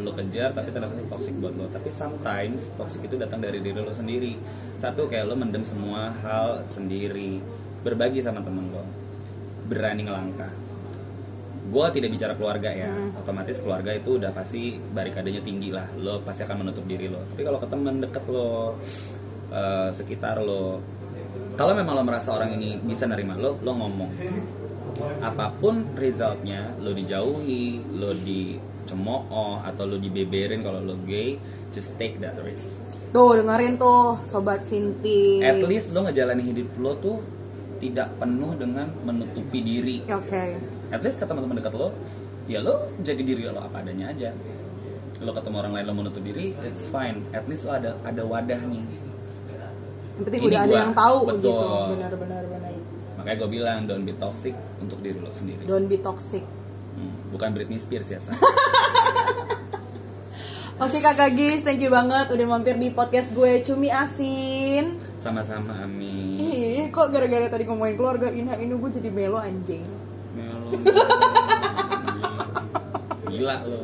lo 0.00 0.16
kejar 0.16 0.56
tapi 0.56 0.72
ternyata 0.72 0.96
itu 0.96 1.10
toxic 1.10 1.34
buat 1.36 1.52
lo. 1.58 1.66
Tapi 1.68 1.90
sometimes 1.92 2.72
toxic 2.78 3.04
itu 3.04 3.20
datang 3.20 3.44
dari 3.44 3.60
diri 3.60 3.76
lo 3.76 3.92
sendiri. 3.92 4.38
Satu 4.80 5.10
kayak 5.10 5.28
lo 5.28 5.36
mendem 5.36 5.60
semua 5.66 6.14
hal 6.24 6.64
sendiri, 6.70 7.42
berbagi 7.84 8.24
sama 8.24 8.40
temen 8.40 8.72
lo, 8.72 8.86
berani 9.68 10.08
ngelangkah. 10.08 10.52
Gue 11.70 11.86
tidak 11.92 12.10
bicara 12.16 12.34
keluarga 12.34 12.72
ya, 12.72 12.88
otomatis 13.14 13.60
keluarga 13.60 13.94
itu 13.94 14.16
udah 14.16 14.32
pasti 14.32 14.80
barikadenya 14.80 15.44
tinggi 15.44 15.70
lah. 15.70 15.86
Lo 16.00 16.24
pasti 16.24 16.42
akan 16.48 16.64
menutup 16.64 16.88
diri 16.88 17.06
lo. 17.06 17.20
Tapi 17.36 17.42
kalau 17.44 17.60
ke 17.60 17.68
temen 17.68 18.00
deket 18.00 18.24
lo, 18.32 18.80
eh, 19.50 19.90
sekitar 19.92 20.40
lo, 20.40 20.80
kalau 21.54 21.74
memang 21.74 21.94
lo 21.94 22.02
merasa 22.02 22.32
orang 22.32 22.54
ini 22.54 22.78
bisa 22.80 23.04
nerima 23.04 23.34
lo, 23.36 23.58
lo 23.60 23.72
ngomong. 23.74 24.10
apa 25.00 25.48
pun 25.56 25.96
resultnya 25.96 26.76
lo 26.76 26.92
dijauhi 26.92 27.80
lo 27.96 28.12
dicemooh 28.12 29.64
atau 29.64 29.88
lo 29.88 29.96
dibeberin 29.96 30.60
kalau 30.60 30.84
lo 30.84 31.00
gay 31.08 31.40
just 31.72 31.96
take 31.96 32.20
that 32.20 32.36
risk 32.44 32.76
Tuh 33.10 33.40
dengerin 33.40 33.80
tuh 33.80 34.20
sobat 34.22 34.60
Sinti. 34.60 35.40
at 35.40 35.56
least 35.64 35.96
lo 35.96 36.04
ngejalanin 36.04 36.44
hidup 36.44 36.68
lo 36.76 37.00
tuh 37.00 37.16
tidak 37.80 38.12
penuh 38.20 38.52
dengan 38.60 38.92
menutupi 39.02 39.64
diri 39.64 40.04
Oke. 40.04 40.60
at 40.92 41.00
least 41.00 41.16
ke 41.16 41.24
teman-teman 41.24 41.64
dekat 41.64 41.74
lo 41.74 41.96
ya 42.44 42.60
lo 42.60 42.92
jadi 43.00 43.22
diri 43.24 43.48
lo 43.48 43.56
apa 43.56 43.80
adanya 43.80 44.12
aja 44.12 44.36
lo 45.24 45.32
ketemu 45.32 45.56
orang 45.64 45.72
lain 45.80 45.86
lo 45.88 45.94
menutup 45.96 46.20
diri 46.20 46.52
it's 46.60 46.92
fine 46.92 47.24
at 47.32 47.48
least 47.48 47.64
lo 47.64 47.72
ada 47.72 47.96
ada 48.04 48.20
wadah 48.20 48.60
nih 48.68 48.84
Yang 50.20 50.24
penting 50.26 50.42
Ini 50.42 50.48
udah 50.50 50.60
ada 50.60 50.74
yang 50.76 50.92
tahu 50.92 51.18
Betul. 51.24 51.40
gitu. 51.40 51.66
Benar 51.90 52.12
benar 52.14 52.42
benar. 52.44 52.68
makanya 53.16 53.36
gue 53.36 53.50
bilang 53.50 53.78
don't 53.84 54.04
be 54.04 54.12
toxic 54.14 54.52
untuk 54.76 55.00
diri 55.00 55.16
lo 55.16 55.28
sendiri 55.30 55.64
Don't 55.64 55.86
be 55.86 55.96
toxic. 55.96 56.44
Hmm, 56.90 57.12
bukan 57.30 57.48
Britney 57.50 57.76
Spears 57.76 58.04
ya. 58.06 58.20
Oke 60.78 60.96
kakak 60.98 61.32
Gis, 61.34 61.60
thank 61.60 61.76
you 61.78 61.88
banget 61.88 62.28
udah 62.28 62.46
mampir 62.46 62.72
di 62.74 62.88
podcast 62.88 63.32
gue 63.32 63.60
Cumi 63.60 63.88
Asin. 63.88 64.96
sama-sama 65.18 65.76
Ami 65.78 66.36
Ih, 66.36 66.88
kok 66.88 67.08
gara-gara 67.08 67.44
tadi 67.46 67.64
ngomongin 67.64 67.92
keluarga 67.94 68.28
Inha 68.28 68.56
ini 68.56 68.72
gue 68.72 68.90
jadi 68.90 69.08
melo 69.08 69.36
anjing. 69.36 69.84
melon 70.30 70.72
gila 73.26 73.56
lo 73.62 73.80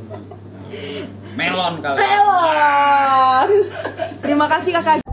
melon 1.33 1.75
kali 1.79 1.99
Melon. 1.99 3.49
Terima 4.19 4.47
kasih 4.49 4.73
kakak 4.75 5.06